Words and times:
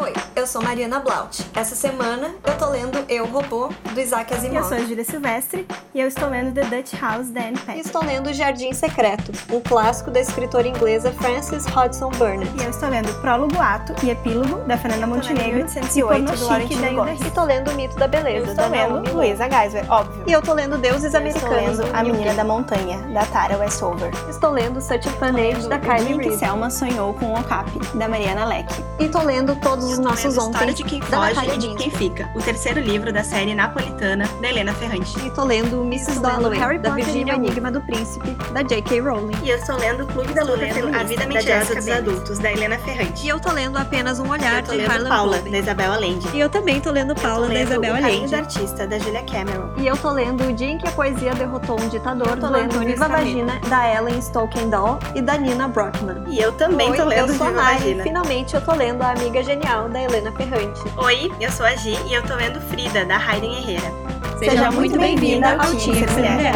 Oi, 0.00 0.12
eu 0.36 0.46
sou 0.46 0.62
Mariana 0.62 1.00
Blaut. 1.00 1.44
Essa 1.56 1.74
semana 1.74 2.32
eu 2.46 2.56
tô 2.56 2.70
lendo 2.70 3.04
Eu, 3.08 3.26
Robô, 3.26 3.68
do 3.92 4.00
Isaac 4.00 4.32
Asimov. 4.32 4.56
Eu 4.58 4.62
sou 4.62 4.76
a 4.76 4.80
Júlia 4.80 5.04
Silvestre 5.04 5.66
e 5.92 6.00
eu 6.00 6.06
estou 6.06 6.28
lendo 6.28 6.54
The 6.54 6.62
Dutch 6.66 6.92
House, 7.00 7.30
da 7.30 7.40
Anne. 7.40 7.58
E 7.74 7.80
estou 7.80 8.04
lendo 8.04 8.32
Jardim 8.32 8.72
Secreto, 8.72 9.32
um 9.52 9.60
clássico 9.60 10.12
da 10.12 10.20
escritora 10.20 10.68
inglesa 10.68 11.10
Frances 11.10 11.66
Hodgson 11.66 12.10
Burnett. 12.10 12.48
E 12.60 12.64
eu 12.64 12.70
estou 12.70 12.88
lendo 12.88 13.12
Prólogo 13.20 13.58
Ato 13.58 13.92
e 14.06 14.10
Epílogo, 14.10 14.60
da 14.68 14.78
Fernanda 14.78 15.04
Montenegro, 15.04 15.66
e 15.66 16.00
Porno 16.00 16.36
Chique, 16.36 16.76
da 16.76 16.92
Hilda 16.92 17.26
E 17.26 17.30
tô 17.32 17.42
lendo 17.42 17.72
O 17.72 17.74
Mito 17.74 17.96
da 17.96 18.06
Beleza, 18.06 18.52
estou 18.52 18.68
lendo 18.68 19.12
Luísa 19.12 19.50
Geisler, 19.50 19.90
óbvio. 19.90 20.22
E 20.28 20.32
eu 20.32 20.40
tô 20.40 20.52
lendo 20.52 20.78
Deuses 20.78 21.12
eu 21.12 21.18
Americanos, 21.18 21.80
estou 21.80 21.86
lendo 21.86 21.96
A 21.96 22.04
Menina 22.04 22.34
da 22.34 22.44
Montanha, 22.44 22.98
da 23.12 23.26
Tara 23.26 23.58
Westover. 23.58 24.12
Estou 24.30 24.52
lendo 24.52 24.80
Such 24.80 25.08
a 25.08 25.26
Age, 25.26 25.68
da 25.68 25.80
Kylie. 25.80 26.18
Reid. 26.18 26.38
Selma 26.38 26.70
sonhou 26.70 27.14
com 27.14 27.26
o 27.26 27.40
Okapi, 27.40 27.80
da 27.96 28.08
Mariana 28.08 28.44
Leck. 28.44 28.72
E 29.00 29.08
tô 29.08 29.22
lendo 29.22 29.56
Todos 29.56 29.87
os 29.92 29.98
Nossos 29.98 30.36
Lendo 30.36 30.46
Ontem, 30.46 30.50
História 30.52 30.74
de 30.74 30.84
Quem 30.84 31.00
da 31.00 31.06
Foge 31.34 31.50
e 31.54 31.58
de. 31.58 31.74
Quem 31.76 31.90
Fica, 31.90 32.28
o 32.34 32.40
terceiro 32.40 32.80
livro 32.80 33.12
da 33.12 33.24
série 33.24 33.54
napolitana 33.54 34.28
da 34.40 34.48
Helena 34.48 34.72
Ferrante. 34.74 35.18
E 35.26 35.30
tô 35.30 35.44
lendo 35.44 35.82
Mrs. 35.82 36.20
Dalloway, 36.20 36.58
Harry 36.58 36.78
da 36.78 36.90
Potter 36.90 37.04
Virginia 37.06 37.32
e 37.34 37.36
o. 37.36 37.38
Enigma 37.40 37.70
do 37.70 37.80
Príncipe, 37.82 38.30
da 38.52 38.62
J.K. 38.62 39.00
Rowling. 39.00 39.36
E 39.42 39.50
eu 39.50 39.56
estou 39.56 39.76
lendo 39.76 40.04
o 40.04 40.06
Clube 40.06 40.32
da 40.34 40.42
Luta 40.42 40.56
lendo 40.58 40.74
Feminista, 40.74 41.00
A 41.00 41.04
Vida 41.04 41.22
da 41.22 41.28
Mentirosa 41.28 41.74
dos 41.74 41.84
dos 41.84 41.94
Adultos, 41.94 42.38
da 42.38 42.52
Helena 42.52 42.78
Ferrante. 42.78 43.24
E 43.24 43.28
eu 43.28 43.40
tô 43.40 43.52
lendo 43.52 43.76
Apenas 43.78 44.18
um 44.20 44.28
Olhar, 44.28 44.62
de 44.62 44.80
Harlan 44.84 45.08
Paula, 45.08 45.38
da 45.40 45.58
Isabel 45.58 45.92
Allende. 45.92 46.28
E 46.34 46.40
eu 46.40 46.48
também 46.48 46.80
tô 46.80 46.90
lendo 46.90 47.14
Paula, 47.14 47.46
Tô 47.46 47.48
da 47.48 47.54
lendo 47.54 47.68
Isabel 47.70 47.94
O 47.94 48.00
Caminho 48.00 48.16
Allende. 48.16 48.30
da 48.32 48.38
Artista, 48.38 48.86
da 48.86 48.98
Julia 48.98 49.22
Cameron. 49.22 49.70
E 49.78 49.86
eu 49.86 49.96
tô 49.96 50.10
lendo 50.10 50.44
O 50.46 50.52
Dia 50.52 50.68
em 50.70 50.78
que 50.78 50.86
a 50.86 50.90
Poesia 50.90 51.34
Derrotou 51.34 51.80
um 51.80 51.88
Ditador, 51.88 52.28
tô 52.36 52.46
do 52.48 52.52
lendo 52.52 52.78
Viva 52.80 53.08
Vagina, 53.08 53.58
da 53.68 53.88
Ellen 53.94 54.20
Stokendall 54.20 54.98
e 55.14 55.22
da 55.22 55.36
Nina 55.36 55.68
Brockman. 55.68 56.24
E 56.28 56.38
eu 56.40 56.52
também 56.52 56.90
Oi, 56.90 56.96
tô 56.96 57.04
lendo 57.04 57.30
eu 57.30 57.36
sou 57.36 57.46
Viva 57.48 57.62
Mari, 57.62 57.78
Vagina. 57.78 58.02
finalmente 58.02 58.54
eu 58.54 58.60
tô 58.60 58.74
lendo 58.74 59.02
A 59.02 59.10
Amiga 59.12 59.42
Genial, 59.42 59.77
da 59.86 60.02
Helena 60.02 60.32
Ferrante. 60.32 60.80
Oi, 60.96 61.30
eu 61.40 61.52
sou 61.52 61.64
a 61.64 61.74
Gi 61.76 61.94
e 62.08 62.14
eu 62.14 62.26
tô 62.26 62.34
lendo 62.34 62.60
Frida, 62.62 63.04
da 63.04 63.16
Hayden 63.16 63.56
Herrera. 63.58 63.92
Seja, 64.38 64.70
muito 64.72 64.98
bem-vinda 64.98 65.52
ao 65.52 65.76
Tinha 65.76 66.04
que 66.04 66.12
Ser 66.12 66.22
Mulher. 66.22 66.52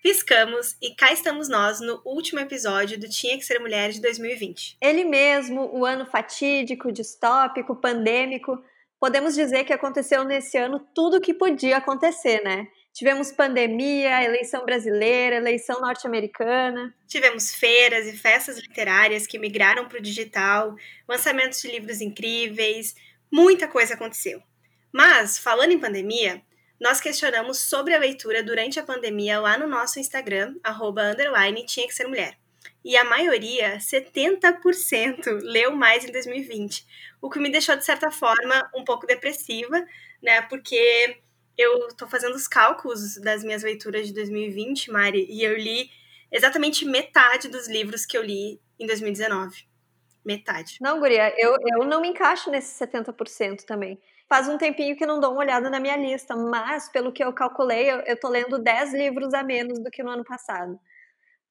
Piscamos 0.00 0.76
e 0.80 0.94
cá 0.94 1.12
estamos 1.12 1.48
nós 1.48 1.80
no 1.80 2.00
último 2.04 2.38
episódio 2.38 2.98
do 2.98 3.08
Tinha 3.08 3.36
que 3.36 3.44
Ser 3.44 3.58
Mulher 3.58 3.90
de 3.90 4.00
2020. 4.00 4.76
Ele 4.80 5.04
mesmo, 5.04 5.70
o 5.76 5.84
ano 5.84 6.06
fatídico, 6.06 6.92
distópico, 6.92 7.74
pandêmico. 7.74 8.62
Podemos 9.00 9.34
dizer 9.34 9.64
que 9.64 9.72
aconteceu 9.72 10.24
nesse 10.24 10.56
ano 10.56 10.80
tudo 10.94 11.16
o 11.16 11.20
que 11.20 11.34
podia 11.34 11.78
acontecer, 11.78 12.44
né? 12.44 12.68
Tivemos 13.00 13.32
pandemia, 13.32 14.22
eleição 14.22 14.62
brasileira, 14.66 15.36
eleição 15.36 15.80
norte-americana. 15.80 16.94
Tivemos 17.08 17.50
feiras 17.50 18.06
e 18.06 18.14
festas 18.14 18.58
literárias 18.58 19.26
que 19.26 19.38
migraram 19.38 19.88
para 19.88 19.96
o 19.96 20.02
digital, 20.02 20.76
lançamentos 21.08 21.62
de 21.62 21.68
livros 21.68 22.02
incríveis, 22.02 22.94
muita 23.32 23.66
coisa 23.66 23.94
aconteceu. 23.94 24.42
Mas, 24.92 25.38
falando 25.38 25.72
em 25.72 25.78
pandemia, 25.78 26.42
nós 26.78 27.00
questionamos 27.00 27.60
sobre 27.60 27.94
a 27.94 27.98
leitura 27.98 28.42
durante 28.42 28.78
a 28.78 28.84
pandemia 28.84 29.40
lá 29.40 29.56
no 29.56 29.66
nosso 29.66 29.98
Instagram, 29.98 30.56
arroba 30.62 31.04
underline 31.04 31.64
tinha 31.64 31.86
que 31.86 31.94
ser 31.94 32.06
mulher. 32.06 32.36
E 32.84 32.98
a 32.98 33.04
maioria, 33.04 33.78
70%, 33.78 35.40
leu 35.40 35.74
mais 35.74 36.04
em 36.04 36.12
2020, 36.12 36.84
o 37.22 37.30
que 37.30 37.38
me 37.38 37.50
deixou, 37.50 37.76
de 37.76 37.84
certa 37.86 38.10
forma, 38.10 38.70
um 38.76 38.84
pouco 38.84 39.06
depressiva, 39.06 39.86
né? 40.22 40.42
Porque 40.42 41.18
eu 41.60 41.88
tô 41.96 42.06
fazendo 42.06 42.34
os 42.34 42.48
cálculos 42.48 43.16
das 43.16 43.44
minhas 43.44 43.62
leituras 43.62 44.06
de 44.06 44.14
2020, 44.14 44.90
Mari, 44.90 45.26
e 45.28 45.42
eu 45.42 45.56
li 45.56 45.90
exatamente 46.30 46.84
metade 46.84 47.48
dos 47.48 47.68
livros 47.68 48.06
que 48.06 48.16
eu 48.16 48.22
li 48.22 48.60
em 48.78 48.86
2019. 48.86 49.68
Metade. 50.24 50.76
Não, 50.80 51.00
guria, 51.00 51.34
eu, 51.38 51.56
eu 51.78 51.84
não 51.84 52.00
me 52.00 52.08
encaixo 52.08 52.50
nesses 52.50 52.78
70% 52.78 53.64
também. 53.64 53.98
Faz 54.28 54.48
um 54.48 54.58
tempinho 54.58 54.96
que 54.96 55.06
não 55.06 55.18
dou 55.18 55.32
uma 55.32 55.40
olhada 55.40 55.68
na 55.68 55.80
minha 55.80 55.96
lista, 55.96 56.36
mas 56.36 56.88
pelo 56.88 57.12
que 57.12 57.24
eu 57.24 57.32
calculei, 57.32 57.90
eu, 57.90 57.96
eu 58.00 58.18
tô 58.18 58.28
lendo 58.28 58.58
10 58.58 58.94
livros 58.94 59.34
a 59.34 59.42
menos 59.42 59.78
do 59.78 59.90
que 59.90 60.02
no 60.02 60.10
ano 60.10 60.24
passado. 60.24 60.78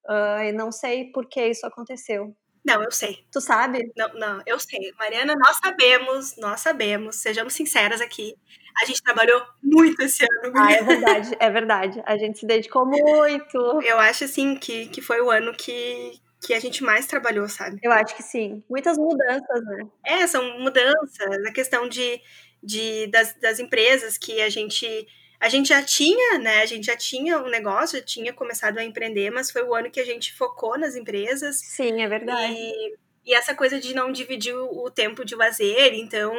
Ah, 0.07 0.44
e 0.45 0.51
não 0.51 0.72
sei 0.72 1.11
por 1.11 1.28
que 1.28 1.45
isso 1.47 1.66
aconteceu. 1.66 2.35
Não, 2.69 2.84
eu 2.84 2.91
sei. 2.91 3.25
Tu 3.31 3.41
sabe? 3.41 3.91
Não, 3.97 4.13
não, 4.13 4.41
eu 4.46 4.59
sei. 4.59 4.94
Mariana, 5.00 5.34
nós 5.35 5.57
sabemos, 5.57 6.35
nós 6.38 6.59
sabemos, 6.59 7.16
sejamos 7.16 7.53
sinceras 7.53 8.00
aqui. 8.00 8.35
A 8.80 8.85
gente 8.85 9.02
trabalhou 9.02 9.41
muito 9.62 10.00
esse 10.03 10.24
ano. 10.24 10.53
Ah, 10.56 10.72
é 10.72 10.84
verdade, 10.84 11.35
é 11.40 11.50
verdade. 11.50 12.03
A 12.06 12.16
gente 12.16 12.38
se 12.38 12.46
dedicou 12.46 12.85
muito. 12.85 13.58
Eu 13.84 13.97
acho, 13.97 14.24
assim, 14.24 14.56
que, 14.56 14.85
que 14.88 15.02
foi 15.02 15.19
o 15.19 15.31
ano 15.31 15.52
que, 15.53 16.22
que 16.46 16.53
a 16.53 16.59
gente 16.59 16.84
mais 16.84 17.08
trabalhou, 17.08 17.50
sabe? 17.50 17.79
Eu 17.81 17.91
acho 17.91 18.16
que 18.16 18.22
sim. 18.22 18.63
Muitas 18.69 19.00
mudanças, 19.00 19.66
né? 19.66 19.88
É, 20.06 20.28
são 20.28 20.59
mudanças, 20.59 21.46
a 21.47 21.52
questão 21.52 21.90
de, 21.90 22.22
de, 22.62 23.08
das, 23.08 23.34
das 23.41 23.59
empresas 23.59 24.16
que 24.16 24.41
a 24.41 24.50
gente. 24.50 25.08
A 25.39 25.47
gente 25.47 25.69
já 25.69 25.81
tinha, 25.81 26.38
né? 26.38 26.61
A 26.61 26.66
gente 26.66 26.85
já 26.85 26.97
tinha 26.97 27.39
um 27.39 27.50
negócio, 27.50 27.97
já 28.00 28.05
tinha 28.05 28.33
começado 28.33 28.77
a 28.77 28.83
empreender, 28.83 29.29
mas 29.31 29.50
foi 29.51 29.63
o 29.63 29.73
ano 29.73 29.89
que 29.89 30.00
a 30.00 30.05
gente 30.05 30.33
focou 30.33 30.77
nas 30.77 30.95
empresas. 30.95 31.57
Sim, 31.57 32.01
é 32.01 32.07
verdade. 32.07 32.53
E, 32.53 32.95
e 33.25 33.33
essa 33.33 33.55
coisa 33.55 33.79
de 33.79 33.94
não 33.94 34.11
dividir 34.11 34.53
o 34.55 34.89
tempo 34.91 35.23
de 35.23 35.35
lazer, 35.35 35.94
então 35.94 36.33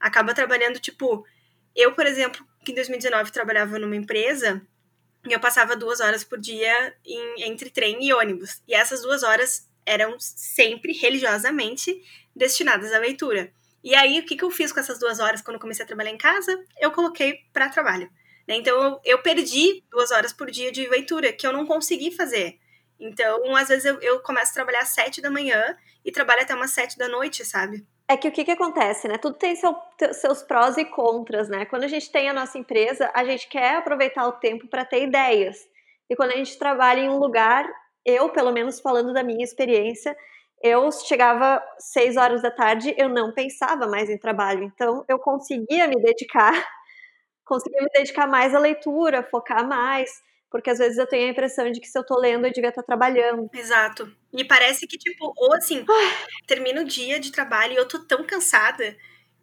acaba 0.00 0.32
trabalhando, 0.32 0.78
tipo, 0.78 1.26
eu, 1.76 1.92
por 1.92 2.06
exemplo, 2.06 2.46
que 2.64 2.72
em 2.72 2.74
2019 2.74 3.30
trabalhava 3.32 3.78
numa 3.78 3.96
empresa, 3.96 4.62
e 5.28 5.32
eu 5.32 5.40
passava 5.40 5.76
duas 5.76 6.00
horas 6.00 6.24
por 6.24 6.38
dia 6.38 6.94
em- 7.04 7.42
entre 7.44 7.68
trem 7.70 8.02
e 8.06 8.12
ônibus. 8.14 8.62
E 8.66 8.74
essas 8.74 9.02
duas 9.02 9.22
horas 9.22 9.68
eram 9.84 10.16
sempre 10.18 10.92
religiosamente 10.92 12.02
destinadas 12.34 12.92
à 12.92 12.98
leitura. 12.98 13.52
E 13.82 13.94
aí, 13.94 14.18
o 14.20 14.24
que, 14.26 14.36
que 14.36 14.44
eu 14.44 14.50
fiz 14.50 14.72
com 14.72 14.80
essas 14.80 14.98
duas 14.98 15.18
horas 15.20 15.40
quando 15.42 15.58
comecei 15.58 15.84
a 15.84 15.86
trabalhar 15.88 16.10
em 16.10 16.18
casa? 16.18 16.62
Eu 16.80 16.90
coloquei 16.92 17.40
para 17.52 17.68
trabalho. 17.68 18.10
Né? 18.48 18.56
Então, 18.56 19.00
eu, 19.04 19.20
perdi 19.22 19.84
duas 19.90 20.10
horas 20.10 20.32
por 20.32 20.50
dia 20.50 20.72
de 20.72 20.88
leitura, 20.88 21.32
que 21.32 21.46
eu 21.46 21.52
não 21.52 21.66
consegui 21.66 22.10
fazer. 22.10 22.58
Então, 22.98 23.54
às 23.54 23.68
vezes, 23.68 23.84
eu, 23.84 24.00
eu 24.00 24.20
começo 24.20 24.50
a 24.52 24.54
trabalhar 24.54 24.80
às 24.80 24.88
sete 24.88 25.20
da 25.20 25.30
manhã 25.30 25.76
e 26.04 26.10
trabalho 26.10 26.42
até 26.42 26.54
umas 26.54 26.70
sete 26.72 26.98
da 26.98 27.08
noite, 27.08 27.44
sabe? 27.44 27.86
É 28.08 28.16
que 28.16 28.26
o 28.26 28.32
que, 28.32 28.44
que 28.44 28.50
acontece, 28.52 29.06
né? 29.06 29.18
Tudo 29.18 29.36
tem 29.36 29.54
seu- 29.54 29.76
seus 30.14 30.42
prós 30.42 30.78
e 30.78 30.84
contras, 30.84 31.48
né? 31.48 31.66
Quando 31.66 31.84
a 31.84 31.88
gente 31.88 32.10
tem 32.10 32.28
a 32.28 32.32
nossa 32.32 32.58
empresa, 32.58 33.10
a 33.14 33.22
gente 33.22 33.46
quer 33.48 33.76
aproveitar 33.76 34.26
o 34.26 34.32
tempo 34.32 34.66
para 34.66 34.84
ter 34.84 35.02
ideias. 35.04 35.58
E 36.08 36.16
quando 36.16 36.32
a 36.32 36.36
gente 36.36 36.58
trabalha 36.58 37.00
em 37.00 37.08
um 37.10 37.18
lugar, 37.18 37.70
eu, 38.04 38.30
pelo 38.30 38.50
menos 38.50 38.80
falando 38.80 39.12
da 39.12 39.22
minha 39.22 39.44
experiência, 39.44 40.16
eu 40.62 40.90
chegava 40.90 41.62
seis 41.78 42.16
horas 42.16 42.42
da 42.42 42.50
tarde, 42.50 42.94
eu 42.98 43.08
não 43.08 43.32
pensava 43.32 43.86
mais 43.86 44.08
em 44.08 44.18
trabalho. 44.18 44.64
Então, 44.64 45.04
eu 45.06 45.18
conseguia 45.18 45.86
me 45.86 46.00
dedicar, 46.02 46.52
conseguia 47.48 47.82
me 47.82 47.88
dedicar 47.92 48.26
mais 48.28 48.54
à 48.54 48.58
leitura, 48.58 49.22
focar 49.22 49.66
mais, 49.66 50.22
porque 50.50 50.70
às 50.70 50.78
vezes 50.78 50.98
eu 50.98 51.06
tenho 51.06 51.26
a 51.26 51.30
impressão 51.30 51.70
de 51.70 51.80
que 51.80 51.88
se 51.88 51.98
eu 51.98 52.04
tô 52.04 52.18
lendo, 52.18 52.46
eu 52.46 52.52
devia 52.52 52.68
estar 52.68 52.82
trabalhando. 52.82 53.48
Exato. 53.52 54.12
E 54.32 54.44
parece 54.44 54.86
que, 54.86 54.98
tipo, 54.98 55.32
ou 55.36 55.54
assim, 55.54 55.84
termina 56.46 56.82
o 56.82 56.84
dia 56.84 57.18
de 57.18 57.32
trabalho 57.32 57.72
e 57.72 57.76
eu 57.76 57.88
tô 57.88 57.98
tão 57.98 58.24
cansada 58.24 58.96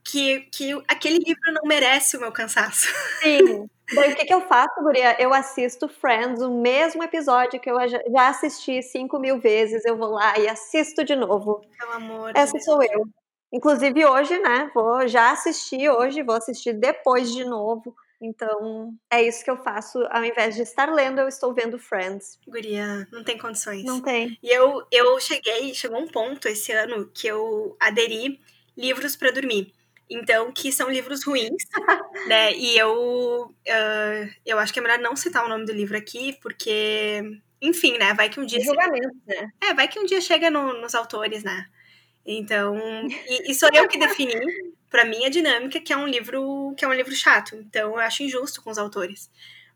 que, 0.03 0.41
que 0.51 0.71
aquele 0.87 1.17
livro 1.17 1.51
não 1.53 1.63
merece 1.65 2.15
o 2.15 2.19
meu 2.19 2.31
cansaço. 2.31 2.87
Sim. 3.21 3.67
Daí 3.93 4.13
o 4.13 4.15
que, 4.15 4.25
que 4.25 4.33
eu 4.33 4.41
faço, 4.41 4.81
Guria? 4.81 5.15
Eu 5.21 5.31
assisto 5.31 5.87
Friends, 5.87 6.41
o 6.41 6.49
mesmo 6.59 7.03
episódio 7.03 7.59
que 7.59 7.69
eu 7.69 7.77
já 7.87 8.29
assisti 8.29 8.81
cinco 8.81 9.19
mil 9.19 9.39
vezes. 9.39 9.85
Eu 9.85 9.95
vou 9.95 10.09
lá 10.11 10.39
e 10.39 10.47
assisto 10.47 11.03
de 11.03 11.15
novo. 11.15 11.61
Pelo 11.77 11.91
amor 11.91 12.31
Essa 12.35 12.53
Deus. 12.53 12.65
sou 12.65 12.81
eu. 12.81 13.07
Inclusive 13.55 14.05
hoje, 14.05 14.37
né? 14.39 14.69
Vou 14.75 15.07
já 15.07 15.31
assistir 15.31 15.89
hoje, 15.89 16.21
vou 16.23 16.35
assistir 16.35 16.73
depois 16.73 17.31
de 17.33 17.45
novo. 17.45 17.95
Então, 18.21 18.93
é 19.09 19.21
isso 19.21 19.43
que 19.43 19.49
eu 19.51 19.57
faço. 19.57 19.99
Ao 20.09 20.23
invés 20.25 20.55
de 20.55 20.61
estar 20.61 20.91
lendo, 20.91 21.19
eu 21.21 21.27
estou 21.27 21.53
vendo 21.53 21.79
Friends. 21.79 22.37
Guria, 22.47 23.07
não 23.11 23.23
tem 23.23 23.37
condições. 23.37 23.83
Não 23.85 24.01
tem. 24.01 24.37
E 24.43 24.49
eu, 24.49 24.83
eu 24.91 25.19
cheguei, 25.19 25.73
chegou 25.73 25.99
um 25.99 26.07
ponto 26.07 26.47
esse 26.47 26.71
ano 26.71 27.09
que 27.13 27.27
eu 27.27 27.77
aderi 27.79 28.39
livros 28.75 29.15
para 29.15 29.31
dormir. 29.31 29.73
Então, 30.09 30.51
que 30.51 30.71
são 30.71 30.89
livros 30.89 31.23
ruins, 31.25 31.63
né? 32.27 32.53
E 32.53 32.77
eu, 32.77 33.53
ah, 33.69 34.27
eu 34.45 34.59
acho 34.59 34.73
que 34.73 34.79
é 34.79 34.81
melhor 34.81 34.99
não 34.99 35.15
citar 35.15 35.45
o 35.45 35.49
nome 35.49 35.65
do 35.65 35.71
livro 35.71 35.97
aqui, 35.97 36.37
porque, 36.41 37.21
enfim, 37.61 37.97
né? 37.97 38.13
Vai 38.13 38.29
que 38.29 38.39
um 38.39 38.45
dia. 38.45 38.59
Julgamento, 38.61 39.15
né? 39.25 39.49
É, 39.61 39.73
vai 39.73 39.87
que 39.87 39.99
um 39.99 40.05
dia 40.05 40.21
chega 40.21 40.49
no- 40.49 40.79
nos 40.81 40.93
autores, 40.93 41.43
né? 41.43 41.65
Então, 42.25 42.75
e, 43.27 43.51
e 43.51 43.55
sou 43.55 43.69
eu 43.73 43.87
que 43.87 43.97
defini, 43.99 44.33
pra 44.89 45.05
mim, 45.05 45.25
a 45.25 45.29
dinâmica 45.29 45.79
que 45.79 45.93
é 45.93 45.97
um 45.97 46.07
livro 46.07 46.73
que 46.77 46.85
é 46.85 46.87
um 46.87 46.93
livro 46.93 47.13
chato. 47.15 47.55
Então, 47.55 47.91
eu 47.91 47.99
acho 47.99 48.23
injusto 48.23 48.61
com 48.63 48.69
os 48.71 48.77
autores. 48.77 49.29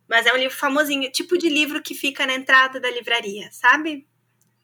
Mas 0.07 0.25
é 0.25 0.34
um 0.34 0.38
livro 0.38 0.57
famosinho, 0.57 1.12
tipo 1.12 1.38
de 1.38 1.50
livro 1.50 1.81
que 1.84 1.94
fica 1.96 2.25
na 2.25 2.34
entrada 2.34 2.80
da 2.80 2.90
livraria, 2.92 3.50
sabe? 3.51 4.07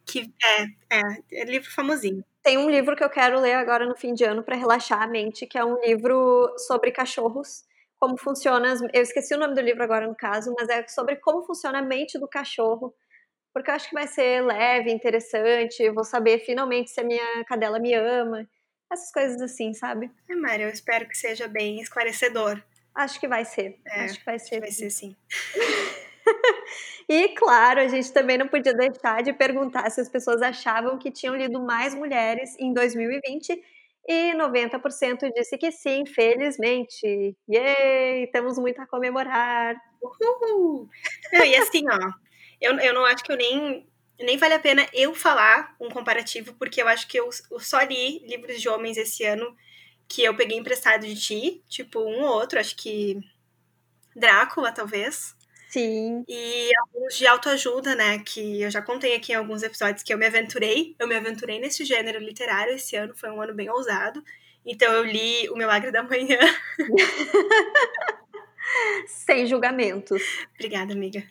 Que 0.06 0.34
é, 0.44 0.64
é, 0.98 1.02
é 1.42 1.46
livro 1.46 1.72
famosinho. 1.72 2.24
Tem 2.44 2.58
um 2.58 2.70
livro 2.70 2.96
que 2.96 3.04
eu 3.04 3.10
quero 3.10 3.40
ler 3.40 3.56
agora 3.56 3.86
no 3.88 3.96
fim 3.96 4.14
de 4.14 4.24
ano 4.24 4.44
para 4.44 4.56
relaxar 4.56 5.02
a 5.02 5.08
mente, 5.08 5.48
que 5.48 5.58
é 5.58 5.66
um 5.66 5.80
livro 5.82 6.54
sobre 6.60 6.92
cachorros. 6.92 7.64
como 8.00 8.18
funciona. 8.18 8.76
Eu 8.94 9.02
esqueci 9.04 9.34
o 9.36 9.40
nome 9.40 9.56
do 9.56 9.62
livro 9.62 9.84
agora, 9.84 10.08
no 10.08 10.16
caso, 10.16 10.54
mas 10.58 10.70
é 10.70 10.88
sobre 10.88 11.16
como 11.18 11.44
funciona 11.46 11.80
a 11.80 11.82
mente 11.82 12.20
do 12.20 12.28
cachorro. 12.28 12.94
Porque 13.56 13.72
eu 13.72 13.76
acho 13.76 13.88
que 13.88 13.96
vai 13.96 14.06
ser 14.06 14.42
leve, 14.42 14.92
interessante. 14.92 15.90
Vou 15.92 16.04
saber 16.04 16.40
finalmente 16.40 16.90
se 16.90 17.00
a 17.00 17.06
minha 17.06 17.42
cadela 17.46 17.80
me 17.80 17.94
ama. 17.94 18.46
Essas 18.92 19.14
coisas 19.14 19.42
assim, 19.42 19.74
sabe? 19.74 20.12
É, 20.30 20.36
Mari, 20.36 20.64
eu 20.64 20.70
espero 20.70 21.08
que 21.08 21.18
seja 21.18 21.48
bem 21.48 21.80
esclarecedor. 21.80 22.62
Acho 22.94 23.18
que 23.18 23.30
vai 23.30 23.46
ser. 23.46 23.80
É, 23.88 24.02
acho 24.02 24.20
que 24.20 24.26
vai 24.26 24.38
ser. 24.40 24.60
Vai 24.60 24.72
ser 24.72 24.90
sim. 24.90 25.16
e 27.08 27.30
claro, 27.30 27.80
a 27.80 27.88
gente 27.88 28.12
também 28.12 28.38
não 28.38 28.50
podia 28.50 28.74
deixar 28.74 29.24
de 29.24 29.32
perguntar 29.32 29.90
se 29.90 30.02
as 30.02 30.10
pessoas 30.10 30.42
achavam 30.42 31.00
que 31.00 31.10
tinham 31.10 31.34
lido 31.34 31.62
mais 31.62 31.96
mulheres 31.96 32.58
em 32.60 32.74
2020 32.74 33.58
e 34.06 34.34
90% 34.34 35.32
disse 35.34 35.58
que 35.58 35.72
sim, 35.72 36.06
felizmente. 36.06 37.38
Yay! 37.50 38.28
Temos 38.34 38.60
muito 38.60 38.82
a 38.82 38.86
comemorar. 38.86 39.78
Uhul! 40.04 40.90
Não, 41.32 41.46
e 41.46 41.56
assim, 41.56 41.86
ó, 41.90 42.25
eu, 42.62 42.78
eu 42.80 42.94
não 42.94 43.06
acho 43.06 43.24
que 43.24 43.32
eu 43.32 43.38
nem, 43.38 43.88
nem 44.20 44.38
vale 44.38 44.54
a 44.54 44.60
pena 44.60 44.88
eu 44.94 45.14
falar 45.14 45.76
um 45.80 45.90
comparativo, 45.90 46.54
porque 46.56 46.82
eu 46.82 46.88
acho 46.88 47.08
que 47.08 47.20
eu, 47.20 47.30
eu 47.52 47.60
só 47.60 47.82
li 47.82 48.20
livros 48.28 48.62
de 48.62 48.70
homens 48.70 48.98
esse 48.98 49.24
ano 49.24 49.56
que 50.08 50.24
eu 50.24 50.36
peguei 50.36 50.58
emprestado 50.58 51.06
de 51.06 51.16
ti, 51.16 51.64
tipo 51.68 52.00
um 52.00 52.24
ou 52.24 52.30
outro, 52.30 52.60
acho 52.60 52.76
que 52.76 53.20
Drácula, 54.16 54.72
talvez. 54.72 55.36
Sim. 55.70 56.24
E 56.28 56.72
alguns 56.80 57.18
de 57.18 57.28
autoajuda, 57.28 57.96
né? 57.96 58.20
Que 58.20 58.62
eu 58.62 58.72
já 58.72 58.82
contei 58.82 59.14
aqui 59.14 59.34
em 59.34 59.36
alguns 59.36 59.62
episódios 59.62 60.04
que 60.04 60.14
eu 60.14 60.18
me 60.18 60.26
aventurei. 60.26 60.96
Eu 60.98 61.08
me 61.08 61.16
aventurei 61.16 61.60
nesse 61.60 61.84
gênero 61.84 62.20
literário 62.20 62.76
esse 62.76 62.96
ano, 62.96 63.14
foi 63.16 63.30
um 63.30 63.42
ano 63.42 63.54
bem 63.54 63.70
ousado. 63.70 64.24
Então 64.66 64.92
eu 64.94 65.04
li 65.04 65.50
O 65.50 65.58
Milagre 65.58 65.92
da 65.92 66.02
Manhã. 66.02 66.40
Sem 69.08 69.46
julgamentos. 69.46 70.22
Obrigada, 70.56 70.94
amiga. 70.94 71.24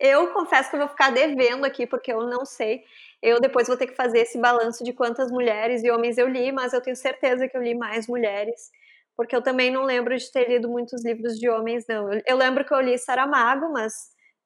eu 0.00 0.32
confesso 0.32 0.70
que 0.70 0.76
eu 0.76 0.80
vou 0.80 0.88
ficar 0.88 1.10
devendo 1.10 1.64
aqui, 1.64 1.86
porque 1.86 2.12
eu 2.12 2.26
não 2.26 2.44
sei. 2.44 2.84
Eu 3.20 3.40
depois 3.40 3.66
vou 3.66 3.76
ter 3.76 3.86
que 3.86 3.96
fazer 3.96 4.20
esse 4.20 4.38
balanço 4.38 4.84
de 4.84 4.92
quantas 4.92 5.30
mulheres 5.30 5.82
e 5.82 5.90
homens 5.90 6.18
eu 6.18 6.28
li, 6.28 6.52
mas 6.52 6.72
eu 6.72 6.80
tenho 6.80 6.96
certeza 6.96 7.48
que 7.48 7.56
eu 7.56 7.62
li 7.62 7.74
mais 7.74 8.06
mulheres 8.06 8.70
porque 9.18 9.34
eu 9.34 9.42
também 9.42 9.68
não 9.68 9.82
lembro 9.82 10.16
de 10.16 10.30
ter 10.30 10.48
lido 10.48 10.68
muitos 10.68 11.04
livros 11.04 11.36
de 11.36 11.48
homens, 11.48 11.84
não. 11.88 12.12
Eu, 12.12 12.22
eu 12.24 12.36
lembro 12.36 12.64
que 12.64 12.72
eu 12.72 12.80
li 12.80 12.96
Saramago, 12.96 13.68
mas 13.72 13.92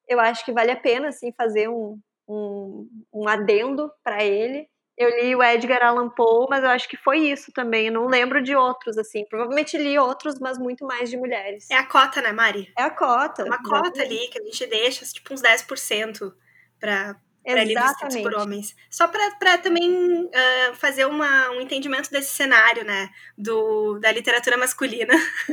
eu 0.09 0.19
acho 0.19 0.43
que 0.43 0.51
vale 0.51 0.71
a 0.71 0.75
pena, 0.75 1.09
assim, 1.09 1.31
fazer 1.31 1.69
um, 1.69 1.99
um, 2.27 2.89
um 3.13 3.27
adendo 3.27 3.91
para 4.03 4.23
ele. 4.23 4.67
Eu 4.97 5.09
li 5.09 5.35
o 5.35 5.43
Edgar 5.43 5.83
Allan 5.83 6.09
Poe, 6.09 6.45
mas 6.49 6.63
eu 6.63 6.69
acho 6.69 6.87
que 6.87 6.97
foi 6.97 7.17
isso 7.19 7.51
também. 7.51 7.87
Eu 7.87 7.93
não 7.93 8.07
lembro 8.07 8.43
de 8.43 8.55
outros, 8.55 8.97
assim. 8.97 9.25
Provavelmente 9.25 9.77
li 9.77 9.97
outros, 9.97 10.39
mas 10.39 10.57
muito 10.57 10.85
mais 10.85 11.09
de 11.09 11.17
mulheres. 11.17 11.69
É 11.71 11.75
a 11.75 11.85
cota, 11.85 12.21
né, 12.21 12.31
Mari? 12.31 12.71
É 12.77 12.83
a 12.83 12.91
cota. 12.91 13.43
Uma 13.43 13.61
cota 13.61 14.01
ali 14.01 14.27
que 14.27 14.39
a 14.39 14.43
gente 14.45 14.65
deixa, 14.67 15.05
tipo, 15.05 15.33
uns 15.33 15.41
10% 15.41 16.33
para 16.79 17.15
para 17.43 17.63
livros 17.63 17.91
escritos 17.91 18.21
por 18.21 18.35
homens. 18.35 18.75
Só 18.89 19.07
para 19.07 19.57
também 19.57 20.25
uh, 20.25 20.75
fazer 20.75 21.05
uma, 21.05 21.49
um 21.51 21.61
entendimento 21.61 22.09
desse 22.09 22.31
cenário, 22.31 22.85
né? 22.85 23.09
Do, 23.37 23.99
da 23.99 24.11
literatura 24.11 24.57
masculina. 24.57 25.13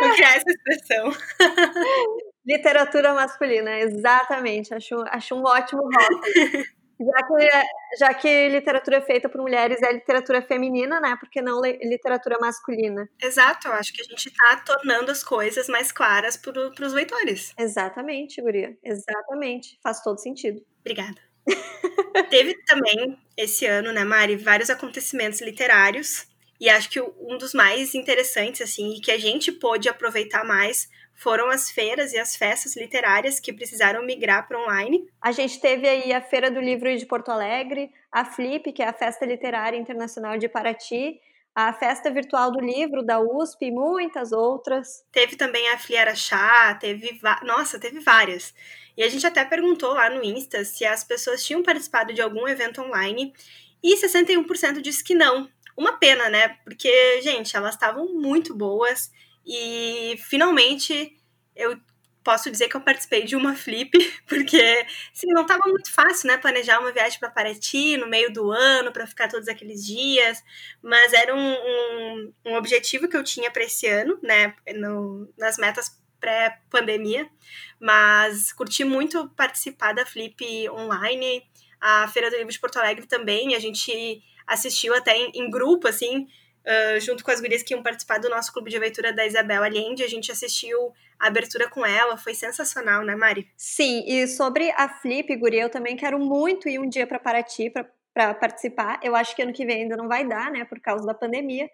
Vou 0.00 0.12
criar 0.14 0.36
essa 0.36 0.50
expressão. 0.50 1.12
Literatura 2.44 3.14
masculina, 3.14 3.78
exatamente. 3.78 4.74
Acho, 4.74 4.96
acho 5.08 5.34
um 5.36 5.44
ótimo 5.44 5.82
rótulo. 5.82 6.22
Já 7.00 7.26
que, 7.26 7.96
já 7.98 8.14
que 8.14 8.48
literatura 8.48 8.96
é 8.96 9.00
feita 9.00 9.28
por 9.28 9.40
mulheres 9.40 9.80
é 9.82 9.92
literatura 9.92 10.42
feminina, 10.42 11.00
né? 11.00 11.16
Porque 11.20 11.40
não 11.40 11.60
literatura 11.60 12.38
masculina. 12.40 13.08
Exato, 13.22 13.68
eu 13.68 13.72
acho 13.74 13.92
que 13.92 14.00
a 14.00 14.04
gente 14.04 14.28
está 14.28 14.56
tornando 14.56 15.10
as 15.10 15.22
coisas 15.22 15.68
mais 15.68 15.92
claras 15.92 16.36
para 16.36 16.86
os 16.86 16.92
leitores. 16.92 17.52
Exatamente, 17.58 18.42
Guria. 18.42 18.76
Exatamente. 18.82 19.78
Faz 19.82 20.02
todo 20.02 20.18
sentido. 20.18 20.60
Obrigada. 20.80 21.20
Teve 22.30 22.54
também 22.64 23.18
esse 23.36 23.64
ano, 23.66 23.92
né, 23.92 24.04
Mari, 24.04 24.36
vários 24.36 24.70
acontecimentos 24.70 25.40
literários. 25.40 26.26
E 26.60 26.68
acho 26.68 26.90
que 26.90 27.00
um 27.00 27.38
dos 27.38 27.54
mais 27.54 27.94
interessantes, 27.94 28.60
assim, 28.60 28.96
e 28.96 29.00
que 29.00 29.12
a 29.12 29.18
gente 29.18 29.52
pôde 29.52 29.88
aproveitar 29.88 30.44
mais 30.44 30.88
foram 31.18 31.50
as 31.50 31.68
feiras 31.68 32.12
e 32.12 32.18
as 32.18 32.36
festas 32.36 32.76
literárias 32.76 33.40
que 33.40 33.52
precisaram 33.52 34.04
migrar 34.04 34.46
para 34.46 34.56
online. 34.56 35.04
A 35.20 35.32
gente 35.32 35.60
teve 35.60 35.88
aí 35.88 36.12
a 36.12 36.22
Feira 36.22 36.48
do 36.48 36.60
Livro 36.60 36.96
de 36.96 37.04
Porto 37.04 37.30
Alegre, 37.30 37.90
a 38.10 38.24
Flip, 38.24 38.72
que 38.72 38.80
é 38.80 38.86
a 38.86 38.92
Festa 38.92 39.26
Literária 39.26 39.76
Internacional 39.76 40.38
de 40.38 40.48
Paraty, 40.48 41.20
a 41.52 41.72
Festa 41.72 42.08
Virtual 42.08 42.52
do 42.52 42.60
Livro 42.60 43.02
da 43.02 43.18
USP 43.18 43.66
e 43.66 43.72
muitas 43.72 44.30
outras. 44.30 45.04
Teve 45.10 45.34
também 45.34 45.68
a 45.70 45.78
Fliera 45.78 46.14
Chá, 46.14 46.72
teve, 46.76 47.18
nossa, 47.42 47.80
teve 47.80 47.98
várias. 47.98 48.54
E 48.96 49.02
a 49.02 49.08
gente 49.08 49.26
até 49.26 49.44
perguntou 49.44 49.94
lá 49.94 50.08
no 50.08 50.22
Insta 50.22 50.64
se 50.64 50.84
as 50.84 51.02
pessoas 51.02 51.44
tinham 51.44 51.64
participado 51.64 52.14
de 52.14 52.22
algum 52.22 52.46
evento 52.46 52.80
online 52.80 53.32
e 53.82 53.96
61% 53.96 54.80
disse 54.80 55.02
que 55.02 55.16
não. 55.16 55.48
Uma 55.76 55.94
pena, 55.98 56.28
né? 56.28 56.58
Porque, 56.62 57.20
gente, 57.22 57.56
elas 57.56 57.74
estavam 57.74 58.06
muito 58.14 58.54
boas 58.54 59.10
e 59.48 60.16
finalmente 60.18 61.16
eu 61.56 61.80
posso 62.22 62.50
dizer 62.50 62.68
que 62.68 62.76
eu 62.76 62.82
participei 62.82 63.24
de 63.24 63.34
uma 63.34 63.56
flip, 63.56 63.90
porque 64.28 64.86
assim, 65.14 65.28
não 65.28 65.42
estava 65.42 65.62
muito 65.66 65.90
fácil, 65.90 66.28
né, 66.28 66.36
planejar 66.36 66.78
uma 66.78 66.92
viagem 66.92 67.18
para 67.18 67.30
Paraty 67.30 67.96
no 67.96 68.06
meio 68.06 68.30
do 68.30 68.52
ano 68.52 68.92
para 68.92 69.06
ficar 69.06 69.28
todos 69.28 69.48
aqueles 69.48 69.86
dias, 69.86 70.44
mas 70.82 71.14
era 71.14 71.34
um, 71.34 71.52
um, 71.54 72.32
um 72.44 72.54
objetivo 72.56 73.08
que 73.08 73.16
eu 73.16 73.24
tinha 73.24 73.50
para 73.50 73.64
esse 73.64 73.86
ano, 73.86 74.18
né, 74.22 74.54
no, 74.76 75.32
nas 75.38 75.56
metas 75.56 75.98
pré-pandemia, 76.20 77.26
mas 77.80 78.52
curti 78.52 78.84
muito 78.84 79.30
participar 79.30 79.94
da 79.94 80.04
flip 80.04 80.68
online, 80.68 81.42
a 81.80 82.08
Feira 82.08 82.28
do 82.28 82.36
Livro 82.36 82.52
de 82.52 82.60
Porto 82.60 82.76
Alegre 82.76 83.06
também, 83.06 83.54
a 83.54 83.58
gente 83.58 84.22
assistiu 84.46 84.94
até 84.94 85.16
em, 85.16 85.30
em 85.34 85.50
grupo, 85.50 85.88
assim, 85.88 86.26
Uh, 86.66 87.00
junto 87.00 87.24
com 87.24 87.30
as 87.30 87.40
gurias 87.40 87.62
que 87.62 87.72
iam 87.72 87.82
participar 87.82 88.18
do 88.18 88.28
nosso 88.28 88.52
clube 88.52 88.70
de 88.70 88.76
aventura 88.76 89.12
da 89.12 89.26
Isabel 89.26 89.62
Allende. 89.62 90.02
A 90.02 90.08
gente 90.08 90.30
assistiu 90.30 90.92
a 91.18 91.28
abertura 91.28 91.68
com 91.68 91.84
ela, 91.84 92.16
foi 92.16 92.34
sensacional, 92.34 93.04
né, 93.04 93.16
Mari? 93.16 93.48
Sim, 93.56 94.04
e 94.06 94.26
sobre 94.26 94.70
a 94.72 94.88
Flip, 94.88 95.34
guria, 95.36 95.62
eu 95.62 95.70
também 95.70 95.96
quero 95.96 96.18
muito 96.18 96.68
ir 96.68 96.78
um 96.78 96.88
dia 96.88 97.06
para 97.06 97.18
Paraty 97.18 97.70
para 97.70 98.34
participar. 98.34 99.00
Eu 99.02 99.16
acho 99.16 99.34
que 99.34 99.42
ano 99.42 99.52
que 99.52 99.64
vem 99.64 99.82
ainda 99.82 99.96
não 99.96 100.08
vai 100.08 100.26
dar, 100.26 100.50
né, 100.50 100.64
por 100.64 100.78
causa 100.80 101.06
da 101.06 101.14
pandemia. 101.14 101.68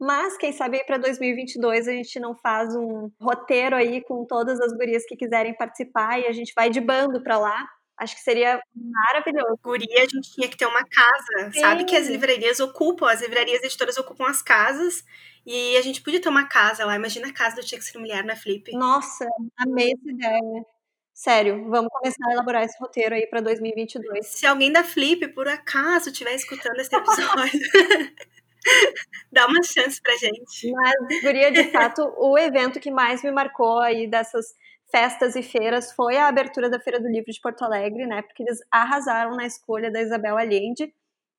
Mas 0.00 0.36
quem 0.38 0.50
sabe 0.50 0.78
aí 0.78 0.84
para 0.84 0.96
2022 0.96 1.86
a 1.86 1.92
gente 1.92 2.18
não 2.18 2.34
faz 2.34 2.74
um 2.74 3.10
roteiro 3.20 3.76
aí 3.76 4.00
com 4.02 4.24
todas 4.24 4.58
as 4.58 4.72
gurias 4.72 5.04
que 5.04 5.14
quiserem 5.14 5.54
participar 5.54 6.18
e 6.18 6.26
a 6.26 6.32
gente 6.32 6.54
vai 6.56 6.70
de 6.70 6.80
bando 6.80 7.22
para 7.22 7.38
lá 7.38 7.68
Acho 8.00 8.16
que 8.16 8.22
seria 8.22 8.58
maravilhoso. 8.74 9.58
Guria, 9.62 9.98
a 10.02 10.08
gente 10.08 10.32
tinha 10.32 10.48
que 10.48 10.56
ter 10.56 10.64
uma 10.64 10.82
casa. 10.82 11.52
Sim. 11.52 11.60
Sabe 11.60 11.84
que 11.84 11.94
as 11.94 12.06
livrarias 12.08 12.58
ocupam, 12.58 13.06
as 13.06 13.20
livrarias 13.20 13.62
editoras 13.62 13.98
ocupam 13.98 14.26
as 14.26 14.40
casas. 14.40 15.04
E 15.44 15.76
a 15.76 15.82
gente 15.82 16.00
podia 16.00 16.20
ter 16.20 16.30
uma 16.30 16.48
casa 16.48 16.86
lá. 16.86 16.96
Imagina 16.96 17.28
a 17.28 17.32
casa 17.32 17.56
do 17.56 17.62
Tinha 17.62 17.78
que 17.78 17.84
Ser 17.84 17.98
Mulher 17.98 18.24
na 18.24 18.34
Flip. 18.34 18.72
Nossa, 18.72 19.28
amei 19.58 19.92
essa 19.92 20.10
ideia. 20.10 20.64
Sério, 21.12 21.68
vamos 21.68 21.90
começar 21.92 22.26
a 22.26 22.32
elaborar 22.32 22.62
esse 22.62 22.78
roteiro 22.80 23.14
aí 23.14 23.26
para 23.26 23.42
2022. 23.42 24.26
Se 24.26 24.46
alguém 24.46 24.72
da 24.72 24.82
Flip, 24.82 25.28
por 25.34 25.46
acaso, 25.46 26.08
estiver 26.08 26.34
escutando 26.34 26.80
esse 26.80 26.96
episódio, 26.96 27.60
dá 29.30 29.46
uma 29.46 29.62
chance 29.62 30.00
pra 30.00 30.16
gente. 30.16 30.72
Mas, 30.72 31.20
Guria, 31.22 31.52
de 31.52 31.70
fato, 31.70 32.10
o 32.16 32.38
evento 32.38 32.80
que 32.80 32.90
mais 32.90 33.22
me 33.22 33.30
marcou 33.30 33.80
aí 33.80 34.06
dessas 34.06 34.54
festas 34.90 35.36
e 35.36 35.42
feiras 35.42 35.92
foi 35.92 36.16
a 36.16 36.28
abertura 36.28 36.68
da 36.68 36.80
Feira 36.80 37.00
do 37.00 37.08
Livro 37.08 37.32
de 37.32 37.40
Porto 37.40 37.62
Alegre, 37.62 38.06
né? 38.06 38.22
Porque 38.22 38.42
eles 38.42 38.58
arrasaram 38.70 39.36
na 39.36 39.46
escolha 39.46 39.90
da 39.90 40.00
Isabel 40.00 40.36
Allende. 40.36 40.92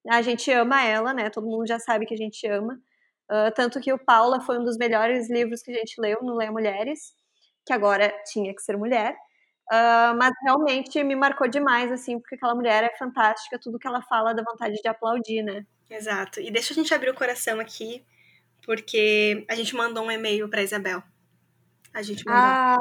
A 0.10 0.22
gente 0.22 0.52
ama 0.52 0.84
ela, 0.84 1.14
né? 1.14 1.30
Todo 1.30 1.48
mundo 1.48 1.68
já 1.68 1.80
sabe 1.80 2.06
que 2.06 2.14
a 2.14 2.18
gente 2.18 2.46
ama. 2.48 2.80
Uh, 3.30 3.52
tanto 3.56 3.80
que 3.80 3.94
o 3.94 4.00
Paula 4.00 4.42
foi 4.42 4.60
um 4.60 4.64
dos 4.64 4.78
melhores 4.78 5.30
livros 5.30 5.62
que 5.62 5.72
a 5.72 5.74
gente 5.76 6.00
leu 6.00 6.20
no 6.22 6.36
Leia 6.36 6.52
Mulheres, 6.52 7.14
que 7.66 7.72
agora 7.72 8.14
tinha 8.26 8.54
que 8.54 8.62
ser 8.62 8.78
mulher. 8.78 9.16
Uh, 9.72 10.12
mas 10.18 10.34
realmente 10.44 11.02
me 11.04 11.16
marcou 11.16 11.48
demais, 11.48 11.92
assim, 11.92 12.20
porque 12.20 12.36
aquela 12.36 12.54
mulher 12.54 12.84
é 12.84 12.98
fantástica, 12.98 13.58
tudo 13.58 13.80
que 13.80 13.88
ela 13.88 14.02
fala 14.02 14.34
dá 14.34 14.44
vontade 14.44 14.76
de 14.82 14.88
aplaudir, 14.88 15.44
né? 15.44 15.66
Exato. 15.90 16.42
E 16.42 16.52
deixa 16.52 16.74
a 16.74 16.76
gente 16.76 16.94
abrir 16.94 17.10
o 17.10 17.16
coração 17.16 17.60
aqui, 17.60 18.06
porque 18.66 19.46
a 19.50 19.56
gente 19.56 19.76
mandou 19.76 20.04
um 20.04 20.12
e-mail 20.12 20.50
para 20.50 20.62
Isabel. 20.62 21.02
A 21.94 22.02
gente 22.02 22.26
mandou. 22.26 22.42
Ah, 22.42 22.78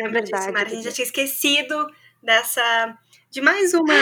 é 0.00 0.08
verdade. 0.08 0.56
A 0.56 0.64
gente 0.64 0.84
já 0.84 0.92
tinha 0.92 1.04
esquecido 1.04 1.86
dessa. 2.22 2.96
de 3.30 3.40
mais 3.40 3.74
uma. 3.74 3.94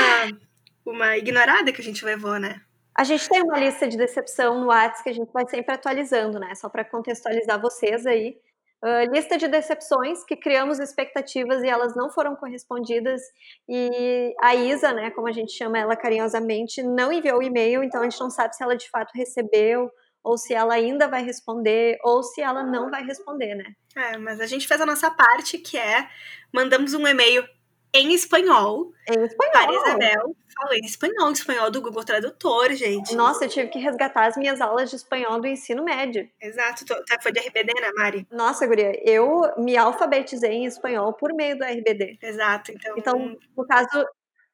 uma 0.84 1.16
ignorada 1.16 1.72
que 1.72 1.80
a 1.80 1.84
gente 1.84 2.04
levou, 2.04 2.38
né? 2.38 2.60
A 2.94 3.04
gente 3.04 3.28
tem 3.28 3.42
uma 3.42 3.58
lista 3.58 3.86
de 3.86 3.96
decepção 3.96 4.58
no 4.58 4.66
WhatsApp 4.66 5.04
que 5.04 5.10
a 5.10 5.14
gente 5.14 5.32
vai 5.32 5.46
sempre 5.48 5.72
atualizando, 5.72 6.40
né? 6.40 6.52
Só 6.56 6.68
para 6.68 6.84
contextualizar 6.84 7.60
vocês 7.60 8.04
aí. 8.06 8.36
Uh, 8.82 9.12
lista 9.12 9.36
de 9.36 9.48
decepções 9.48 10.24
que 10.24 10.36
criamos 10.36 10.78
expectativas 10.78 11.62
e 11.62 11.68
elas 11.68 11.94
não 11.94 12.10
foram 12.10 12.34
correspondidas. 12.34 13.20
E 13.68 14.34
a 14.40 14.54
Isa, 14.54 14.92
né, 14.92 15.10
como 15.10 15.28
a 15.28 15.32
gente 15.32 15.52
chama 15.52 15.78
ela 15.78 15.96
carinhosamente, 15.96 16.82
não 16.82 17.12
enviou 17.12 17.38
o 17.38 17.42
e-mail, 17.42 17.82
então 17.82 18.00
a 18.00 18.04
gente 18.04 18.20
não 18.20 18.30
sabe 18.30 18.54
se 18.54 18.62
ela 18.62 18.76
de 18.76 18.88
fato 18.88 19.12
recebeu 19.14 19.90
ou 20.28 20.36
se 20.36 20.52
ela 20.52 20.74
ainda 20.74 21.08
vai 21.08 21.24
responder, 21.24 21.98
ou 22.04 22.22
se 22.22 22.42
ela 22.42 22.62
não 22.62 22.90
vai 22.90 23.02
responder, 23.02 23.54
né? 23.54 23.72
É, 23.96 24.18
mas 24.18 24.40
a 24.40 24.46
gente 24.46 24.68
fez 24.68 24.78
a 24.78 24.86
nossa 24.86 25.10
parte, 25.10 25.56
que 25.56 25.78
é 25.78 26.06
mandamos 26.52 26.92
um 26.92 27.06
e-mail 27.06 27.48
em 27.94 28.12
espanhol. 28.12 28.92
Em 29.08 29.24
espanhol. 29.24 29.52
Para 29.52 29.72
Isabel, 29.72 30.36
falei 30.54 30.80
em 30.80 30.84
espanhol, 30.84 31.32
espanhol 31.32 31.70
do 31.70 31.80
Google 31.80 32.04
Tradutor, 32.04 32.74
gente. 32.74 33.14
Nossa, 33.14 33.46
eu 33.46 33.48
tive 33.48 33.68
que 33.68 33.78
resgatar 33.78 34.26
as 34.26 34.36
minhas 34.36 34.60
aulas 34.60 34.90
de 34.90 34.96
espanhol 34.96 35.40
do 35.40 35.46
ensino 35.46 35.82
médio. 35.82 36.28
Exato, 36.38 36.84
tá, 36.84 37.18
foi 37.22 37.32
de 37.32 37.40
RBD, 37.40 37.72
né, 37.80 37.90
Mari? 37.96 38.26
Nossa, 38.30 38.66
guria, 38.66 38.92
eu 39.10 39.50
me 39.56 39.78
alfabetizei 39.78 40.52
em 40.52 40.66
espanhol 40.66 41.14
por 41.14 41.32
meio 41.32 41.56
do 41.56 41.64
RBD. 41.64 42.18
Exato, 42.20 42.70
então... 42.72 42.94
Então, 42.98 43.36
no 43.56 43.66
caso, 43.66 44.06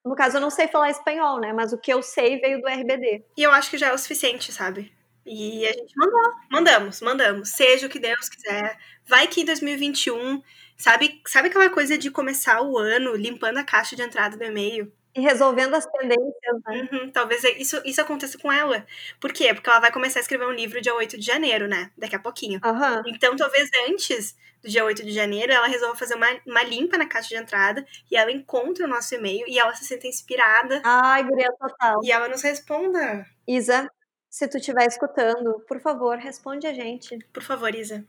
no 0.05 0.15
caso, 0.15 0.37
eu 0.37 0.41
não 0.41 0.51
sei 0.51 0.69
falar 0.69 0.91
espanhol, 0.91 1.41
né? 1.41 1.53
Mas 1.53 1.73
o 1.73 1.79
que 1.79 1.93
eu 1.93 2.01
sei 2.01 2.39
veio 2.39 2.61
do 2.61 2.69
RBD. 2.69 3.25
E 3.37 3.43
eu 3.43 3.51
acho 3.51 3.71
que 3.71 3.79
já 3.79 3.89
é 3.89 3.93
o 3.93 3.99
suficiente, 3.99 4.53
sabe? 4.53 4.93
E 5.27 5.67
a 5.67 5.73
gente 5.73 5.95
mandou, 5.97 6.33
mandamos, 6.51 7.01
mandamos. 7.01 7.49
Seja 7.51 7.87
o 7.87 7.91
que 7.91 7.99
Deus 7.99 8.29
quiser. 8.29 8.79
Vai 9.07 9.27
que 9.27 9.41
em 9.41 9.45
2021, 9.45 10.43
sabe, 10.77 11.21
sabe 11.27 11.49
aquela 11.49 11.71
coisa 11.71 11.97
de 11.97 12.11
começar 12.11 12.61
o 12.63 12.79
ano 12.79 13.15
limpando 13.15 13.59
a 13.59 13.65
caixa 13.65 13.97
de 13.97 14.03
entrada 14.03 14.37
do 14.37 14.45
e-mail? 14.45 14.93
E 15.15 15.21
resolvendo 15.21 15.75
as 15.75 15.87
pendências, 15.87 16.61
né? 16.67 16.89
Uhum, 16.93 17.11
talvez 17.11 17.45
isso, 17.57 17.81
isso 17.85 18.01
aconteça 18.01 18.37
com 18.37 18.51
ela. 18.51 18.85
Por 19.21 19.33
quê? 19.33 19.55
Porque 19.55 19.71
ela 19.71 19.79
vai 19.79 19.93
começar 19.93 20.19
a 20.19 20.23
escrever 20.23 20.45
um 20.45 20.53
livro 20.53 20.81
dia 20.81 20.95
8 20.95 21.17
de 21.17 21.25
janeiro, 21.25 21.69
né? 21.69 21.93
Daqui 21.97 22.17
a 22.17 22.19
pouquinho. 22.19 22.61
Uhum. 22.65 23.03
Então, 23.07 23.37
talvez 23.37 23.71
antes 23.89 24.37
do 24.61 24.69
dia 24.69 24.85
8 24.85 25.05
de 25.05 25.13
janeiro, 25.13 25.53
ela 25.53 25.69
resolva 25.69 25.95
fazer 25.95 26.17
uma, 26.17 26.27
uma 26.45 26.65
limpa 26.65 26.99
na 26.99 27.07
caixa 27.07 27.29
de 27.29 27.37
entrada 27.37 27.87
e 28.11 28.17
ela 28.17 28.33
encontra 28.33 28.87
o 28.87 28.89
nosso 28.89 29.15
e-mail 29.15 29.45
e 29.47 29.57
ela 29.57 29.73
se 29.75 29.85
sente 29.85 30.09
inspirada. 30.09 30.83
Ai, 30.85 31.23
guria 31.23 31.53
total. 31.61 32.01
E 32.03 32.11
ela 32.11 32.29
nos 32.29 32.43
responda. 32.43 33.25
Isa, 33.47 33.89
se 34.35 34.49
tu 34.49 34.57
estiver 34.57 34.89
escutando, 34.89 35.61
por 35.69 35.81
favor, 35.81 36.19
responde 36.19 36.67
a 36.67 36.75
gente. 36.75 37.17
Por 37.33 37.45
favor, 37.45 37.73
Isa. 37.73 38.05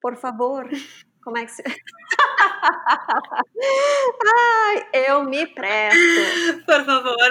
Por 0.00 0.16
favor. 0.16 0.66
Como 1.22 1.36
é 1.36 1.44
que 1.44 1.52
se. 1.52 1.62
Ai, 4.64 4.88
eu 4.94 5.24
me 5.24 5.46
presto. 5.48 6.64
Por 6.64 6.82
favor. 6.86 7.30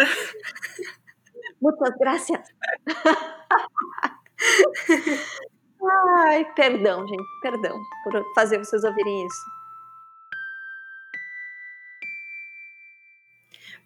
Muitas 1.59 1.97
graças. 1.97 2.47
Ai, 6.19 6.53
perdão, 6.53 7.07
gente. 7.07 7.41
Perdão 7.41 7.79
por 8.03 8.23
fazer 8.35 8.59
vocês 8.59 8.83
ouvirem 8.83 9.25
isso. 9.25 9.58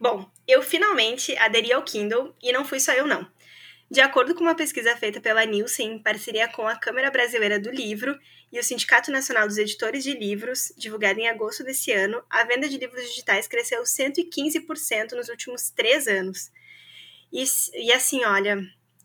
Bom, 0.03 0.29
eu 0.45 0.61
finalmente 0.61 1.33
aderi 1.37 1.71
ao 1.71 1.81
Kindle 1.81 2.35
e 2.43 2.51
não 2.51 2.65
fui 2.65 2.77
só 2.77 2.91
eu 2.91 3.07
não. 3.07 3.25
De 3.89 4.01
acordo 4.01 4.35
com 4.35 4.41
uma 4.41 4.53
pesquisa 4.53 4.93
feita 4.97 5.21
pela 5.21 5.45
Nielsen, 5.45 5.93
em 5.93 6.03
parceria 6.03 6.45
com 6.49 6.67
a 6.67 6.75
Câmara 6.75 7.09
Brasileira 7.09 7.57
do 7.57 7.71
Livro 7.71 8.19
e 8.51 8.59
o 8.59 8.63
Sindicato 8.65 9.09
Nacional 9.09 9.47
dos 9.47 9.57
Editores 9.57 10.03
de 10.03 10.11
Livros, 10.11 10.73
divulgada 10.77 11.21
em 11.21 11.29
agosto 11.29 11.63
desse 11.63 11.93
ano, 11.93 12.21
a 12.29 12.43
venda 12.43 12.67
de 12.67 12.77
livros 12.77 13.01
digitais 13.01 13.47
cresceu 13.47 13.81
115% 13.81 15.13
nos 15.13 15.29
últimos 15.29 15.69
três 15.69 16.05
anos. 16.05 16.51
E, 17.31 17.45
e 17.75 17.93
assim, 17.93 18.25
olha, 18.25 18.61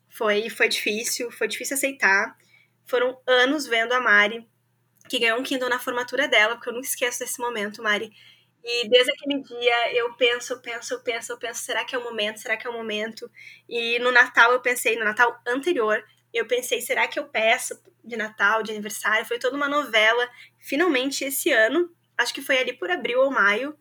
foi, 0.09 0.51
foi 0.51 0.69
difícil, 0.69 1.31
foi 1.31 1.47
difícil 1.47 1.77
aceitar. 1.77 2.37
Foram 2.85 3.17
anos 3.25 3.69
vendo 3.69 3.93
a 3.93 4.01
Mari, 4.01 4.45
que 5.09 5.21
ganhou 5.21 5.39
um 5.39 5.45
Kindle 5.45 5.69
na 5.69 5.79
formatura 5.79 6.27
dela, 6.27 6.57
porque 6.57 6.71
eu 6.71 6.75
não 6.75 6.81
esqueço 6.81 7.21
desse 7.21 7.39
momento, 7.39 7.85
Mari, 7.85 8.11
e 8.71 8.87
desde 8.87 9.11
aquele 9.13 9.41
dia 9.41 9.97
eu 9.97 10.13
penso, 10.13 10.61
penso, 10.61 11.03
penso, 11.03 11.39
penso, 11.39 11.65
será 11.65 11.87
que 11.87 11.95
é 11.95 11.99
o 11.99 12.05
momento? 12.05 12.39
Será 12.39 12.55
que 12.55 12.67
é 12.67 12.71
o 12.71 12.73
momento? 12.75 13.31
E 13.67 13.99
no 13.99 14.13
Natal 14.13 14.53
eu 14.53 14.61
pensei, 14.61 14.95
no 14.95 15.07
Natal 15.07 15.41
anterior, 15.47 16.05
eu 16.35 16.47
pensei, 16.47 16.83
será 16.83 17.09
que 17.09 17.19
eu 17.19 17.27
peço 17.27 17.83
de 18.05 18.15
Natal, 18.15 18.63
de 18.63 18.71
aniversário? 18.71 19.25
Foi 19.25 19.39
toda 19.39 19.57
uma 19.57 19.71
novela. 19.71 20.29
Finalmente, 20.59 21.25
esse 21.25 21.51
ano, 21.51 21.91
acho 22.19 22.35
que 22.35 22.43
foi 22.43 22.59
ali 22.59 22.75
por 22.75 22.91
abril 22.91 23.23
ou 23.23 23.31
maio, 23.31 23.75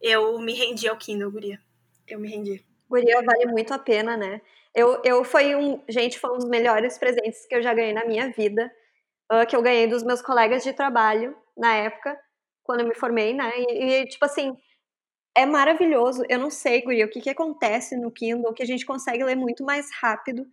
eu 0.00 0.38
me 0.38 0.54
rendi 0.54 0.88
ao 0.88 0.96
Kindle, 0.96 1.30
Guria. 1.30 1.60
Eu 2.08 2.18
me 2.18 2.30
rendi. 2.30 2.64
Guria, 2.88 3.20
vale 3.22 3.44
muito 3.44 3.74
a 3.74 3.78
pena, 3.78 4.16
né? 4.16 4.40
Eu, 4.74 5.02
eu 5.04 5.22
foi 5.22 5.54
um, 5.54 5.84
gente, 5.86 6.18
foi 6.18 6.30
um 6.30 6.38
dos 6.38 6.48
melhores 6.48 6.96
presentes 6.96 7.44
que 7.44 7.56
eu 7.56 7.62
já 7.62 7.74
ganhei 7.74 7.92
na 7.92 8.06
minha 8.06 8.30
vida, 8.30 8.72
uh, 9.30 9.46
que 9.46 9.54
eu 9.54 9.60
ganhei 9.60 9.86
dos 9.86 10.02
meus 10.02 10.22
colegas 10.22 10.64
de 10.64 10.72
trabalho 10.72 11.36
na 11.54 11.74
época 11.74 12.18
quando 12.70 12.82
eu 12.82 12.88
me 12.88 12.94
formei, 12.94 13.34
né? 13.34 13.50
E, 13.56 13.82
e, 13.82 14.06
tipo 14.06 14.24
assim, 14.24 14.56
é 15.34 15.44
maravilhoso. 15.44 16.22
Eu 16.28 16.38
não 16.38 16.50
sei, 16.50 16.82
Guria, 16.82 17.04
o 17.04 17.10
que, 17.10 17.20
que 17.20 17.28
acontece 17.28 17.96
no 17.96 18.12
Kindle, 18.12 18.54
que 18.54 18.62
a 18.62 18.66
gente 18.66 18.86
consegue 18.86 19.24
ler 19.24 19.34
muito 19.34 19.64
mais 19.64 19.90
rápido 20.00 20.46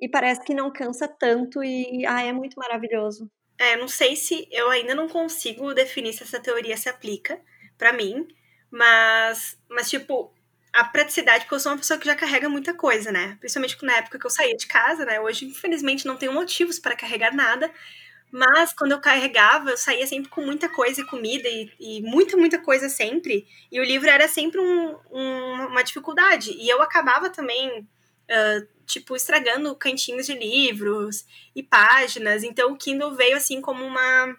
e 0.00 0.08
parece 0.08 0.44
que 0.44 0.54
não 0.54 0.72
cansa 0.72 1.08
tanto 1.08 1.60
e 1.64 2.06
ah, 2.06 2.22
é 2.22 2.32
muito 2.32 2.54
maravilhoso. 2.56 3.28
É, 3.58 3.76
não 3.76 3.88
sei 3.88 4.14
se 4.14 4.46
eu 4.52 4.70
ainda 4.70 4.94
não 4.94 5.08
consigo 5.08 5.74
definir 5.74 6.12
se 6.12 6.22
essa 6.22 6.38
teoria 6.38 6.76
se 6.76 6.88
aplica 6.88 7.40
para 7.76 7.92
mim, 7.92 8.28
mas, 8.70 9.60
mas 9.68 9.90
tipo, 9.90 10.32
a 10.72 10.84
praticidade, 10.84 11.40
porque 11.40 11.56
eu 11.56 11.60
sou 11.60 11.72
uma 11.72 11.78
pessoa 11.78 11.98
que 11.98 12.06
já 12.06 12.14
carrega 12.14 12.48
muita 12.48 12.72
coisa, 12.72 13.10
né? 13.10 13.36
Principalmente 13.40 13.84
na 13.84 13.96
época 13.96 14.20
que 14.20 14.26
eu 14.26 14.30
saía 14.30 14.56
de 14.56 14.68
casa, 14.68 15.04
né? 15.04 15.18
Hoje, 15.18 15.46
infelizmente, 15.46 16.06
não 16.06 16.16
tenho 16.16 16.32
motivos 16.32 16.78
para 16.78 16.94
carregar 16.94 17.34
nada, 17.34 17.68
mas 18.30 18.72
quando 18.72 18.92
eu 18.92 19.00
carregava, 19.00 19.70
eu 19.70 19.76
saía 19.76 20.06
sempre 20.06 20.30
com 20.30 20.40
muita 20.40 20.68
coisa 20.68 21.00
e 21.00 21.06
comida 21.06 21.48
e, 21.48 21.70
e 21.80 22.02
muita, 22.02 22.36
muita 22.36 22.58
coisa 22.58 22.88
sempre. 22.88 23.46
E 23.70 23.80
o 23.80 23.84
livro 23.84 24.08
era 24.08 24.28
sempre 24.28 24.60
um, 24.60 24.96
um, 25.10 25.66
uma 25.66 25.82
dificuldade. 25.82 26.52
E 26.52 26.68
eu 26.68 26.80
acabava 26.80 27.28
também, 27.28 27.80
uh, 27.80 28.68
tipo, 28.86 29.16
estragando 29.16 29.74
cantinhos 29.74 30.26
de 30.26 30.34
livros 30.34 31.24
e 31.56 31.62
páginas. 31.62 32.44
Então 32.44 32.72
o 32.72 32.76
Kindle 32.76 33.16
veio 33.16 33.36
assim 33.36 33.60
como 33.60 33.84
uma, 33.84 34.36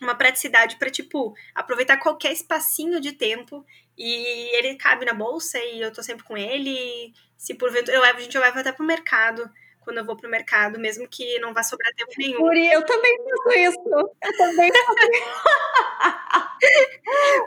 uma 0.00 0.14
praticidade 0.14 0.76
para, 0.76 0.90
tipo, 0.90 1.34
aproveitar 1.52 1.96
qualquer 1.96 2.32
espacinho 2.32 3.00
de 3.00 3.12
tempo. 3.12 3.66
E 3.98 4.56
ele 4.56 4.76
cabe 4.76 5.04
na 5.04 5.14
bolsa 5.14 5.58
e 5.58 5.80
eu 5.80 5.92
tô 5.92 6.00
sempre 6.00 6.24
com 6.24 6.36
ele. 6.36 7.12
Se 7.36 7.54
porventura 7.54 7.96
eu 7.96 8.02
levo, 8.02 8.18
a 8.18 8.22
gente 8.22 8.38
leva 8.38 8.60
até 8.60 8.70
pro 8.70 8.86
mercado 8.86 9.50
quando 9.86 9.98
eu 9.98 10.04
vou 10.04 10.16
pro 10.16 10.28
mercado, 10.28 10.80
mesmo 10.80 11.06
que 11.08 11.38
não 11.38 11.54
vá 11.54 11.62
sobrar 11.62 11.94
tempo 11.94 12.10
nenhum. 12.18 12.40
Guri, 12.40 12.66
eu 12.72 12.84
também 12.84 13.16
faço 13.18 13.56
isso. 13.56 14.10
Eu 14.20 14.36
também 14.36 14.72
faço 14.72 15.10
isso. 15.12 15.44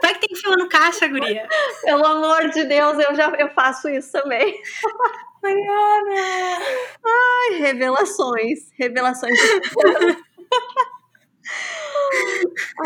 Vai 0.00 0.14
que 0.14 0.26
tem 0.26 0.36
fila 0.36 0.56
no 0.56 0.66
caixa, 0.66 1.06
guria. 1.06 1.46
Pelo 1.82 2.06
amor 2.06 2.48
de 2.48 2.64
Deus, 2.64 2.98
eu 2.98 3.14
já 3.14 3.30
eu 3.38 3.50
faço 3.50 3.90
isso 3.90 4.10
também. 4.10 4.58
Mariana! 5.42 6.58
Ai, 7.04 7.58
revelações. 7.58 8.70
Revelações. 8.78 9.38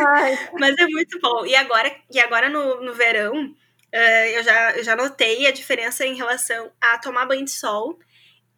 Ai. 0.00 0.48
Mas 0.58 0.76
é 0.76 0.86
muito 0.88 1.20
bom. 1.20 1.46
E 1.46 1.54
agora, 1.54 1.96
e 2.10 2.18
agora 2.18 2.50
no, 2.50 2.80
no 2.80 2.92
verão, 2.92 3.44
uh, 3.44 4.26
eu, 4.34 4.42
já, 4.42 4.72
eu 4.72 4.82
já 4.82 4.96
notei 4.96 5.46
a 5.46 5.52
diferença 5.52 6.04
em 6.04 6.16
relação 6.16 6.72
a 6.80 6.98
tomar 6.98 7.26
banho 7.26 7.44
de 7.44 7.52
sol 7.52 8.00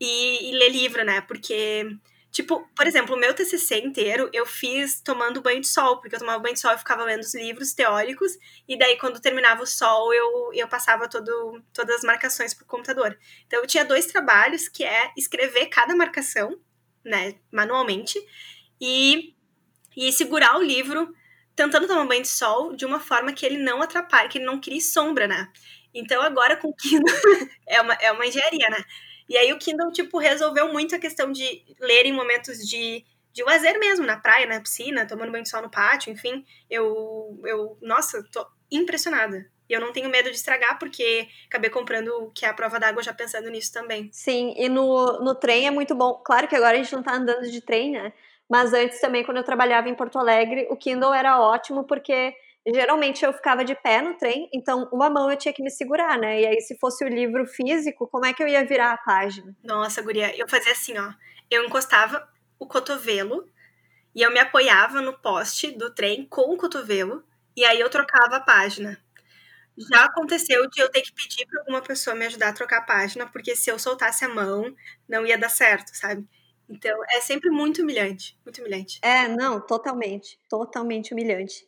e, 0.01 0.51
e 0.51 0.53
ler 0.53 0.71
livro, 0.71 1.05
né? 1.05 1.21
Porque, 1.23 1.87
tipo, 2.31 2.69
por 2.77 2.87
exemplo, 2.87 3.17
o 3.17 3.19
meu 3.19 3.35
TCC 3.35 3.79
inteiro 3.81 4.29
eu 4.33 4.47
fiz 4.47 5.01
tomando 5.01 5.41
banho 5.43 5.61
de 5.61 5.67
sol, 5.69 6.01
porque 6.01 6.15
eu 6.17 6.21
tomava 6.21 6.39
banho 6.39 6.55
de 6.55 6.61
sol 6.61 6.73
e 6.73 6.79
ficava 6.79 7.05
lendo 7.05 7.21
os 7.23 7.35
livros 7.35 7.73
teóricos, 7.75 8.33
e 8.69 8.79
daí 8.79 8.97
quando 8.99 9.21
terminava 9.21 9.63
o 9.63 9.67
sol 9.67 10.13
eu, 10.15 10.51
eu 10.55 10.69
passava 10.69 11.09
todo, 11.09 11.63
todas 11.73 11.97
as 11.97 12.03
marcações 12.03 12.55
pro 12.55 12.67
computador. 12.67 13.19
Então 13.47 13.61
eu 13.61 13.67
tinha 13.67 13.85
dois 13.85 14.07
trabalhos, 14.07 14.69
que 14.69 14.85
é 14.85 15.13
escrever 15.17 15.67
cada 15.67 15.95
marcação, 15.97 16.59
né, 17.05 17.35
manualmente, 17.53 18.19
e, 18.81 19.35
e 19.97 20.13
segurar 20.13 20.59
o 20.59 20.63
livro 20.63 21.15
tentando 21.55 21.87
tomar 21.89 22.05
banho 22.05 22.23
de 22.23 22.29
sol 22.29 22.77
de 22.77 22.85
uma 22.85 23.01
forma 23.01 23.33
que 23.33 23.47
ele 23.47 23.57
não 23.57 23.81
atrapalhe, 23.81 24.29
que 24.29 24.39
ele 24.39 24.45
não 24.45 24.61
crie 24.61 24.81
sombra, 24.81 25.27
né? 25.27 25.51
Então 25.95 26.21
agora 26.21 26.57
com 26.57 26.69
o 26.69 26.75
Kindle 26.77 27.03
é 27.67 27.81
uma, 27.81 27.95
é 27.95 28.13
uma 28.13 28.27
engenharia, 28.27 28.69
né? 28.69 28.85
E 29.29 29.37
aí 29.37 29.53
o 29.53 29.59
Kindle, 29.59 29.93
tipo, 29.93 30.19
resolveu 30.19 30.73
muito 30.73 30.95
a 30.95 30.99
questão 30.99 31.33
de 31.33 31.63
ler 31.81 32.07
em 32.07 32.13
momentos 32.13 32.59
de, 32.59 33.05
de 33.33 33.43
lazer 33.43 33.79
mesmo, 33.79 34.07
na 34.07 34.17
praia, 34.17 34.47
na 34.47 34.61
piscina, 34.61 35.07
tomando 35.07 35.33
banho 35.33 35.45
de 35.45 35.51
sol 35.51 35.63
no 35.63 35.71
pátio, 35.71 36.13
enfim. 36.13 36.45
Eu, 36.71 37.41
eu 37.45 37.77
nossa, 37.83 38.23
tô 38.31 38.47
impressionada. 38.71 39.47
E 39.69 39.73
eu 39.73 39.81
não 39.81 39.93
tenho 39.93 40.09
medo 40.09 40.31
de 40.31 40.37
estragar, 40.37 40.79
porque 40.79 41.29
acabei 41.49 41.71
comprando 41.71 42.31
que 42.35 42.47
é 42.47 42.49
a 42.49 42.55
prova 42.55 42.79
d'água 42.79 43.03
já 43.03 43.13
pensando 43.13 43.51
nisso 43.51 43.73
também. 43.73 44.09
Sim, 44.13 44.55
e 44.57 44.69
no, 44.69 45.21
no 45.21 45.35
trem 45.35 45.67
é 45.67 45.71
muito 45.71 45.95
bom. 45.95 46.15
Claro 46.25 46.47
que 46.47 46.55
agora 46.55 46.79
a 46.79 46.83
gente 46.83 46.95
não 46.95 47.03
tá 47.03 47.15
andando 47.15 47.51
de 47.51 47.61
trem, 47.61 47.93
né? 47.93 48.13
Mas 48.49 48.73
antes 48.73 49.01
também, 49.01 49.25
quando 49.25 49.39
eu 49.39 49.45
trabalhava 49.45 49.89
em 49.89 49.95
Porto 49.95 50.19
Alegre, 50.19 50.69
o 50.71 50.77
Kindle 50.77 51.13
era 51.13 51.41
ótimo 51.41 51.83
porque 51.83 52.33
geralmente 52.75 53.25
eu 53.25 53.33
ficava 53.33 53.65
de 53.65 53.75
pé 53.75 54.03
no 54.03 54.15
trem, 54.19 54.49
então 54.53 54.89
uma 54.93 55.11
mão 55.11 55.31
eu 55.31 55.37
tinha 55.37 55.53
que 55.55 55.63
me 55.63 55.71
segurar, 55.71 56.19
né? 56.19 56.41
E 56.43 56.47
aí, 56.47 56.61
se 56.61 56.77
fosse 56.79 57.05
o 57.05 57.09
livro 57.09 57.47
físico, 57.47 58.07
como 58.09 58.27
é 58.27 58.33
que 58.33 58.43
eu 58.43 58.49
ia 58.49 58.65
virar 58.65 58.93
a 58.93 58.99
página? 58.99 59.55
Nossa, 59.63 60.03
guria, 60.03 60.37
eu 60.37 60.49
fazia 60.49 60.73
assim, 60.73 60.97
ó. 60.99 61.13
Eu 61.51 61.65
encostava 61.65 62.29
o 62.59 62.67
cotovelo 62.67 63.47
e 64.15 64.23
eu 64.23 64.33
me 64.33 64.41
apoiava 64.41 65.01
no 65.03 65.13
poste 65.19 65.71
do 65.73 65.95
trem 65.95 66.27
com 66.27 66.43
o 66.53 66.57
cotovelo, 66.57 67.25
e 67.57 67.65
aí 67.65 67.81
eu 67.81 67.91
trocava 67.91 68.37
a 68.37 68.41
página. 68.41 68.99
Já 69.91 70.05
aconteceu 70.07 70.69
de 70.71 70.81
eu 70.81 70.91
ter 70.91 71.03
que 71.03 71.13
pedir 71.13 71.47
para 71.47 71.61
alguma 71.61 71.83
pessoa 71.83 72.17
me 72.17 72.27
ajudar 72.27 72.49
a 72.49 72.53
trocar 72.53 72.79
a 72.79 72.83
página, 72.83 73.27
porque 73.27 73.55
se 73.55 73.71
eu 73.71 73.79
soltasse 73.79 74.25
a 74.25 74.29
mão, 74.29 74.75
não 75.09 75.27
ia 75.27 75.39
dar 75.39 75.51
certo, 75.51 75.95
sabe? 75.95 76.27
Então, 76.69 76.97
é 77.11 77.21
sempre 77.21 77.51
muito 77.51 77.83
humilhante, 77.83 78.39
muito 78.45 78.61
humilhante. 78.61 78.99
É, 79.03 79.29
não, 79.29 79.61
totalmente, 79.61 80.41
totalmente 80.49 81.13
humilhante. 81.13 81.67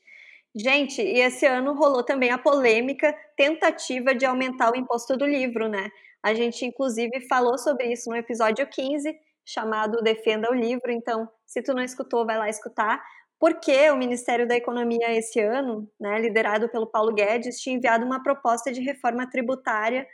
Gente, 0.61 1.01
e 1.01 1.21
esse 1.21 1.47
ano 1.47 1.73
rolou 1.73 2.03
também 2.03 2.31
a 2.33 2.39
polêmica 2.39 3.15
tentativa 3.37 4.13
de 4.13 4.27
aumentar 4.27 4.73
o 4.73 4.77
imposto 4.77 5.17
do 5.17 5.25
livro, 5.25 5.69
né? 5.69 5.89
A 6.21 6.35
gente, 6.35 6.67
inclusive, 6.67 7.29
falou 7.29 7.57
sobre 7.57 7.93
isso 7.93 8.11
no 8.11 8.17
episódio 8.17 8.67
15, 8.67 9.17
chamado 9.45 10.03
Defenda 10.03 10.51
o 10.51 10.55
Livro. 10.55 10.91
Então, 10.91 11.29
se 11.47 11.63
tu 11.63 11.73
não 11.73 11.83
escutou, 11.83 12.27
vai 12.27 12.37
lá 12.37 12.49
escutar. 12.49 13.01
Porque 13.39 13.89
o 13.91 13.97
Ministério 13.97 14.49
da 14.49 14.57
Economia, 14.57 15.17
esse 15.17 15.39
ano, 15.39 15.89
né, 16.01 16.19
liderado 16.19 16.69
pelo 16.69 16.89
Paulo 16.89 17.15
Guedes, 17.15 17.61
tinha 17.61 17.77
enviado 17.77 18.05
uma 18.05 18.21
proposta 18.21 18.73
de 18.73 18.81
reforma 18.81 19.31
tributária 19.31 20.09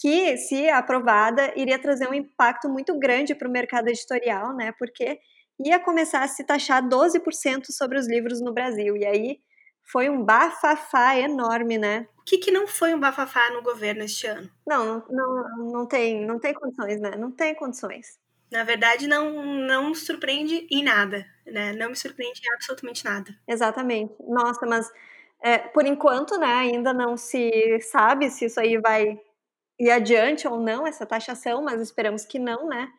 que, 0.00 0.36
se 0.36 0.68
aprovada, 0.68 1.52
iria 1.56 1.76
trazer 1.76 2.08
um 2.08 2.14
impacto 2.14 2.68
muito 2.68 2.96
grande 2.96 3.34
para 3.34 3.48
o 3.48 3.50
mercado 3.50 3.88
editorial, 3.88 4.54
né? 4.54 4.72
Porque 4.78 5.18
ia 5.58 5.80
começar 5.80 6.22
a 6.22 6.28
se 6.28 6.44
taxar 6.44 6.88
12% 6.88 7.72
sobre 7.72 7.98
os 7.98 8.06
livros 8.06 8.40
no 8.40 8.54
Brasil. 8.54 8.96
E 8.96 9.04
aí 9.04 9.40
foi 9.90 10.10
um 10.10 10.22
bafafá 10.22 11.16
enorme, 11.16 11.78
né? 11.78 12.06
O 12.18 12.22
que, 12.22 12.38
que 12.38 12.50
não 12.50 12.66
foi 12.66 12.94
um 12.94 13.00
bafafá 13.00 13.50
no 13.50 13.62
governo 13.62 14.02
este 14.02 14.26
ano? 14.26 14.50
Não, 14.66 15.02
não, 15.08 15.72
não 15.72 15.86
tem, 15.86 16.26
não 16.26 16.38
tem 16.38 16.52
condições, 16.52 17.00
né? 17.00 17.12
Não 17.16 17.32
tem 17.32 17.54
condições. 17.54 18.18
Na 18.50 18.64
verdade, 18.64 19.06
não, 19.06 19.42
não 19.66 19.94
surpreende 19.94 20.66
em 20.70 20.84
nada, 20.84 21.26
né? 21.46 21.72
Não 21.72 21.90
me 21.90 21.96
surpreende 21.96 22.40
em 22.44 22.52
absolutamente 22.52 23.04
nada. 23.04 23.34
Exatamente. 23.46 24.14
Nossa, 24.20 24.66
mas 24.66 24.90
é, 25.42 25.58
por 25.58 25.86
enquanto, 25.86 26.38
né, 26.38 26.52
ainda 26.52 26.92
não 26.92 27.16
se 27.16 27.80
sabe 27.80 28.30
se 28.30 28.44
isso 28.46 28.60
aí 28.60 28.78
vai 28.78 29.18
ir 29.78 29.90
adiante 29.90 30.46
ou 30.46 30.60
não, 30.60 30.86
essa 30.86 31.06
taxação, 31.06 31.62
mas 31.62 31.80
esperamos 31.80 32.26
que 32.26 32.38
não, 32.38 32.66
né? 32.68 32.90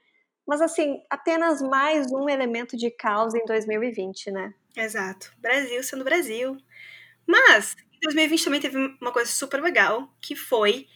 Mas 0.48 0.62
assim, 0.62 1.04
apenas 1.10 1.62
mais 1.62 2.12
um 2.12 2.28
elemento 2.28 2.76
de 2.76 2.90
causa 2.90 3.38
em 3.38 3.46
2020, 3.46 4.32
né? 4.32 4.54
Exato. 4.76 5.32
Brasil 5.38 5.84
sendo 5.84 6.04
Brasil. 6.04 6.58
Mas, 7.28 7.76
em 7.94 8.00
2020 8.02 8.44
também 8.46 8.62
teve 8.62 8.78
uma 9.02 9.12
coisa 9.12 9.32
super 9.32 9.62
legal, 9.62 10.14
que 10.22 10.36
foi 10.36 10.88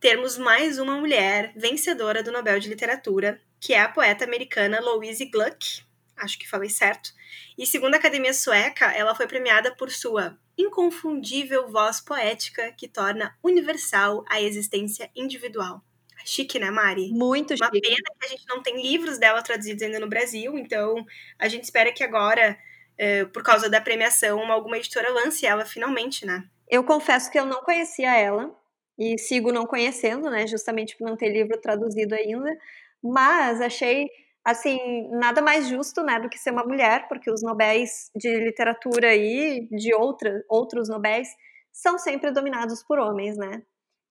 termos 0.00 0.38
mais 0.38 0.78
uma 0.78 0.96
mulher 0.98 1.52
vencedora 1.56 2.22
do 2.22 2.32
Nobel 2.32 2.58
de 2.60 2.68
Literatura, 2.68 3.40
que 3.60 3.74
é 3.74 3.80
a 3.80 3.88
poeta 3.88 4.24
americana 4.24 4.80
Louise 4.80 5.24
Gluck, 5.26 5.82
acho 6.16 6.38
que 6.38 6.48
falei 6.48 6.70
certo. 6.70 7.10
E 7.58 7.66
segundo 7.66 7.94
a 7.94 7.98
Academia 7.98 8.34
Sueca, 8.34 8.86
ela 8.92 9.14
foi 9.14 9.26
premiada 9.26 9.74
por 9.76 9.90
sua 9.90 10.38
inconfundível 10.58 11.68
voz 11.70 12.00
poética 12.00 12.72
que 12.72 12.88
torna 12.88 13.36
universal 13.42 14.24
a 14.28 14.40
existência 14.40 15.10
individual. 15.16 15.82
Chique, 16.24 16.58
né, 16.58 16.70
Mari? 16.70 17.12
Muito 17.12 17.54
Uma 17.60 17.72
chique. 17.72 17.80
pena 17.80 17.96
que 18.18 18.26
a 18.26 18.28
gente 18.28 18.44
não 18.48 18.62
tem 18.62 18.80
livros 18.82 19.18
dela 19.18 19.42
traduzidos 19.42 19.82
ainda 19.82 20.00
no 20.00 20.08
Brasil, 20.08 20.58
então 20.58 21.04
a 21.38 21.48
gente 21.48 21.64
espera 21.64 21.92
que 21.92 22.02
agora, 22.02 22.58
eh, 22.98 23.24
por 23.26 23.42
causa 23.42 23.68
da 23.68 23.80
premiação, 23.80 24.50
alguma 24.50 24.78
editora 24.78 25.10
lance 25.10 25.46
ela 25.46 25.64
finalmente, 25.64 26.24
né? 26.26 26.44
Eu 26.68 26.84
confesso 26.84 27.30
que 27.30 27.38
eu 27.38 27.46
não 27.46 27.62
conhecia 27.62 28.16
ela 28.16 28.54
e 28.98 29.18
sigo 29.18 29.52
não 29.52 29.66
conhecendo, 29.66 30.30
né, 30.30 30.46
justamente 30.46 30.96
por 30.96 31.06
não 31.08 31.16
ter 31.16 31.28
livro 31.28 31.58
traduzido 31.60 32.14
ainda, 32.14 32.56
mas 33.02 33.60
achei 33.60 34.08
assim, 34.44 35.08
nada 35.10 35.42
mais 35.42 35.66
justo, 35.68 36.02
né, 36.04 36.20
do 36.20 36.28
que 36.28 36.38
ser 36.38 36.52
uma 36.52 36.64
mulher, 36.64 37.08
porque 37.08 37.30
os 37.30 37.42
nobéis 37.42 38.10
de 38.14 38.28
literatura 38.38 39.14
e 39.14 39.66
de 39.70 39.92
outra, 39.94 40.44
outros 40.48 40.88
nobéis 40.88 41.28
são 41.72 41.98
sempre 41.98 42.30
dominados 42.30 42.82
por 42.82 42.98
homens, 42.98 43.36
né? 43.36 43.62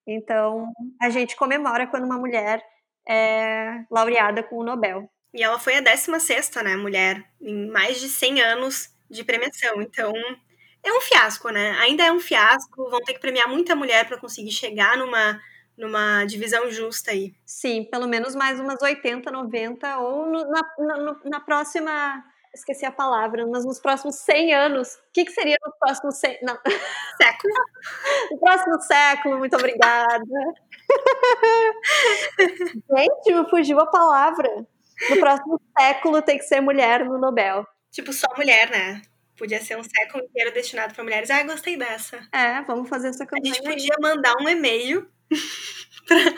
Então, 0.08 0.72
a 1.02 1.10
gente 1.10 1.36
comemora 1.36 1.88
quando 1.88 2.04
uma 2.06 2.18
mulher 2.20 2.62
é 3.08 3.86
laureada 3.90 4.44
com 4.44 4.58
o 4.58 4.64
Nobel. 4.64 5.10
E 5.36 5.44
ela 5.44 5.60
foi 5.60 5.76
a 5.76 5.82
16 5.82 6.50
né, 6.64 6.78
mulher, 6.78 7.22
em 7.42 7.70
mais 7.70 8.00
de 8.00 8.08
100 8.08 8.42
anos 8.42 8.90
de 9.10 9.22
premiação. 9.22 9.82
Então, 9.82 10.14
é 10.82 10.94
um 10.94 11.02
fiasco, 11.02 11.50
né? 11.50 11.72
Ainda 11.82 12.06
é 12.06 12.12
um 12.12 12.22
fiasco. 12.22 12.90
Vão 12.90 13.02
ter 13.02 13.16
que 13.16 13.20
premiar 13.20 13.50
muita 13.50 13.76
mulher 13.76 14.08
para 14.08 14.18
conseguir 14.18 14.52
chegar 14.52 14.98
numa, 14.98 15.42
numa 15.78 16.24
divisão 16.24 16.72
justa 16.72 17.12
aí. 17.12 17.36
Sim, 17.46 17.84
pelo 17.84 18.08
menos 18.08 18.34
mais 18.34 18.62
umas 18.62 18.82
80, 18.82 19.30
90, 19.30 19.98
ou 19.98 20.26
no, 20.26 20.50
na, 20.50 20.62
na, 20.80 21.16
na, 21.26 21.40
próxima. 21.42 22.24
Esqueci 22.54 22.86
a 22.86 22.92
palavra, 22.92 23.46
mas 23.46 23.66
nos 23.66 23.82
próximos 23.82 24.16
100 24.16 24.54
anos. 24.54 24.96
O 24.96 25.12
que, 25.12 25.26
que 25.26 25.34
seria 25.34 25.58
nos 25.66 25.76
próximos 25.78 26.16
100. 26.16 26.40
Não. 26.44 26.58
Século. 27.22 27.54
no 28.32 28.40
próximo 28.40 28.82
século, 28.82 29.40
muito 29.40 29.58
obrigada. 29.58 30.24
Gente, 32.96 33.34
me 33.34 33.50
fugiu 33.50 33.82
a 33.82 33.88
palavra. 33.88 34.66
No 35.10 35.20
próximo 35.20 35.62
século 35.78 36.22
tem 36.22 36.38
que 36.38 36.46
ser 36.46 36.62
mulher 36.62 37.06
no 37.06 37.18
Nobel. 37.18 37.66
Tipo, 37.92 38.12
só 38.14 38.28
mulher, 38.38 38.70
né? 38.70 39.02
Podia 39.38 39.62
ser 39.62 39.78
um 39.78 39.84
século 39.84 40.24
inteiro 40.24 40.54
destinado 40.54 40.94
para 40.94 41.04
mulheres. 41.04 41.30
Ah, 41.30 41.44
gostei 41.44 41.76
dessa. 41.76 42.26
É, 42.32 42.62
vamos 42.62 42.88
fazer 42.88 43.10
essa 43.10 43.26
campanha. 43.26 43.52
A 43.52 43.56
gente 43.56 43.64
podia 43.64 43.96
mandar 44.02 44.34
um 44.40 44.48
e-mail 44.48 45.10
para 46.08 46.34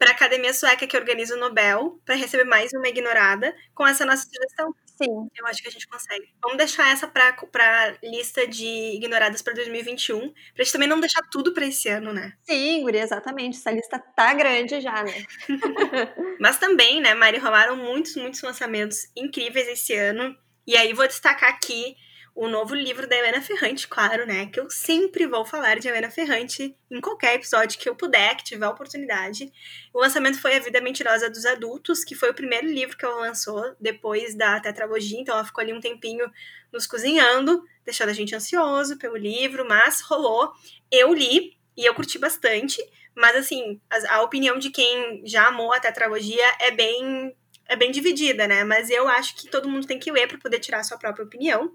a 0.00 0.10
Academia 0.10 0.52
Sueca 0.52 0.86
que 0.86 0.96
organiza 0.96 1.34
o 1.34 1.38
Nobel 1.38 2.00
para 2.04 2.14
receber 2.14 2.44
mais 2.44 2.72
uma 2.72 2.88
ignorada 2.88 3.54
com 3.74 3.86
essa 3.86 4.04
nossa 4.04 4.24
sugestão. 4.24 4.74
Sim. 5.02 5.28
Eu 5.34 5.46
acho 5.46 5.62
que 5.62 5.68
a 5.68 5.72
gente 5.72 5.88
consegue. 5.88 6.28
Vamos 6.42 6.58
deixar 6.58 6.92
essa 6.92 7.08
para 7.08 7.96
lista 8.02 8.46
de 8.46 8.96
ignoradas 8.96 9.40
para 9.40 9.54
2021, 9.54 10.32
pra 10.54 10.62
gente 10.62 10.72
também 10.72 10.88
não 10.88 11.00
deixar 11.00 11.22
tudo 11.30 11.54
para 11.54 11.64
esse 11.66 11.88
ano, 11.88 12.12
né? 12.12 12.34
Sim, 12.42 12.82
Guri, 12.82 12.98
exatamente. 12.98 13.56
Essa 13.56 13.70
lista 13.70 13.98
tá 13.98 14.34
grande 14.34 14.80
já, 14.80 15.02
né? 15.02 15.24
Mas 16.38 16.58
também, 16.58 17.00
né, 17.00 17.14
Mari, 17.14 17.38
rolaram 17.38 17.76
muitos, 17.76 18.14
muitos 18.16 18.42
lançamentos 18.42 19.10
incríveis 19.16 19.68
esse 19.68 19.94
ano. 19.94 20.36
E 20.66 20.76
aí 20.76 20.92
vou 20.92 21.06
destacar 21.06 21.48
aqui 21.48 21.96
o 22.34 22.48
novo 22.48 22.74
livro 22.74 23.06
da 23.06 23.16
Helena 23.16 23.40
Ferrante, 23.42 23.86
claro, 23.88 24.26
né? 24.26 24.46
Que 24.46 24.60
eu 24.60 24.70
sempre 24.70 25.26
vou 25.26 25.44
falar 25.44 25.78
de 25.78 25.88
Helena 25.88 26.10
Ferrante 26.10 26.76
em 26.90 27.00
qualquer 27.00 27.34
episódio 27.34 27.78
que 27.78 27.88
eu 27.88 27.94
puder, 27.94 28.36
que 28.36 28.44
tiver 28.44 28.68
oportunidade. 28.68 29.52
O 29.92 30.00
lançamento 30.00 30.40
foi 30.40 30.56
A 30.56 30.60
Vida 30.60 30.80
Mentirosa 30.80 31.28
dos 31.28 31.44
Adultos, 31.44 32.04
que 32.04 32.14
foi 32.14 32.30
o 32.30 32.34
primeiro 32.34 32.66
livro 32.66 32.96
que 32.96 33.04
ela 33.04 33.20
lançou 33.20 33.74
depois 33.80 34.34
da 34.34 34.60
tetralogia, 34.60 35.20
então 35.20 35.34
ela 35.34 35.44
ficou 35.44 35.62
ali 35.62 35.72
um 35.72 35.80
tempinho 35.80 36.30
nos 36.72 36.86
cozinhando, 36.86 37.62
deixando 37.84 38.10
a 38.10 38.14
gente 38.14 38.34
ansioso 38.34 38.96
pelo 38.96 39.16
livro, 39.16 39.66
mas 39.68 40.00
rolou. 40.00 40.52
Eu 40.90 41.12
li 41.12 41.56
e 41.76 41.84
eu 41.84 41.94
curti 41.94 42.18
bastante, 42.18 42.80
mas 43.14 43.36
assim, 43.36 43.80
a, 43.90 44.16
a 44.16 44.22
opinião 44.22 44.58
de 44.58 44.70
quem 44.70 45.22
já 45.26 45.48
amou 45.48 45.72
a 45.72 45.80
tetralogia 45.80 46.44
é 46.60 46.70
bem 46.70 47.34
é 47.70 47.76
bem 47.76 47.92
dividida, 47.92 48.48
né? 48.48 48.64
Mas 48.64 48.90
eu 48.90 49.06
acho 49.06 49.36
que 49.36 49.48
todo 49.48 49.68
mundo 49.68 49.86
tem 49.86 49.96
que 49.96 50.10
ler 50.10 50.26
para 50.26 50.38
poder 50.38 50.58
tirar 50.58 50.80
a 50.80 50.82
sua 50.84 50.98
própria 50.98 51.24
opinião. 51.24 51.72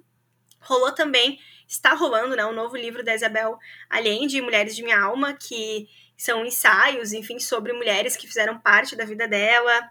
Rolou 0.65 0.91
também, 0.91 1.39
está 1.67 1.93
rolando, 1.93 2.35
né, 2.35 2.45
um 2.45 2.53
novo 2.53 2.75
livro 2.75 3.03
da 3.03 3.13
Isabel 3.13 3.57
Allende, 3.89 4.41
Mulheres 4.41 4.75
de 4.75 4.83
Minha 4.83 4.99
Alma, 4.99 5.33
que 5.33 5.87
são 6.17 6.45
ensaios, 6.45 7.13
enfim, 7.13 7.39
sobre 7.39 7.73
mulheres 7.73 8.15
que 8.15 8.27
fizeram 8.27 8.59
parte 8.59 8.95
da 8.95 9.05
vida 9.05 9.27
dela. 9.27 9.89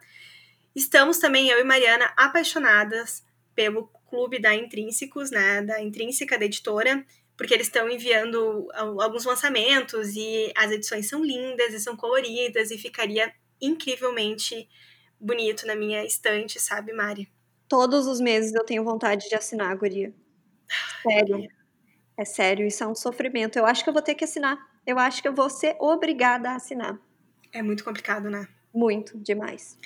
Estamos 0.74 1.18
também, 1.18 1.48
eu 1.48 1.60
e 1.60 1.64
Mariana, 1.64 2.12
apaixonadas 2.16 3.24
pelo 3.54 3.88
clube 4.08 4.38
da 4.40 4.54
Intrínsecos, 4.54 5.30
né, 5.30 5.62
da 5.62 5.80
Intrínseca, 5.80 6.38
da 6.38 6.44
editora, 6.44 7.04
porque 7.37 7.52
eles 7.52 7.66
estão 7.66 7.88
enviando 7.88 8.68
alguns 8.74 9.24
lançamentos 9.24 10.14
e 10.16 10.52
as 10.56 10.70
edições 10.70 11.08
são 11.08 11.24
lindas 11.24 11.74
e 11.74 11.80
são 11.80 11.96
coloridas 11.96 12.70
e 12.70 12.78
ficaria 12.78 13.32
incrivelmente 13.60 14.68
bonito 15.18 15.66
na 15.66 15.74
minha 15.74 16.04
estante, 16.04 16.60
sabe, 16.60 16.92
Mari? 16.92 17.28
Todos 17.68 18.06
os 18.06 18.20
meses 18.20 18.54
eu 18.54 18.64
tenho 18.64 18.84
vontade 18.84 19.28
de 19.28 19.34
assinar, 19.34 19.76
Guria. 19.76 20.14
Sério. 21.03 21.48
É 22.16 22.24
sério, 22.24 22.66
isso 22.66 22.85
é 22.85 22.87
um 22.87 22.94
sofrimento. 22.94 23.59
Eu 23.59 23.66
acho 23.66 23.83
que 23.83 23.90
eu 23.90 23.94
vou 23.94 24.03
ter 24.03 24.14
que 24.14 24.24
assinar. 24.24 24.59
Eu 24.87 24.98
acho 24.98 25.20
que 25.20 25.29
eu 25.29 25.35
vou 25.35 25.50
ser 25.50 25.77
obrigada 25.81 26.50
a 26.50 26.57
assinar. 26.57 26.98
É 27.53 27.62
muito 27.62 27.85
complicado, 27.85 28.31
né? 28.31 28.46
Muito, 28.72 29.18
demais. 29.18 29.79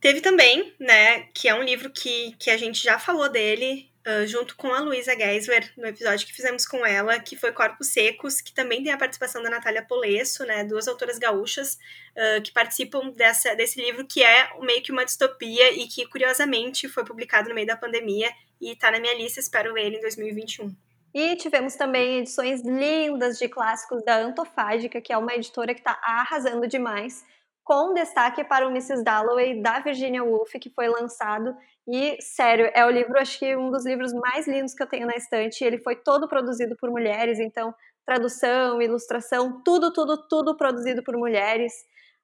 Teve 0.00 0.20
também, 0.20 0.74
né, 0.78 1.22
que 1.34 1.48
é 1.48 1.54
um 1.54 1.62
livro 1.62 1.90
que, 1.90 2.34
que 2.38 2.50
a 2.50 2.56
gente 2.56 2.82
já 2.82 2.98
falou 2.98 3.28
dele, 3.28 3.90
uh, 4.06 4.26
junto 4.26 4.56
com 4.56 4.72
a 4.72 4.80
Luísa 4.80 5.14
Geisler, 5.14 5.72
no 5.76 5.86
episódio 5.86 6.26
que 6.26 6.32
fizemos 6.32 6.66
com 6.66 6.84
ela, 6.84 7.18
que 7.18 7.36
foi 7.36 7.52
Corpos 7.52 7.88
Secos, 7.88 8.40
que 8.40 8.52
também 8.52 8.82
tem 8.82 8.92
a 8.92 8.98
participação 8.98 9.42
da 9.42 9.50
Natália 9.50 9.82
Polesso, 9.82 10.44
né, 10.44 10.64
duas 10.64 10.88
autoras 10.88 11.18
gaúchas 11.18 11.78
uh, 12.16 12.42
que 12.42 12.52
participam 12.52 13.10
dessa, 13.10 13.54
desse 13.54 13.80
livro, 13.80 14.06
que 14.06 14.22
é 14.22 14.50
meio 14.60 14.82
que 14.82 14.92
uma 14.92 15.04
distopia 15.04 15.72
e 15.72 15.86
que, 15.86 16.06
curiosamente, 16.06 16.88
foi 16.88 17.04
publicado 17.04 17.48
no 17.48 17.54
meio 17.54 17.66
da 17.66 17.76
pandemia 17.76 18.30
e 18.60 18.74
tá 18.76 18.90
na 18.90 18.98
minha 19.00 19.14
lista, 19.14 19.40
espero 19.40 19.76
ele 19.78 19.96
em 19.96 20.00
2021. 20.00 20.74
E 21.14 21.36
tivemos 21.36 21.74
também 21.74 22.18
edições 22.18 22.62
lindas 22.62 23.38
de 23.38 23.48
clássicos 23.48 24.04
da 24.04 24.18
Antofágica, 24.18 25.00
que 25.00 25.12
é 25.12 25.16
uma 25.16 25.34
editora 25.34 25.72
que 25.72 25.80
está 25.80 25.98
arrasando 26.02 26.66
demais, 26.68 27.24
com 27.68 27.92
destaque 27.92 28.42
para 28.42 28.66
o 28.66 28.70
Mrs. 28.70 29.04
Dalloway, 29.04 29.60
da 29.60 29.78
Virginia 29.80 30.24
Woolf, 30.24 30.50
que 30.58 30.70
foi 30.70 30.88
lançado. 30.88 31.54
E, 31.86 32.16
sério, 32.18 32.70
é 32.72 32.82
o 32.86 32.88
livro, 32.88 33.18
acho 33.20 33.38
que 33.38 33.54
um 33.54 33.70
dos 33.70 33.84
livros 33.84 34.10
mais 34.14 34.48
lindos 34.48 34.72
que 34.72 34.82
eu 34.82 34.86
tenho 34.86 35.06
na 35.06 35.14
estante. 35.14 35.62
Ele 35.62 35.76
foi 35.76 35.94
todo 35.94 36.26
produzido 36.26 36.74
por 36.80 36.90
mulheres, 36.90 37.38
então, 37.38 37.74
tradução, 38.06 38.80
ilustração, 38.80 39.62
tudo, 39.62 39.92
tudo, 39.92 40.16
tudo 40.28 40.56
produzido 40.56 41.04
por 41.04 41.14
mulheres. 41.18 41.74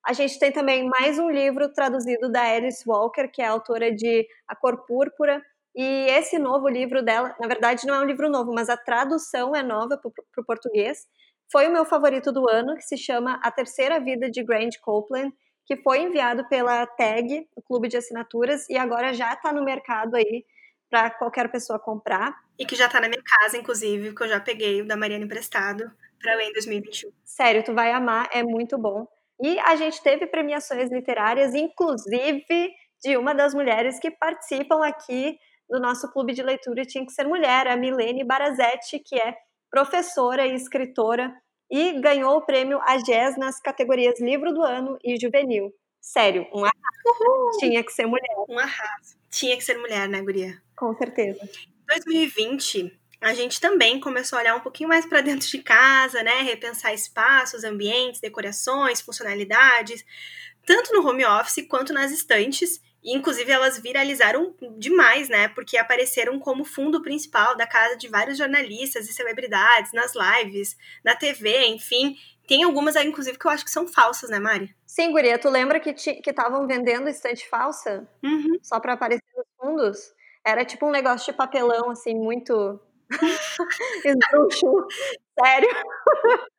A 0.07 0.15
gente 0.15 0.39
tem 0.39 0.51
também 0.51 0.89
mais 0.89 1.19
um 1.19 1.29
livro 1.29 1.71
traduzido 1.75 2.33
da 2.33 2.41
Alice 2.41 2.83
Walker, 2.89 3.29
que 3.29 3.43
é 3.43 3.47
autora 3.47 3.95
de 3.95 4.27
A 4.49 4.57
Cor 4.57 4.87
Púrpura. 4.87 5.43
E 5.77 6.07
esse 6.09 6.39
novo 6.39 6.71
livro 6.71 7.05
dela, 7.05 7.37
na 7.39 7.47
verdade, 7.47 7.87
não 7.87 7.97
é 7.97 8.01
um 8.01 8.07
livro 8.07 8.31
novo, 8.31 8.51
mas 8.55 8.71
a 8.71 8.79
tradução 8.79 9.55
é 9.55 9.63
nova 9.63 9.99
para 9.99 10.41
o 10.41 10.47
português 10.47 11.01
foi 11.51 11.69
o 11.69 11.73
meu 11.73 11.85
favorito 11.85 12.33
do 12.33 12.49
ano, 12.49 12.75
que 12.75 12.83
se 12.83 12.97
chama 12.97 13.41
A 13.43 13.51
Terceira 13.51 14.01
Vida 14.01 14.31
de 14.31 14.43
Grant 14.43 14.75
Copeland, 14.81 15.33
que 15.67 15.77
foi 15.77 16.01
enviado 16.01 16.47
pela 16.49 16.87
TAG, 16.87 17.49
o 17.57 17.63
clube 17.63 17.89
de 17.89 17.97
assinaturas, 17.97 18.69
e 18.69 18.77
agora 18.77 19.13
já 19.13 19.33
está 19.33 19.53
no 19.53 19.65
mercado 19.65 20.15
aí 20.17 20.45
para 20.91 21.11
qualquer 21.11 21.51
pessoa 21.51 21.79
comprar. 21.79 22.35
E 22.59 22.67
que 22.67 22.77
já 22.77 22.87
está 22.87 23.01
na 23.01 23.09
minha 23.09 23.23
casa, 23.23 23.57
inclusive, 23.57 24.15
que 24.15 24.23
eu 24.23 24.29
já 24.29 24.41
peguei 24.41 24.83
o 24.83 24.87
da 24.87 24.97
Mariana 24.97 25.25
emprestado 25.25 25.91
para 26.21 26.35
ler 26.37 26.51
em 26.51 26.53
2021. 26.53 27.11
Sério, 27.25 27.65
tu 27.65 27.75
vai 27.75 27.93
amar, 27.93 28.29
é 28.33 28.43
muito 28.43 28.79
bom. 28.79 29.07
E 29.43 29.59
a 29.61 29.75
gente 29.77 30.03
teve 30.03 30.27
premiações 30.27 30.91
literárias, 30.91 31.55
inclusive 31.55 32.73
de 33.03 33.17
uma 33.17 33.35
das 33.35 33.53
mulheres 33.55 33.99
que 33.99 34.11
participam 34.11 34.87
aqui 34.87 35.37
do 35.69 35.81
nosso 35.81 36.11
clube 36.13 36.33
de 36.33 36.43
leitura 36.43 36.85
Tinha 36.85 37.05
que 37.05 37.13
Ser 37.13 37.27
Mulher, 37.27 37.67
a 37.67 37.77
Milene 37.77 38.25
Barazetti, 38.25 38.99
que 38.99 39.17
é 39.17 39.35
professora 39.75 40.47
e 40.47 40.55
escritora, 40.55 41.35
e 41.69 42.01
ganhou 42.01 42.37
o 42.37 42.47
prêmio 42.47 42.81
AGES 42.83 43.37
nas 43.37 43.59
categorias 43.59 44.21
Livro 44.21 44.55
do 44.55 44.63
Ano 44.63 44.97
e 45.03 45.19
Juvenil. 45.21 45.75
Sério, 46.01 46.47
um 46.55 46.65
arraso. 46.65 46.77
Uhul. 47.05 47.51
Tinha 47.59 47.83
que 47.83 47.91
ser 47.91 48.07
mulher. 48.07 48.37
Um 48.49 48.57
arraso. 48.57 49.17
Tinha 49.29 49.57
que 49.57 49.65
ser 49.65 49.77
mulher, 49.77 50.09
né, 50.09 50.23
Guria? 50.23 50.63
Com 50.77 50.95
certeza. 50.95 51.43
Em 51.43 51.87
2020, 51.89 52.97
a 53.21 53.35
gente 53.35 53.61
também 53.61 53.99
começou 53.99 54.39
a 54.39 54.43
olhar 54.43 54.55
um 54.55 54.61
pouquinho 54.61 54.89
mais 54.89 55.07
para 55.07 55.23
dentro 55.23 55.49
de 55.49 55.59
casa, 55.59 56.23
né? 56.23 56.43
Repensar 56.43 56.95
espaços, 56.95 57.65
ambientes, 57.65 58.21
decorações, 58.21 59.01
funcionalidades, 59.01 60.05
tanto 60.65 60.93
no 60.93 61.05
home 61.05 61.25
office 61.25 61.67
quanto 61.69 61.93
nas 61.93 62.13
estantes. 62.13 62.81
E, 63.05 63.15
inclusive, 63.15 63.53
elas 63.53 63.79
viralizaram 63.79 64.55
demais, 64.79 65.29
né? 65.29 65.49
Porque 65.49 65.77
apareceram 65.77 66.39
como 66.39 66.65
fundo 66.65 67.03
principal 67.03 67.55
da 67.55 67.67
casa 67.67 67.97
de 67.97 68.09
vários 68.09 68.39
jornalistas 68.39 69.09
e 69.09 69.13
celebridades, 69.13 69.93
nas 69.93 70.13
lives, 70.15 70.75
na 71.05 71.15
TV, 71.15 71.67
enfim. 71.67 72.17
Tem 72.49 72.63
algumas, 72.63 72.97
inclusive, 72.97 73.39
que 73.39 73.47
eu 73.47 73.51
acho 73.51 73.65
que 73.65 73.71
são 73.71 73.87
falsas, 73.87 74.31
né, 74.31 74.39
Mari? 74.39 74.75
Sim, 74.87 75.13
Guria. 75.13 75.39
Tu 75.39 75.51
lembra 75.51 75.79
que 75.81 75.91
estavam 75.91 76.67
vendendo 76.67 77.09
estante 77.09 77.47
falsa? 77.49 78.09
Uhum. 78.23 78.59
Só 78.63 78.81
para 78.81 78.95
aparecer 78.95 79.23
nos 79.37 79.47
fundos? 79.59 79.99
Era 80.43 80.65
tipo 80.65 80.87
um 80.87 80.91
negócio 80.91 81.31
de 81.31 81.37
papelão, 81.37 81.91
assim, 81.91 82.15
muito. 82.15 82.81
esdrúxulo. 84.05 84.87
Sério. 85.39 85.69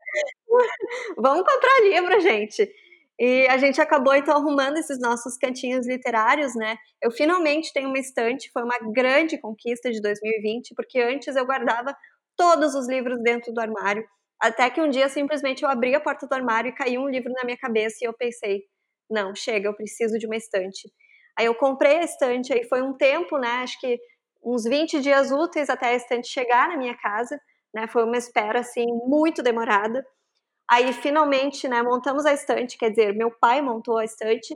Vamos 1.18 1.44
comprar 1.44 1.82
livro, 1.82 2.20
gente. 2.20 2.72
E 3.20 3.48
a 3.48 3.58
gente 3.58 3.80
acabou 3.80 4.14
então 4.14 4.36
arrumando 4.36 4.78
esses 4.78 5.00
nossos 5.00 5.38
cantinhos 5.38 5.88
literários, 5.88 6.54
né? 6.56 6.76
Eu 7.02 7.12
finalmente 7.12 7.72
tenho 7.74 7.88
uma 7.88 8.00
estante, 8.00 8.50
foi 8.52 8.64
uma 8.64 8.78
grande 8.94 9.38
conquista 9.40 9.90
de 9.92 10.02
2020, 10.02 10.74
porque 10.76 11.00
antes 11.00 11.36
eu 11.36 11.46
guardava 11.46 11.96
todos 12.38 12.76
os 12.76 12.88
livros 12.90 13.22
dentro 13.24 13.54
do 13.54 13.62
armário, 13.62 14.06
até 14.42 14.70
que 14.70 14.82
um 14.82 14.90
dia 14.90 15.08
simplesmente 15.08 15.64
eu 15.64 15.70
abri 15.70 15.96
a 15.96 16.00
porta 16.00 16.28
do 16.28 16.34
armário 16.34 16.70
e 16.70 16.76
caiu 16.76 17.02
um 17.02 17.10
livro 17.10 17.32
na 17.32 17.46
minha 17.46 17.58
cabeça 17.58 17.98
e 18.02 18.08
eu 18.08 18.14
pensei, 18.14 18.64
não, 19.10 19.34
chega, 19.34 19.70
eu 19.70 19.74
preciso 19.74 20.18
de 20.18 20.26
uma 20.26 20.36
estante. 20.36 20.92
Aí 21.38 21.46
eu 21.46 21.56
comprei 21.56 22.00
a 22.00 22.04
estante, 22.04 22.52
aí 22.54 22.64
foi 22.66 22.82
um 22.82 22.94
tempo, 22.94 23.38
né? 23.38 23.48
Acho 23.64 23.80
que 23.80 23.98
uns 24.44 24.64
20 24.66 25.00
dias 25.02 25.32
úteis 25.32 25.70
até 25.70 25.88
a 25.88 25.96
estante 25.96 26.28
chegar 26.28 26.68
na 26.70 26.78
minha 26.78 26.96
casa, 26.98 27.40
né? 27.74 27.88
Foi 27.88 28.04
uma 28.04 28.18
espera 28.18 28.60
assim 28.60 28.86
muito 29.08 29.42
demorada. 29.42 30.06
Aí, 30.70 30.92
finalmente, 30.94 31.68
né, 31.68 31.82
montamos 31.84 32.26
a 32.26 32.34
estante, 32.34 32.78
quer 32.78 32.90
dizer, 32.90 33.14
meu 33.14 33.32
pai 33.32 33.62
montou 33.62 33.98
a 33.98 34.06
estante, 34.06 34.56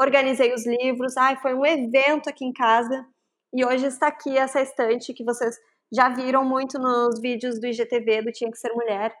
organizei 0.00 0.52
os 0.54 0.66
livros, 0.66 1.16
ai, 1.16 1.36
foi 1.36 1.54
um 1.54 1.64
evento 1.64 2.28
aqui 2.28 2.44
em 2.44 2.52
casa, 2.52 3.06
e 3.52 3.64
hoje 3.64 3.86
está 3.86 4.06
aqui 4.06 4.36
essa 4.36 4.62
estante 4.62 5.12
que 5.12 5.24
vocês 5.24 5.56
já 5.92 6.08
viram 6.08 6.42
muito 6.42 6.78
nos 6.78 7.20
vídeos 7.20 7.60
do 7.60 7.66
IGTV, 7.66 8.22
do 8.22 8.32
Tinha 8.32 8.50
Que 8.50 8.56
Ser 8.56 8.72
Mulher. 8.72 9.14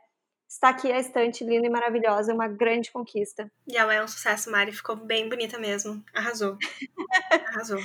Está 0.48 0.70
aqui 0.70 0.90
a 0.90 0.98
estante 0.98 1.44
linda 1.44 1.66
e 1.66 1.70
maravilhosa, 1.70 2.32
uma 2.32 2.48
grande 2.48 2.90
conquista. 2.90 3.50
E 3.66 3.76
ela 3.76 3.92
é 3.92 4.02
um 4.02 4.08
sucesso, 4.08 4.50
Mari, 4.50 4.72
ficou 4.72 4.96
bem 4.96 5.28
bonita 5.28 5.58
mesmo. 5.58 6.02
Arrasou. 6.14 6.56
Arrasou. 7.48 7.78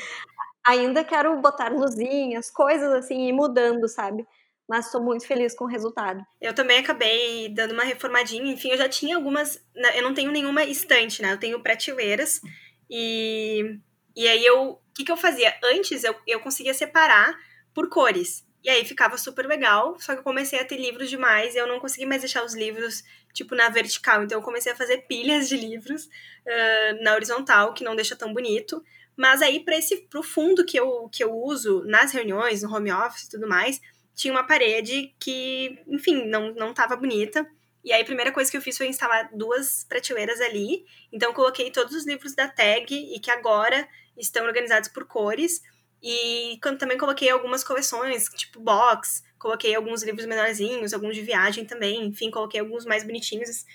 Ainda 0.66 1.04
quero 1.04 1.36
botar 1.42 1.72
luzinhas, 1.72 2.50
coisas 2.50 2.92
assim, 2.94 3.28
e 3.28 3.34
mudando, 3.34 3.88
sabe? 3.90 4.26
Mas 4.68 4.86
estou 4.86 5.02
muito 5.02 5.26
feliz 5.26 5.56
com 5.56 5.66
o 5.66 5.68
resultado. 5.68 6.22
Eu 6.42 6.54
também 6.54 6.80
acabei 6.80 7.50
dando 7.50 7.74
uma 7.74 7.84
reformadinha, 7.84 8.52
enfim, 8.52 8.72
eu 8.72 8.78
já 8.78 8.90
tinha 8.90 9.16
algumas, 9.16 9.64
né, 9.76 9.98
eu 9.98 10.04
não 10.04 10.14
tenho 10.14 10.32
nenhuma 10.32 10.64
estante, 10.64 11.22
né? 11.22 11.32
Eu 11.34 11.40
tenho 11.40 11.62
prateleiras 11.62 12.42
e 12.90 13.80
e 14.18 14.28
aí 14.28 14.44
eu, 14.44 14.72
o 14.72 14.80
que 14.96 15.04
que 15.06 15.12
eu 15.12 15.16
fazia? 15.16 15.56
Antes 15.64 16.04
eu, 16.04 16.16
eu 16.26 16.40
conseguia 16.40 16.74
separar 16.74 17.38
por 17.72 17.88
cores. 17.88 18.44
E 18.64 18.70
aí 18.70 18.84
ficava 18.84 19.16
super 19.16 19.46
legal, 19.46 19.96
só 20.00 20.14
que 20.14 20.20
eu 20.20 20.24
comecei 20.24 20.60
a 20.60 20.66
ter 20.66 20.78
livros 20.78 21.08
demais 21.08 21.54
e 21.54 21.60
eu 21.60 21.68
não 21.68 21.80
consegui 21.80 22.08
mais 22.08 22.24
deixar 22.24 22.44
os 22.44 22.56
livros, 22.56 23.04
tipo, 23.32 23.54
na 23.54 23.70
vertical. 23.70 24.24
Então 24.24 24.40
eu 24.40 24.44
comecei 24.44 24.72
a 24.72 24.76
fazer 24.76 25.06
pilhas 25.08 25.48
de 25.48 25.56
livros 25.56 26.06
uh, 26.06 27.04
na 27.04 27.14
horizontal, 27.14 27.76
que 27.76 27.84
não 27.84 27.96
deixa 27.96 28.16
tão 28.16 28.34
bonito. 28.34 28.84
Mas 29.16 29.44
aí, 29.44 29.60
para 29.64 29.78
esse 29.78 29.98
pro 30.10 30.24
fundo 30.24 30.66
que 30.66 30.80
eu, 30.80 31.08
que 31.10 31.24
eu 31.24 31.32
uso 31.32 31.84
nas 31.86 32.12
reuniões, 32.12 32.64
no 32.64 32.76
home 32.76 32.92
office 32.92 33.26
e 33.26 33.30
tudo 33.30 33.48
mais, 33.48 33.80
tinha 34.18 34.34
uma 34.34 34.44
parede 34.44 35.14
que, 35.20 35.80
enfim, 35.88 36.26
não, 36.26 36.52
não 36.56 36.74
tava 36.74 36.96
bonita. 36.96 37.48
E 37.86 37.94
aí 37.94 38.02
a 38.02 38.06
primeira 38.06 38.32
coisa 38.32 38.50
que 38.50 38.58
eu 38.58 38.62
fiz 38.62 38.76
foi 38.76 38.88
instalar 38.88 39.30
duas 39.32 39.86
prateleiras 39.88 40.42
ali. 40.42 40.84
Então 41.14 41.32
coloquei 41.34 41.70
todos 41.70 41.94
os 41.96 42.06
livros 42.06 42.34
da 42.34 42.48
tag 42.48 42.94
e 42.96 43.20
que 43.20 43.30
agora 43.30 43.88
estão 44.18 44.44
organizados 44.48 44.90
por 44.90 45.06
cores. 45.06 45.62
E 46.02 46.60
também 46.80 46.98
coloquei 46.98 47.30
algumas 47.30 47.64
coleções, 47.64 48.28
tipo 48.30 48.60
box, 48.60 49.24
coloquei 49.38 49.76
alguns 49.76 50.02
livros 50.02 50.26
menorzinhos, 50.26 50.94
alguns 50.94 51.16
de 51.16 51.22
viagem 51.22 51.64
também, 51.64 52.08
enfim, 52.08 52.32
coloquei 52.32 52.60
alguns 52.60 52.86
mais 52.86 53.04
bonitinhos. 53.04 53.66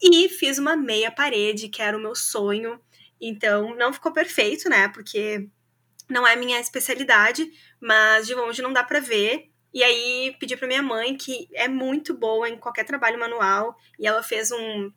E 0.00 0.30
fiz 0.30 0.56
uma 0.56 0.76
meia 0.76 1.10
parede, 1.10 1.68
que 1.68 1.82
era 1.82 1.96
o 1.96 2.00
meu 2.00 2.14
sonho. 2.14 2.80
Então 3.20 3.76
não 3.76 3.92
ficou 3.92 4.14
perfeito, 4.14 4.66
né? 4.70 4.88
Porque 4.88 5.46
não 6.08 6.26
é 6.26 6.36
minha 6.36 6.58
especialidade, 6.58 7.46
mas 7.78 8.26
de 8.26 8.34
longe 8.34 8.62
não 8.62 8.72
dá 8.72 8.82
para 8.82 8.98
ver. 8.98 9.52
E 9.74 9.82
aí 9.82 10.36
pedi 10.38 10.56
para 10.56 10.68
minha 10.68 10.82
mãe, 10.82 11.16
que 11.16 11.48
é 11.52 11.66
muito 11.66 12.14
boa 12.14 12.48
em 12.48 12.56
qualquer 12.56 12.84
trabalho 12.84 13.18
manual, 13.18 13.76
e 13.98 14.06
ela 14.06 14.22
fez 14.22 14.52
um, 14.52 14.92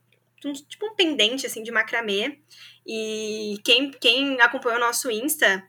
um 0.46 0.54
tipo 0.54 0.86
um 0.86 0.96
pendente 0.96 1.48
assim 1.48 1.64
de 1.64 1.72
macramê. 1.72 2.40
E 2.86 3.60
quem, 3.64 3.90
quem 3.90 4.40
acompanhou 4.40 4.78
o 4.78 4.82
nosso 4.82 5.10
Insta, 5.10 5.68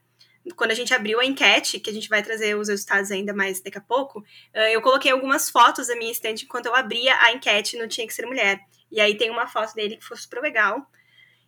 quando 0.55 0.73
a 0.73 0.75
gente 0.75 0.93
abriu 0.93 1.19
a 1.21 1.25
enquete, 1.25 1.81
que 1.81 1.89
a 1.89 1.93
gente 1.93 2.09
vai 2.09 2.23
trazer 2.23 2.55
os 2.55 2.69
resultados 2.69 3.11
ainda 3.11 3.33
mais 3.33 3.63
daqui 3.63 3.79
a 3.79 3.81
pouco, 3.81 4.23
eu 4.55 4.83
coloquei 4.83 5.11
algumas 5.11 5.49
fotos 5.49 5.89
da 5.89 5.97
minha 5.97 6.13
estante 6.13 6.45
enquanto 6.45 6.67
eu 6.67 6.75
abria 6.75 7.17
a 7.21 7.33
enquete 7.33 7.79
no 7.79 7.89
Tinha 7.89 8.07
Que 8.07 8.13
Ser 8.13 8.27
Mulher. 8.27 8.61
E 8.93 9.01
aí 9.01 9.17
tem 9.17 9.31
uma 9.31 9.47
foto 9.47 9.75
dele 9.75 9.97
que 9.97 10.05
foi 10.05 10.19
super 10.19 10.41
legal. 10.43 10.87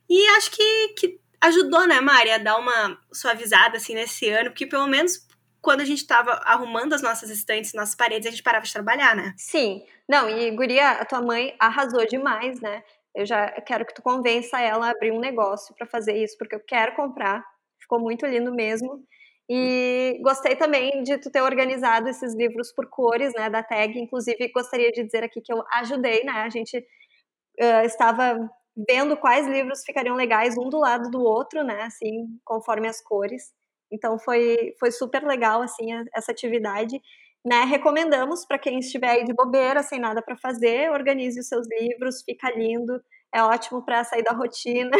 E 0.08 0.26
acho 0.28 0.50
que, 0.50 0.88
que 0.98 1.20
ajudou, 1.42 1.86
né, 1.86 2.00
Mari, 2.00 2.30
a 2.30 2.38
dar 2.38 2.56
uma 2.56 2.98
suavizada, 3.12 3.76
assim, 3.76 3.94
nesse 3.94 4.28
ano, 4.28 4.50
porque 4.50 4.66
pelo 4.66 4.86
menos 4.86 5.26
quando 5.60 5.80
a 5.80 5.84
gente 5.84 5.98
estava 5.98 6.32
arrumando 6.44 6.94
as 6.94 7.02
nossas 7.02 7.30
estantes, 7.30 7.74
nossas 7.74 7.94
paredes, 7.94 8.26
a 8.26 8.30
gente 8.30 8.42
parava 8.42 8.64
de 8.64 8.72
trabalhar, 8.72 9.14
né? 9.14 9.34
Sim. 9.36 9.84
Não, 10.08 10.28
e 10.28 10.50
Guria, 10.52 10.92
a 10.92 11.04
tua 11.04 11.20
mãe 11.20 11.54
arrasou 11.58 12.06
demais, 12.06 12.60
né? 12.60 12.82
Eu 13.14 13.26
já 13.26 13.48
quero 13.62 13.84
que 13.84 13.94
tu 13.94 14.02
convença 14.02 14.60
ela 14.60 14.86
a 14.86 14.90
abrir 14.90 15.12
um 15.12 15.20
negócio 15.20 15.74
para 15.74 15.86
fazer 15.86 16.16
isso, 16.16 16.36
porque 16.38 16.54
eu 16.54 16.60
quero 16.60 16.94
comprar. 16.94 17.44
Ficou 17.80 18.00
muito 18.00 18.24
lindo 18.26 18.52
mesmo. 18.54 19.04
E 19.48 20.20
gostei 20.22 20.54
também 20.54 21.02
de 21.02 21.18
tu 21.18 21.28
ter 21.30 21.42
organizado 21.42 22.08
esses 22.08 22.34
livros 22.34 22.72
por 22.72 22.88
cores, 22.88 23.34
né, 23.34 23.50
da 23.50 23.62
tag. 23.62 23.98
Inclusive, 23.98 24.52
gostaria 24.52 24.92
de 24.92 25.02
dizer 25.02 25.24
aqui 25.24 25.40
que 25.40 25.52
eu 25.52 25.64
ajudei, 25.72 26.22
né? 26.22 26.32
A 26.32 26.48
gente 26.48 26.78
uh, 26.78 27.84
estava 27.84 28.48
vendo 28.88 29.16
quais 29.16 29.48
livros 29.48 29.82
ficariam 29.84 30.14
legais 30.14 30.56
um 30.56 30.68
do 30.68 30.78
lado 30.78 31.10
do 31.10 31.20
outro, 31.20 31.64
né, 31.64 31.82
assim, 31.82 32.28
conforme 32.44 32.88
as 32.88 33.02
cores. 33.02 33.52
Então 33.90 34.18
foi, 34.18 34.74
foi 34.78 34.90
super 34.90 35.22
legal 35.24 35.62
assim 35.62 35.88
essa 36.14 36.32
atividade. 36.32 37.00
Né? 37.44 37.64
Recomendamos 37.64 38.44
para 38.44 38.58
quem 38.58 38.78
estiver 38.78 39.08
aí 39.10 39.24
de 39.24 39.32
bobeira, 39.32 39.82
sem 39.82 39.98
nada 39.98 40.20
para 40.20 40.36
fazer, 40.36 40.90
organize 40.90 41.40
os 41.40 41.48
seus 41.48 41.66
livros, 41.66 42.22
fica 42.22 42.50
lindo. 42.50 43.00
É 43.32 43.42
ótimo 43.42 43.82
para 43.84 44.02
sair 44.04 44.22
da 44.24 44.32
rotina. 44.32 44.90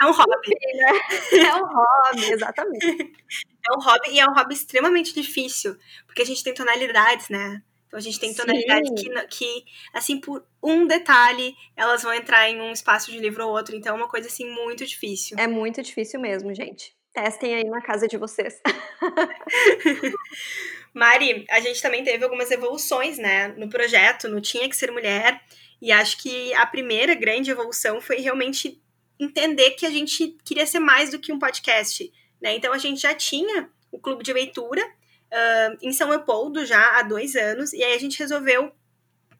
É 0.00 0.06
um 0.06 0.12
hobby. 0.12 0.54
Né? 0.80 1.46
É 1.46 1.54
um 1.54 1.66
hobby, 1.66 2.32
exatamente. 2.32 3.12
É 3.68 3.76
um 3.76 3.78
hobby 3.78 4.12
e 4.12 4.18
é 4.18 4.26
um 4.26 4.32
hobby 4.32 4.54
extremamente 4.54 5.12
difícil, 5.12 5.76
porque 6.06 6.22
a 6.22 6.24
gente 6.24 6.42
tem 6.42 6.54
tonalidades, 6.54 7.28
né? 7.28 7.62
Então 7.86 7.98
a 7.98 8.00
gente 8.00 8.18
tem 8.18 8.32
tonalidades 8.32 8.90
que, 8.98 9.26
que, 9.26 9.64
assim, 9.92 10.18
por 10.18 10.46
um 10.62 10.86
detalhe, 10.86 11.54
elas 11.76 12.02
vão 12.02 12.14
entrar 12.14 12.48
em 12.48 12.58
um 12.58 12.72
espaço 12.72 13.10
de 13.10 13.18
livro 13.18 13.44
ou 13.44 13.52
outro. 13.52 13.76
Então 13.76 13.94
é 13.94 13.98
uma 13.98 14.08
coisa, 14.08 14.28
assim, 14.28 14.48
muito 14.50 14.86
difícil. 14.86 15.36
É 15.38 15.46
muito 15.46 15.82
difícil 15.82 16.18
mesmo, 16.20 16.54
gente. 16.54 16.96
Testem 17.12 17.54
aí 17.54 17.64
na 17.64 17.82
casa 17.82 18.06
de 18.06 18.16
vocês. 18.16 18.60
Mari, 20.94 21.44
a 21.50 21.60
gente 21.60 21.82
também 21.82 22.04
teve 22.04 22.22
algumas 22.24 22.50
evoluções, 22.50 23.18
né, 23.18 23.48
no 23.48 23.68
projeto, 23.68 24.28
no 24.28 24.40
Tinha 24.40 24.68
Que 24.68 24.76
Ser 24.76 24.90
Mulher. 24.90 25.40
E 25.82 25.90
acho 25.90 26.18
que 26.18 26.52
a 26.54 26.66
primeira 26.66 27.14
grande 27.14 27.50
evolução 27.50 28.00
foi 28.00 28.16
realmente 28.16 28.80
entender 29.18 29.72
que 29.72 29.86
a 29.86 29.90
gente 29.90 30.36
queria 30.44 30.66
ser 30.66 30.78
mais 30.78 31.10
do 31.10 31.18
que 31.18 31.32
um 31.32 31.38
podcast, 31.38 32.10
né? 32.40 32.54
Então 32.54 32.72
a 32.72 32.78
gente 32.78 33.00
já 33.00 33.14
tinha 33.14 33.68
o 33.90 33.98
clube 33.98 34.22
de 34.22 34.32
leitura 34.32 34.82
uh, 34.82 35.76
em 35.82 35.92
São 35.92 36.08
Leopoldo 36.08 36.64
já 36.64 36.98
há 36.98 37.02
dois 37.02 37.34
anos, 37.34 37.72
e 37.72 37.82
aí 37.82 37.94
a 37.94 37.98
gente 37.98 38.18
resolveu 38.18 38.72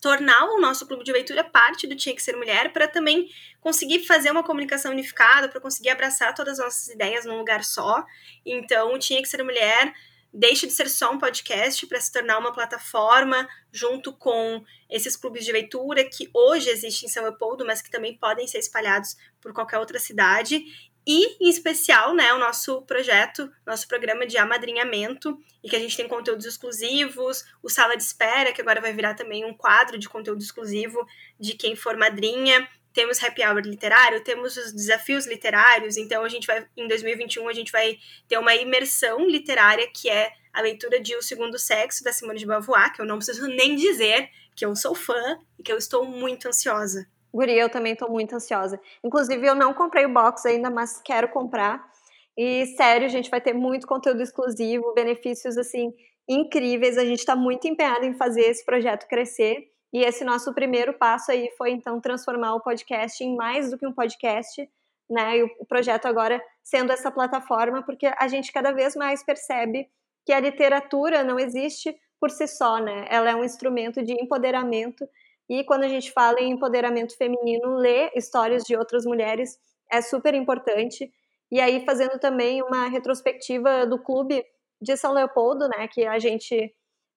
tornar 0.01 0.45
o 0.47 0.61
nosso 0.61 0.87
clube 0.87 1.05
de 1.05 1.13
leitura 1.13 1.45
parte 1.45 1.87
do 1.87 1.95
Tinha 1.95 2.15
que 2.15 2.23
Ser 2.23 2.37
Mulher 2.37 2.73
para 2.73 2.89
também 2.89 3.29
conseguir 3.61 4.07
fazer 4.07 4.31
uma 4.31 4.43
comunicação 4.43 4.93
unificada, 4.93 5.49
para 5.49 5.61
conseguir 5.61 5.91
abraçar 5.91 6.35
todas 6.35 6.59
as 6.59 6.65
nossas 6.65 6.89
ideias 6.89 7.25
num 7.25 7.39
lugar 7.39 7.63
só. 7.63 8.05
Então, 8.45 8.95
o 8.95 8.99
Tinha 8.99 9.21
que 9.21 9.29
Ser 9.29 9.43
Mulher 9.43 9.93
deixa 10.33 10.67
de 10.67 10.73
ser 10.73 10.89
só 10.89 11.13
um 11.13 11.19
podcast 11.19 11.87
para 11.87 12.01
se 12.01 12.13
tornar 12.13 12.39
uma 12.39 12.53
plataforma 12.53 13.49
junto 13.73 14.13
com 14.13 14.65
esses 14.89 15.17
clubes 15.17 15.45
de 15.45 15.53
leitura 15.53 16.05
que 16.05 16.31
hoje 16.33 16.71
existem 16.71 17.09
em 17.09 17.13
São 17.13 17.25
Leopoldo, 17.25 17.67
mas 17.67 17.83
que 17.83 17.91
também 17.91 18.17
podem 18.17 18.47
ser 18.47 18.59
espalhados 18.59 19.17
por 19.41 19.53
qualquer 19.53 19.79
outra 19.79 19.99
cidade. 19.99 20.65
E, 21.07 21.45
em 21.45 21.49
especial, 21.49 22.15
né, 22.15 22.33
o 22.33 22.39
nosso 22.39 22.83
projeto, 22.83 23.51
nosso 23.67 23.89
programa 23.89 24.27
de 24.27 24.37
amadrinhamento, 24.37 25.39
e 25.63 25.69
que 25.69 25.77
a 25.77 25.79
gente 25.79 25.97
tem 25.97 26.07
conteúdos 26.07 26.45
exclusivos, 26.45 27.45
o 27.63 27.69
Sala 27.69 27.97
de 27.97 28.03
Espera, 28.03 28.53
que 28.53 28.61
agora 28.61 28.81
vai 28.81 28.93
virar 28.93 29.15
também 29.15 29.45
um 29.45 29.55
quadro 29.55 29.99
de 29.99 30.09
conteúdo 30.09 30.43
exclusivo 30.43 31.07
de 31.39 31.55
quem 31.55 31.75
for 31.75 31.97
madrinha. 31.97 32.69
Temos 32.93 33.23
happy 33.23 33.43
hour 33.43 33.61
literário, 33.61 34.23
temos 34.23 34.57
os 34.57 34.73
desafios 34.73 35.27
literários, 35.27 35.97
então 35.97 36.25
a 36.25 36.29
gente 36.29 36.47
vai, 36.47 36.67
em 36.77 36.87
2021, 36.87 37.49
a 37.49 37.53
gente 37.53 37.73
vai 37.73 37.99
ter 38.29 38.37
uma 38.39 38.55
imersão 38.55 39.27
literária 39.27 39.89
que 39.93 40.09
é 40.09 40.33
a 40.53 40.61
leitura 40.61 41.01
de 41.01 41.15
O 41.15 41.23
Segundo 41.23 41.59
Sexo, 41.59 42.03
da 42.03 42.13
Simone 42.13 42.39
de 42.39 42.47
Beauvoir, 42.47 42.93
que 42.93 43.01
eu 43.01 43.07
não 43.07 43.17
preciso 43.17 43.47
nem 43.47 43.77
dizer 43.77 44.29
que 44.57 44.67
eu 44.67 44.75
sou 44.75 44.95
fã 44.95 45.39
e 45.59 45.63
que 45.63 45.73
eu 45.73 45.79
estou 45.79 46.05
muito 46.05 46.49
ansiosa. 46.49 47.07
Guria, 47.33 47.63
eu 47.63 47.69
também 47.69 47.95
tô 47.95 48.09
muito 48.09 48.35
ansiosa. 48.35 48.81
Inclusive, 49.05 49.47
eu 49.47 49.55
não 49.55 49.73
comprei 49.73 50.05
o 50.05 50.13
box 50.13 50.47
ainda, 50.47 50.71
mas 50.71 51.01
quero 51.01 51.29
comprar. 51.29 51.89
E 52.37 52.67
sério, 52.77 53.07
a 53.07 53.11
gente 53.11 53.31
vai 53.31 53.41
ter 53.41 53.53
muito 53.53 53.87
conteúdo 53.87 54.23
exclusivo, 54.23 54.95
benefícios 54.95 55.57
assim 55.57 55.93
incríveis. 56.29 56.97
A 56.97 57.05
gente 57.05 57.19
está 57.19 57.35
muito 57.35 57.67
empenhado 57.67 58.05
em 58.05 58.15
fazer 58.15 58.43
esse 58.43 58.65
projeto 58.65 59.07
crescer. 59.09 59.69
E 59.93 60.05
esse 60.05 60.25
nosso 60.25 60.55
primeiro 60.55 60.95
passo 60.95 61.33
aí 61.33 61.51
foi 61.59 61.73
então 61.73 62.01
transformar 62.01 62.55
o 62.55 62.61
podcast 62.61 63.23
em 63.25 63.35
mais 63.35 63.71
do 63.71 63.77
que 63.77 63.87
um 63.87 63.93
podcast, 63.93 64.69
né? 65.09 65.39
E 65.39 65.43
o 65.43 65.67
projeto 65.67 66.07
agora 66.07 66.41
sendo 66.63 66.93
essa 66.93 67.11
plataforma, 67.11 67.83
porque 67.83 68.07
a 68.07 68.29
gente 68.29 68.53
cada 68.53 68.71
vez 68.71 68.95
mais 68.95 69.25
percebe 69.25 69.89
que 70.25 70.33
a 70.33 70.39
literatura 70.39 71.25
não 71.25 71.39
existe 71.39 71.97
por 72.21 72.31
si 72.31 72.47
só, 72.47 72.79
né? 72.79 73.07
Ela 73.09 73.31
é 73.31 73.35
um 73.35 73.43
instrumento 73.43 74.03
de 74.03 74.13
empoderamento 74.13 75.09
e 75.51 75.65
quando 75.65 75.83
a 75.83 75.89
gente 75.89 76.13
fala 76.13 76.41
em 76.41 76.53
empoderamento 76.53 77.17
feminino, 77.17 77.75
ler 77.75 78.13
histórias 78.15 78.63
de 78.63 78.77
outras 78.77 79.05
mulheres 79.05 79.59
é 79.91 80.01
super 80.01 80.33
importante. 80.33 81.13
E 81.51 81.61
aí, 81.61 81.85
fazendo 81.85 82.21
também 82.21 82.63
uma 82.63 82.87
retrospectiva 82.87 83.85
do 83.85 84.01
clube 84.01 84.45
de 84.81 84.97
São 84.97 85.13
Leopoldo, 85.13 85.69
né, 85.69 85.89
que 85.89 86.07
a 86.07 86.21
gente 86.21 86.73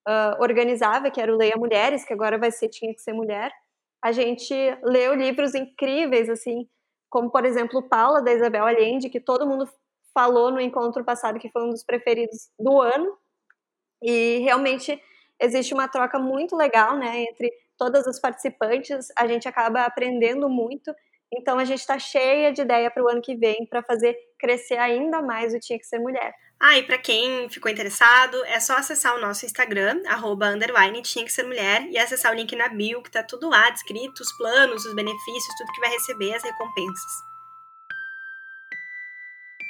uh, 0.07 0.41
organizava, 0.41 1.11
que 1.11 1.21
era 1.21 1.31
o 1.31 1.37
Leia 1.37 1.55
Mulheres, 1.55 2.03
que 2.03 2.11
agora 2.11 2.39
vai 2.39 2.49
ser 2.49 2.69
Tinha 2.69 2.91
que 2.91 3.01
Ser 3.01 3.13
Mulher. 3.13 3.51
A 4.03 4.11
gente 4.11 4.51
leu 4.81 5.13
livros 5.13 5.53
incríveis, 5.53 6.27
assim, 6.27 6.67
como, 7.11 7.29
por 7.29 7.45
exemplo, 7.45 7.87
Paula, 7.87 8.19
da 8.19 8.33
Isabel 8.33 8.65
Allende, 8.65 9.11
que 9.11 9.19
todo 9.19 9.45
mundo 9.45 9.69
falou 10.11 10.49
no 10.49 10.59
encontro 10.59 11.03
passado 11.05 11.39
que 11.39 11.51
foi 11.51 11.63
um 11.63 11.69
dos 11.69 11.83
preferidos 11.83 12.49
do 12.57 12.81
ano. 12.81 13.15
E 14.01 14.39
realmente 14.39 14.99
existe 15.39 15.71
uma 15.71 15.87
troca 15.87 16.17
muito 16.17 16.55
legal, 16.55 16.97
né, 16.97 17.25
entre 17.25 17.51
todas 17.77 18.07
as 18.07 18.19
participantes, 18.19 19.07
a 19.17 19.27
gente 19.27 19.47
acaba 19.47 19.83
aprendendo 19.83 20.49
muito. 20.49 20.93
Então 21.35 21.57
a 21.57 21.65
gente 21.65 21.79
está 21.79 21.97
cheia 21.97 22.51
de 22.53 22.61
ideia 22.61 22.91
para 22.91 23.03
o 23.03 23.09
ano 23.09 23.21
que 23.21 23.35
vem 23.35 23.65
para 23.65 23.81
fazer 23.81 24.15
crescer 24.37 24.77
ainda 24.77 25.21
mais 25.21 25.53
o 25.53 25.59
Tinha 25.59 25.79
que 25.79 25.85
Ser 25.85 25.99
Mulher. 25.99 26.33
Ah, 26.59 26.77
e 26.77 26.83
para 26.83 26.97
quem 26.97 27.49
ficou 27.49 27.69
interessado, 27.69 28.41
é 28.45 28.59
só 28.59 28.77
acessar 28.77 29.15
o 29.15 29.19
nosso 29.19 29.45
Instagram, 29.45 30.01
arroba 30.07 30.47
underline 30.47 31.01
Tinha 31.01 31.25
que 31.25 31.31
Ser 31.31 31.43
Mulher, 31.43 31.87
e 31.89 31.97
acessar 31.97 32.31
o 32.31 32.35
link 32.35 32.55
na 32.55 32.69
bio, 32.69 33.01
que 33.01 33.11
tá 33.11 33.21
tudo 33.23 33.49
lá, 33.49 33.69
descrito, 33.69 34.21
os 34.21 34.31
planos, 34.37 34.85
os 34.85 34.95
benefícios, 34.95 35.55
tudo 35.57 35.73
que 35.73 35.81
vai 35.81 35.89
receber, 35.89 36.33
as 36.35 36.43
recompensas. 36.43 37.11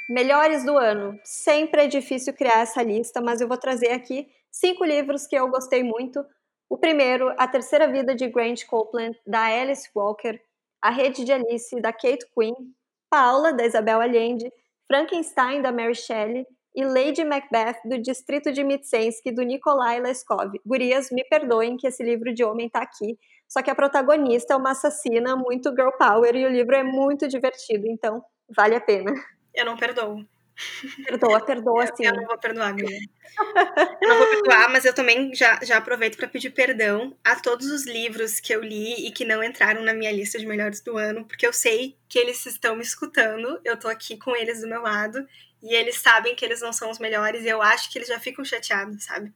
Melhores 0.08 0.64
do 0.64 0.76
ano. 0.76 1.18
Sempre 1.24 1.84
é 1.84 1.86
difícil 1.88 2.34
criar 2.34 2.60
essa 2.60 2.82
lista, 2.82 3.20
mas 3.20 3.40
eu 3.40 3.48
vou 3.48 3.56
trazer 3.56 3.90
aqui 3.90 4.28
cinco 4.50 4.84
livros 4.84 5.26
que 5.26 5.34
eu 5.34 5.48
gostei 5.48 5.82
muito 5.82 6.24
o 6.68 6.78
primeiro, 6.78 7.32
A 7.38 7.46
Terceira 7.46 7.86
Vida 7.86 8.14
de 8.14 8.28
Grant 8.28 8.64
Copeland, 8.66 9.18
da 9.26 9.44
Alice 9.44 9.88
Walker, 9.94 10.40
A 10.82 10.90
Rede 10.90 11.24
de 11.24 11.32
Alice, 11.32 11.80
da 11.80 11.92
Kate 11.92 12.26
Quinn, 12.34 12.54
Paula, 13.10 13.52
da 13.52 13.64
Isabel 13.64 14.00
Allende, 14.00 14.50
Frankenstein, 14.86 15.62
da 15.62 15.72
Mary 15.72 15.94
Shelley 15.94 16.46
e 16.74 16.84
Lady 16.84 17.24
Macbeth, 17.24 17.80
do 17.84 17.98
Distrito 17.98 18.50
de 18.50 18.64
Mitsensky, 18.64 19.30
do 19.30 19.42
Nikolai 19.42 20.00
Leskov. 20.00 20.50
Gurias, 20.66 21.10
me 21.10 21.24
perdoem 21.24 21.76
que 21.76 21.86
esse 21.86 22.02
livro 22.02 22.34
de 22.34 22.42
homem 22.42 22.68
tá 22.68 22.82
aqui, 22.82 23.16
só 23.48 23.62
que 23.62 23.70
a 23.70 23.74
protagonista 23.74 24.54
é 24.54 24.56
uma 24.56 24.72
assassina 24.72 25.36
muito 25.36 25.70
girl 25.70 25.92
power 25.96 26.34
e 26.34 26.44
o 26.44 26.50
livro 26.50 26.74
é 26.74 26.82
muito 26.82 27.28
divertido, 27.28 27.86
então 27.86 28.24
vale 28.48 28.74
a 28.74 28.80
pena. 28.80 29.12
Eu 29.54 29.64
não 29.64 29.76
perdoo. 29.76 30.24
Perdoa, 31.04 31.40
perdoa, 31.40 31.86
sim. 31.96 32.06
Eu 32.06 32.14
não 32.14 32.26
vou 32.26 32.38
perdoar. 32.38 32.74
Eu 32.78 34.08
não 34.08 34.18
vou 34.18 34.26
perdoar, 34.28 34.70
mas 34.70 34.84
eu 34.84 34.94
também 34.94 35.34
já, 35.34 35.58
já 35.62 35.78
aproveito 35.78 36.16
para 36.16 36.28
pedir 36.28 36.50
perdão 36.50 37.16
a 37.24 37.36
todos 37.36 37.66
os 37.66 37.86
livros 37.86 38.38
que 38.38 38.54
eu 38.54 38.62
li 38.62 39.06
e 39.06 39.10
que 39.10 39.24
não 39.24 39.42
entraram 39.42 39.82
na 39.82 39.92
minha 39.92 40.12
lista 40.12 40.38
de 40.38 40.46
melhores 40.46 40.80
do 40.80 40.96
ano, 40.96 41.24
porque 41.24 41.46
eu 41.46 41.52
sei 41.52 41.96
que 42.08 42.18
eles 42.18 42.44
estão 42.46 42.76
me 42.76 42.82
escutando, 42.82 43.60
eu 43.64 43.76
tô 43.76 43.88
aqui 43.88 44.16
com 44.16 44.36
eles 44.36 44.60
do 44.60 44.68
meu 44.68 44.82
lado, 44.82 45.26
e 45.62 45.74
eles 45.74 45.96
sabem 45.98 46.34
que 46.36 46.44
eles 46.44 46.60
não 46.60 46.72
são 46.72 46.90
os 46.90 46.98
melhores, 46.98 47.44
e 47.44 47.48
eu 47.48 47.60
acho 47.60 47.90
que 47.90 47.98
eles 47.98 48.08
já 48.08 48.20
ficam 48.20 48.44
chateados, 48.44 49.04
sabe? 49.04 49.32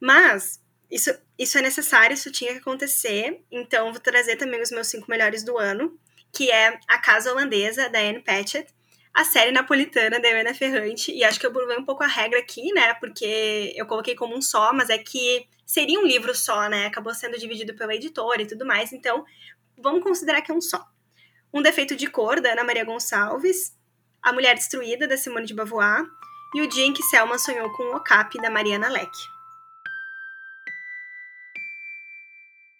Mas 0.00 0.62
isso, 0.90 1.10
isso 1.38 1.58
é 1.58 1.62
necessário, 1.62 2.14
isso 2.14 2.30
tinha 2.30 2.52
que 2.52 2.58
acontecer, 2.58 3.42
então 3.50 3.92
vou 3.92 4.00
trazer 4.00 4.36
também 4.36 4.62
os 4.62 4.70
meus 4.70 4.86
cinco 4.86 5.10
melhores 5.10 5.42
do 5.42 5.58
ano, 5.58 5.98
que 6.32 6.50
é 6.50 6.78
A 6.88 6.98
Casa 6.98 7.32
Holandesa, 7.32 7.88
da 7.88 7.98
Anne 7.98 8.22
Patchett, 8.22 8.72
a 9.14 9.24
série 9.24 9.52
napolitana 9.52 10.18
da 10.18 10.28
Helena 10.28 10.52
Ferrante. 10.52 11.12
E 11.12 11.22
acho 11.22 11.38
que 11.38 11.46
eu 11.46 11.52
burlei 11.52 11.78
um 11.78 11.84
pouco 11.84 12.02
a 12.02 12.06
regra 12.08 12.40
aqui, 12.40 12.72
né? 12.72 12.94
Porque 12.94 13.72
eu 13.76 13.86
coloquei 13.86 14.16
como 14.16 14.36
um 14.36 14.42
só, 14.42 14.72
mas 14.72 14.90
é 14.90 14.98
que 14.98 15.46
seria 15.64 16.00
um 16.00 16.04
livro 16.04 16.34
só, 16.34 16.68
né? 16.68 16.86
Acabou 16.86 17.14
sendo 17.14 17.38
dividido 17.38 17.74
pela 17.74 17.94
editora 17.94 18.42
e 18.42 18.46
tudo 18.46 18.66
mais. 18.66 18.92
Então, 18.92 19.24
vamos 19.78 20.02
considerar 20.02 20.42
que 20.42 20.50
é 20.50 20.54
um 20.54 20.60
só. 20.60 20.84
Um 21.52 21.62
Defeito 21.62 21.94
de 21.94 22.08
Cor, 22.08 22.40
da 22.40 22.52
Ana 22.52 22.64
Maria 22.64 22.84
Gonçalves. 22.84 23.78
A 24.20 24.32
Mulher 24.32 24.54
Destruída, 24.54 25.06
da 25.06 25.16
Simone 25.16 25.46
de 25.46 25.54
Beauvoir. 25.54 26.04
E 26.54 26.62
O 26.62 26.66
Dia 26.66 26.84
em 26.84 26.92
que 26.92 27.02
Selma 27.04 27.38
Sonhou 27.38 27.70
com 27.72 27.84
o 27.84 27.96
Ocap, 27.96 28.36
da 28.40 28.50
Mariana 28.50 28.88
Leck. 28.88 29.12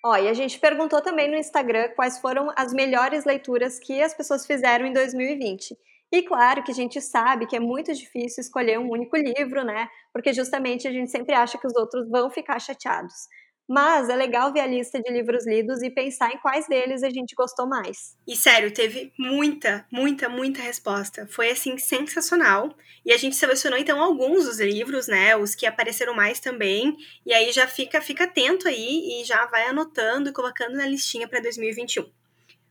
Ó, 0.05 0.17
e 0.17 0.29
a 0.29 0.35
gente 0.35 0.59
perguntou 0.59 1.01
também 1.01 1.31
no 1.31 1.37
Instagram 1.37 1.89
quais 1.97 2.19
foram 2.19 2.53
as 2.57 2.73
melhores 2.73 3.25
leituras 3.25 3.79
que 3.79 4.03
as 4.03 4.13
pessoas 4.13 4.47
fizeram 4.47 4.85
em 4.85 4.93
2020. 4.93 5.77
E 6.13 6.23
claro 6.23 6.63
que 6.63 6.71
a 6.71 6.75
gente 6.75 7.01
sabe 7.01 7.47
que 7.47 7.57
é 7.57 7.61
muito 7.61 7.93
difícil 7.93 8.41
escolher 8.41 8.79
um 8.79 8.91
único 8.91 9.17
livro, 9.17 9.65
né? 9.65 9.89
Porque 10.13 10.33
justamente 10.33 10.87
a 10.87 10.93
gente 10.93 11.11
sempre 11.11 11.35
acha 11.35 11.59
que 11.59 11.67
os 11.67 11.75
outros 11.75 12.09
vão 12.09 12.31
ficar 12.31 12.59
chateados. 12.61 13.29
Mas 13.67 14.11
é 14.11 14.15
legal 14.15 14.53
ver 14.53 14.61
a 14.61 14.67
lista 14.67 15.01
de 15.01 15.11
livros 15.11 15.47
lidos 15.47 15.83
e 15.83 15.89
pensar 15.89 16.31
em 16.31 16.39
quais 16.39 16.69
deles 16.69 17.03
a 17.03 17.09
gente 17.09 17.35
gostou 17.35 17.67
mais. 17.67 18.15
E 18.27 18.37
sério, 18.37 18.71
teve 18.71 19.11
muita, 19.19 19.87
muita, 19.91 20.29
muita 20.29 20.61
resposta. 20.61 21.27
Foi 21.27 21.51
assim 21.51 21.79
sensacional. 21.79 22.75
E 23.07 23.13
a 23.13 23.17
gente 23.17 23.37
selecionou 23.37 23.79
então 23.79 24.03
alguns 24.03 24.45
dos 24.45 24.61
livros, 24.61 25.09
né, 25.09 25.35
os 25.37 25.55
que 25.55 25.67
apareceram 25.67 26.15
mais 26.15 26.41
também. 26.41 26.95
E 27.25 27.33
aí 27.33 27.53
já 27.53 27.67
fica, 27.67 28.03
fica 28.03 28.25
atento 28.25 28.69
aí 28.69 29.21
e 29.21 29.25
já 29.25 29.47
vai 29.47 29.67
anotando 29.67 30.29
e 30.29 30.33
colocando 30.33 30.77
na 30.77 30.87
listinha 30.87 31.27
para 31.27 31.41
2021. 31.41 32.05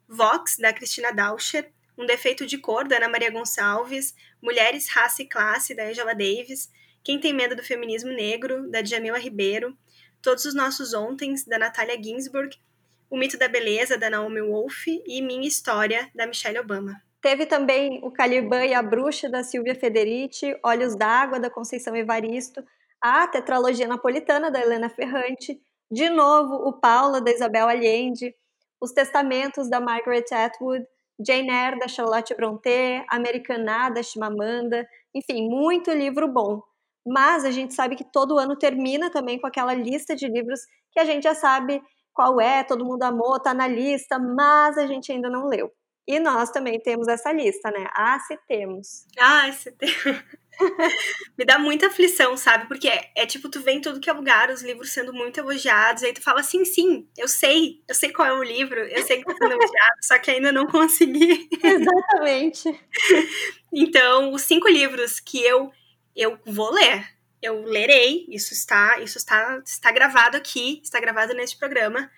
Vox 0.07 0.57
da 0.59 0.71
Cristina 0.71 1.11
Dauscher, 1.11 1.71
um 1.97 2.05
Defeito 2.05 2.45
de 2.45 2.57
Cor, 2.57 2.87
da 2.87 2.97
Ana 2.97 3.09
Maria 3.09 3.31
Gonçalves, 3.31 4.15
Mulheres, 4.41 4.89
Raça 4.89 5.21
e 5.21 5.27
Classe, 5.27 5.75
da 5.75 5.85
Angela 5.85 6.13
Davis, 6.13 6.71
Quem 7.03 7.19
Tem 7.19 7.33
Medo 7.33 7.55
do 7.55 7.63
Feminismo 7.63 8.11
Negro, 8.11 8.69
da 8.69 8.81
Djamila 8.81 9.17
Ribeiro, 9.17 9.77
Todos 10.21 10.45
os 10.45 10.55
Nossos 10.55 10.93
Ontens, 10.93 11.45
da 11.45 11.59
Natália 11.59 12.01
Ginsburg, 12.01 12.57
O 13.09 13.17
Mito 13.17 13.37
da 13.37 13.47
Beleza, 13.47 13.97
da 13.97 14.09
Naomi 14.09 14.41
Wolf 14.41 14.87
e 14.87 15.21
Minha 15.21 15.47
História, 15.47 16.09
da 16.15 16.25
Michelle 16.25 16.59
Obama. 16.59 17.01
Teve 17.21 17.45
também 17.45 18.01
o 18.03 18.11
Caliban 18.11 18.65
e 18.65 18.73
a 18.73 18.83
Bruxa, 18.83 19.29
da 19.29 19.43
Silvia 19.43 19.75
Federici, 19.75 20.57
Olhos 20.61 20.93
d'Água, 20.95 21.39
da 21.39 21.49
Conceição 21.49 21.95
Evaristo, 21.95 22.61
a 22.99 23.27
Tetralogia 23.27 23.87
Napolitana, 23.87 24.51
da 24.51 24.59
Helena 24.61 24.89
Ferrante, 24.89 25.61
De 25.91 26.09
novo, 26.09 26.55
o 26.67 26.73
Paula, 26.73 27.21
da 27.21 27.31
Isabel 27.31 27.67
Allende, 27.67 28.33
Os 28.81 28.91
Testamentos, 28.91 29.69
da 29.69 29.79
Margaret 29.79 30.25
Atwood, 30.31 30.85
Jane 31.19 31.49
Eyre, 31.49 31.79
da 31.79 31.87
Charlotte 31.87 32.35
Brontë, 32.35 33.05
Americaná, 33.09 33.89
da 33.89 34.01
Chimamanda, 34.03 34.87
enfim, 35.13 35.47
muito 35.47 35.91
livro 35.91 36.27
bom. 36.27 36.61
Mas 37.05 37.45
a 37.45 37.51
gente 37.51 37.73
sabe 37.73 37.95
que 37.95 38.03
todo 38.03 38.39
ano 38.39 38.57
termina 38.57 39.09
também 39.09 39.39
com 39.39 39.47
aquela 39.47 39.73
lista 39.73 40.15
de 40.15 40.27
livros 40.27 40.61
que 40.91 40.99
a 40.99 41.05
gente 41.05 41.23
já 41.23 41.35
sabe 41.35 41.81
qual 42.13 42.39
é, 42.39 42.63
todo 42.63 42.85
mundo 42.85 43.03
amou, 43.03 43.39
tá 43.39 43.53
na 43.53 43.67
lista, 43.67 44.19
mas 44.19 44.77
a 44.77 44.87
gente 44.87 45.11
ainda 45.11 45.29
não 45.29 45.47
leu. 45.47 45.71
E 46.05 46.19
nós 46.19 46.49
também 46.49 46.79
temos 46.79 47.07
essa 47.07 47.31
lista, 47.31 47.71
né? 47.71 47.87
Ah, 47.95 48.19
se 48.19 48.37
temos. 48.47 49.05
Ah, 49.17 49.51
se 49.51 49.71
temos. 49.71 50.23
Me 51.37 51.45
dá 51.45 51.57
muita 51.57 51.87
aflição, 51.87 52.35
sabe? 52.37 52.67
Porque 52.67 52.87
é, 52.87 53.11
é, 53.15 53.25
tipo, 53.25 53.49
tu 53.49 53.61
vê 53.61 53.71
em 53.71 53.81
tudo 53.81 53.99
que 53.99 54.09
é 54.09 54.13
lugar 54.13 54.49
os 54.49 54.61
livros 54.61 54.91
sendo 54.91 55.13
muito 55.13 55.39
elogiados, 55.39 56.03
aí 56.03 56.13
tu 56.13 56.21
fala 56.21 56.41
assim, 56.41 56.63
sim, 56.65 57.07
eu 57.17 57.27
sei, 57.27 57.81
eu 57.87 57.95
sei 57.95 58.11
qual 58.11 58.27
é 58.27 58.33
o 58.33 58.43
livro, 58.43 58.79
eu 58.79 59.03
sei 59.03 59.17
que 59.17 59.25
tá 59.25 59.33
sendo 59.33 59.53
elogiado, 59.53 59.97
só 60.01 60.19
que 60.19 60.31
ainda 60.31 60.51
não 60.51 60.67
consegui. 60.67 61.49
Exatamente. 61.63 62.79
então, 63.73 64.31
os 64.31 64.41
cinco 64.43 64.67
livros 64.67 65.19
que 65.19 65.41
eu, 65.41 65.71
eu 66.15 66.37
vou 66.45 66.71
ler, 66.71 67.07
eu 67.41 67.63
lerei, 67.63 68.25
isso 68.29 68.53
está, 68.53 68.99
isso 68.99 69.17
está, 69.17 69.61
está 69.65 69.91
gravado 69.91 70.37
aqui, 70.37 70.81
está 70.83 70.99
gravado 70.99 71.33
neste 71.33 71.57
programa, 71.57 72.11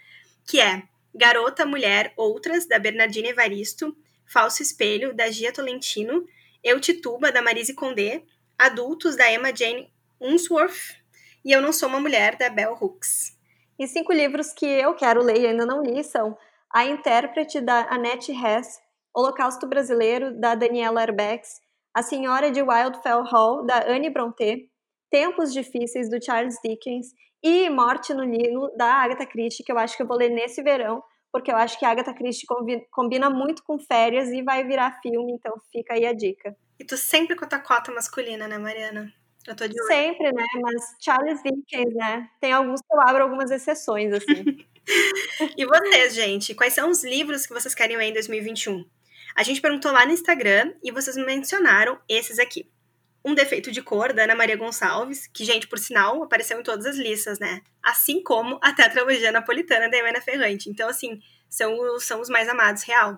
que 0.45 0.59
é 0.59 0.83
Garota, 1.15 1.65
Mulher, 1.65 2.13
Outras, 2.17 2.67
da 2.67 2.77
Bernardina 2.77 3.29
Evaristo, 3.29 3.95
Falso 4.25 4.61
Espelho, 4.61 5.15
da 5.15 5.31
Gia 5.31 5.53
Tolentino, 5.53 6.25
Eu 6.63 6.79
Tituba, 6.79 7.31
da 7.31 7.41
Marise 7.41 7.73
Condé, 7.73 8.23
Adultos, 8.57 9.15
da 9.15 9.31
Emma 9.31 9.55
Jane 9.55 9.89
Unsworth, 10.19 10.97
e 11.43 11.51
Eu 11.51 11.61
Não 11.61 11.71
Sou 11.71 11.87
Uma 11.87 11.99
Mulher, 12.01 12.35
da 12.37 12.49
Bell 12.49 12.77
Hooks. 12.79 13.37
E 13.79 13.87
cinco 13.87 14.11
livros 14.11 14.51
que 14.51 14.65
eu 14.65 14.93
quero 14.93 15.21
ler 15.23 15.39
e 15.41 15.47
ainda 15.47 15.65
não 15.65 15.81
li 15.81 16.03
são 16.03 16.37
A 16.73 16.85
Intérprete, 16.85 17.61
da 17.61 17.87
Annette 17.89 18.31
Hess, 18.31 18.79
Holocausto 19.13 19.67
Brasileiro, 19.67 20.37
da 20.37 20.55
Daniela 20.55 21.01
Arbex, 21.01 21.61
A 21.93 22.01
Senhora 22.01 22.51
de 22.51 22.61
Wildfell 22.61 23.23
Hall, 23.23 23.65
da 23.65 23.89
Anne 23.89 24.09
Brontë, 24.09 24.69
Tempos 25.09 25.53
Difíceis, 25.53 26.09
do 26.09 26.23
Charles 26.23 26.55
Dickens, 26.63 27.13
e 27.47 27.69
Morte 27.69 28.11
no 28.11 28.23
Nilo, 28.23 28.75
da 28.75 28.87
Agatha 28.87 29.23
Christie, 29.23 29.63
que 29.63 29.71
eu 29.71 29.77
acho 29.77 29.95
que 29.95 30.01
eu 30.01 30.07
vou 30.07 30.17
ler 30.17 30.29
nesse 30.29 30.63
verão, 30.63 31.03
porque 31.31 31.51
eu 31.51 31.55
acho 31.55 31.77
que 31.77 31.85
a 31.85 31.91
Agatha 31.91 32.11
Christie 32.11 32.47
combina 32.89 33.29
muito 33.29 33.63
com 33.63 33.77
férias 33.77 34.29
e 34.29 34.41
vai 34.41 34.63
virar 34.63 34.99
filme, 34.99 35.31
então 35.33 35.53
fica 35.71 35.93
aí 35.93 36.07
a 36.07 36.11
dica. 36.11 36.57
E 36.79 36.83
tu 36.83 36.97
sempre 36.97 37.35
com 37.35 37.45
a 37.45 37.59
cota 37.59 37.91
masculina, 37.91 38.47
né, 38.47 38.57
Mariana? 38.57 39.13
Eu 39.45 39.55
tô 39.55 39.67
de 39.67 39.79
olho. 39.79 39.87
Sempre, 39.87 40.31
né? 40.31 40.43
Mas 40.59 40.95
Charles 40.99 41.39
Dickens, 41.43 41.93
né? 41.93 42.27
Tem 42.41 42.51
alguns 42.51 42.81
que 42.81 42.91
eu 42.91 42.99
abro 42.99 43.21
algumas 43.21 43.51
exceções, 43.51 44.11
assim. 44.11 44.65
e 45.55 45.65
vocês, 45.67 46.15
gente? 46.15 46.55
Quais 46.55 46.73
são 46.73 46.89
os 46.89 47.03
livros 47.03 47.45
que 47.45 47.53
vocês 47.53 47.75
querem 47.75 47.95
ler 47.95 48.05
em 48.05 48.13
2021? 48.13 48.83
A 49.35 49.43
gente 49.43 49.61
perguntou 49.61 49.91
lá 49.91 50.03
no 50.03 50.13
Instagram 50.13 50.73
e 50.83 50.91
vocês 50.91 51.15
mencionaram 51.15 51.99
esses 52.09 52.39
aqui. 52.39 52.67
Um 53.25 53.33
Defeito 53.33 53.71
de 53.71 53.81
Cor, 53.81 54.13
da 54.13 54.23
Ana 54.23 54.35
Maria 54.35 54.55
Gonçalves, 54.55 55.25
que, 55.25 55.43
gente, 55.43 55.67
por 55.67 55.79
sinal, 55.79 56.21
apareceu 56.21 56.59
em 56.59 56.63
todas 56.63 56.85
as 56.85 56.95
listas, 56.95 57.39
né? 57.39 57.61
Assim 57.81 58.21
como 58.21 58.59
a 58.61 58.71
Tetralogia 58.71 59.31
Napolitana, 59.31 59.89
da 59.89 59.97
Helena 59.97 60.21
Ferrante. 60.21 60.69
Então, 60.69 60.87
assim, 60.87 61.19
são, 61.49 61.99
são 61.99 62.21
os 62.21 62.29
mais 62.29 62.47
amados, 62.47 62.83
real. 62.83 63.17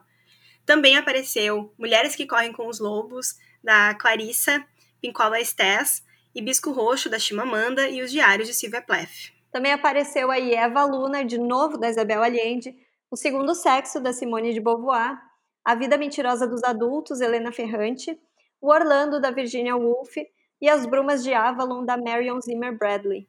Também 0.66 0.96
apareceu 0.96 1.74
Mulheres 1.78 2.16
que 2.16 2.26
Correm 2.26 2.54
com 2.54 2.68
os 2.68 2.80
Lobos, 2.80 3.36
da 3.62 3.94
Clarissa 3.96 4.66
Pincola 5.02 5.40
Estés, 5.40 6.04
Hibisco 6.34 6.72
Roxo, 6.72 7.10
da 7.10 7.20
Chimamanda, 7.20 7.88
e 7.88 8.02
Os 8.02 8.12
Diários 8.12 8.48
de 8.48 8.54
Silvia 8.54 8.82
Plath. 8.82 9.32
Também 9.52 9.72
apareceu 9.72 10.30
aí 10.30 10.54
Eva 10.54 10.84
Luna, 10.84 11.24
de 11.24 11.38
novo, 11.38 11.78
da 11.78 11.90
Isabel 11.90 12.24
Allende, 12.24 12.76
O 13.10 13.16
Segundo 13.16 13.56
Sexo, 13.56 14.00
da 14.00 14.14
Simone 14.14 14.54
de 14.54 14.60
Beauvoir, 14.60 15.18
A 15.64 15.76
Vida 15.76 15.98
Mentirosa 15.98 16.48
dos 16.48 16.64
Adultos, 16.64 17.22
Helena 17.22 17.52
Ferrante, 17.52 18.20
o 18.62 18.72
Orlando, 18.72 19.20
da 19.20 19.32
Virginia 19.32 19.76
Woolf, 19.76 20.18
e 20.60 20.70
As 20.70 20.86
Brumas 20.86 21.24
de 21.24 21.34
Avalon, 21.34 21.86
da 21.86 21.98
Marion 21.98 22.42
Zimmer 22.42 22.78
Bradley. 22.78 23.28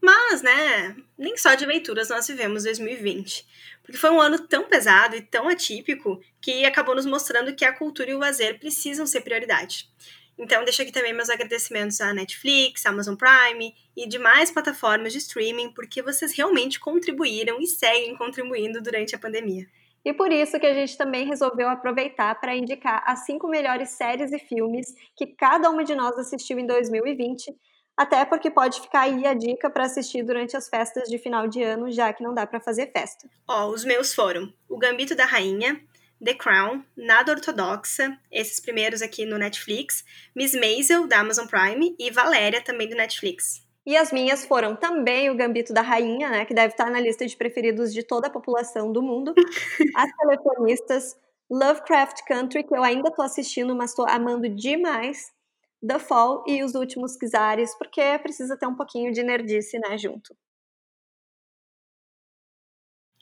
Mas, 0.00 0.40
né, 0.40 0.96
nem 1.18 1.36
só 1.36 1.54
de 1.54 1.66
leituras 1.66 2.08
nós 2.08 2.26
vivemos 2.26 2.64
2020. 2.64 3.46
Porque 3.82 3.98
foi 3.98 4.10
um 4.10 4.20
ano 4.20 4.38
tão 4.38 4.64
pesado 4.64 5.16
e 5.16 5.22
tão 5.22 5.48
atípico 5.48 6.20
que 6.40 6.64
acabou 6.64 6.94
nos 6.94 7.04
mostrando 7.04 7.54
que 7.54 7.64
a 7.64 7.72
cultura 7.72 8.10
e 8.10 8.14
o 8.14 8.18
lazer 8.18 8.58
precisam 8.58 9.06
ser 9.06 9.20
prioridade. 9.20 9.90
Então, 10.38 10.64
deixo 10.64 10.80
aqui 10.80 10.90
também 10.90 11.12
meus 11.12 11.28
agradecimentos 11.28 12.00
à 12.00 12.14
Netflix, 12.14 12.86
Amazon 12.86 13.14
Prime 13.14 13.74
e 13.94 14.08
demais 14.08 14.50
plataformas 14.50 15.12
de 15.12 15.18
streaming, 15.18 15.72
porque 15.72 16.00
vocês 16.00 16.32
realmente 16.32 16.80
contribuíram 16.80 17.60
e 17.60 17.66
seguem 17.66 18.16
contribuindo 18.16 18.80
durante 18.80 19.14
a 19.14 19.18
pandemia. 19.18 19.66
E 20.04 20.12
por 20.12 20.32
isso 20.32 20.58
que 20.58 20.66
a 20.66 20.74
gente 20.74 20.96
também 20.96 21.26
resolveu 21.26 21.68
aproveitar 21.68 22.38
para 22.40 22.56
indicar 22.56 23.02
as 23.06 23.26
cinco 23.26 23.48
melhores 23.48 23.90
séries 23.90 24.32
e 24.32 24.38
filmes 24.38 24.94
que 25.14 25.26
cada 25.26 25.68
uma 25.68 25.84
de 25.84 25.94
nós 25.94 26.18
assistiu 26.18 26.58
em 26.58 26.66
2020, 26.66 27.54
até 27.96 28.24
porque 28.24 28.50
pode 28.50 28.80
ficar 28.80 29.02
aí 29.02 29.26
a 29.26 29.34
dica 29.34 29.68
para 29.68 29.84
assistir 29.84 30.22
durante 30.22 30.56
as 30.56 30.68
festas 30.68 31.08
de 31.08 31.18
final 31.18 31.46
de 31.46 31.62
ano, 31.62 31.90
já 31.90 32.12
que 32.12 32.22
não 32.22 32.32
dá 32.32 32.46
para 32.46 32.60
fazer 32.60 32.90
festa. 32.92 33.28
Ó, 33.46 33.66
oh, 33.66 33.72
os 33.72 33.84
meus 33.84 34.14
foram 34.14 34.50
O 34.68 34.78
Gambito 34.78 35.14
da 35.14 35.26
Rainha, 35.26 35.78
The 36.22 36.34
Crown, 36.34 36.82
Nada 36.96 37.32
Ortodoxa, 37.32 38.18
esses 38.30 38.58
primeiros 38.58 39.02
aqui 39.02 39.26
no 39.26 39.36
Netflix, 39.36 40.04
Miss 40.34 40.54
Maisel, 40.54 41.06
da 41.06 41.20
Amazon 41.20 41.46
Prime, 41.46 41.94
e 41.98 42.10
Valéria, 42.10 42.62
também 42.62 42.88
do 42.88 42.96
Netflix. 42.96 43.66
E 43.86 43.96
as 43.96 44.12
minhas 44.12 44.44
foram 44.44 44.76
também 44.76 45.30
o 45.30 45.36
Gambito 45.36 45.72
da 45.72 45.80
Rainha, 45.80 46.28
né, 46.30 46.44
que 46.44 46.54
deve 46.54 46.74
estar 46.74 46.90
na 46.90 47.00
lista 47.00 47.26
de 47.26 47.36
preferidos 47.36 47.92
de 47.92 48.02
toda 48.02 48.26
a 48.28 48.30
população 48.30 48.92
do 48.92 49.02
mundo. 49.02 49.34
As 49.96 50.10
Telefonistas, 50.16 51.16
Lovecraft 51.50 52.22
Country, 52.26 52.62
que 52.64 52.74
eu 52.74 52.82
ainda 52.82 53.08
estou 53.08 53.24
assistindo, 53.24 53.74
mas 53.74 53.90
estou 53.90 54.06
amando 54.08 54.48
demais. 54.48 55.32
The 55.86 55.98
Fall 55.98 56.44
e 56.46 56.62
Os 56.62 56.74
Últimos 56.74 57.16
Kizares, 57.16 57.74
porque 57.78 58.02
precisa 58.18 58.56
ter 58.56 58.66
um 58.66 58.76
pouquinho 58.76 59.12
de 59.12 59.22
nerdice, 59.22 59.78
né, 59.78 59.96
junto. 59.96 60.36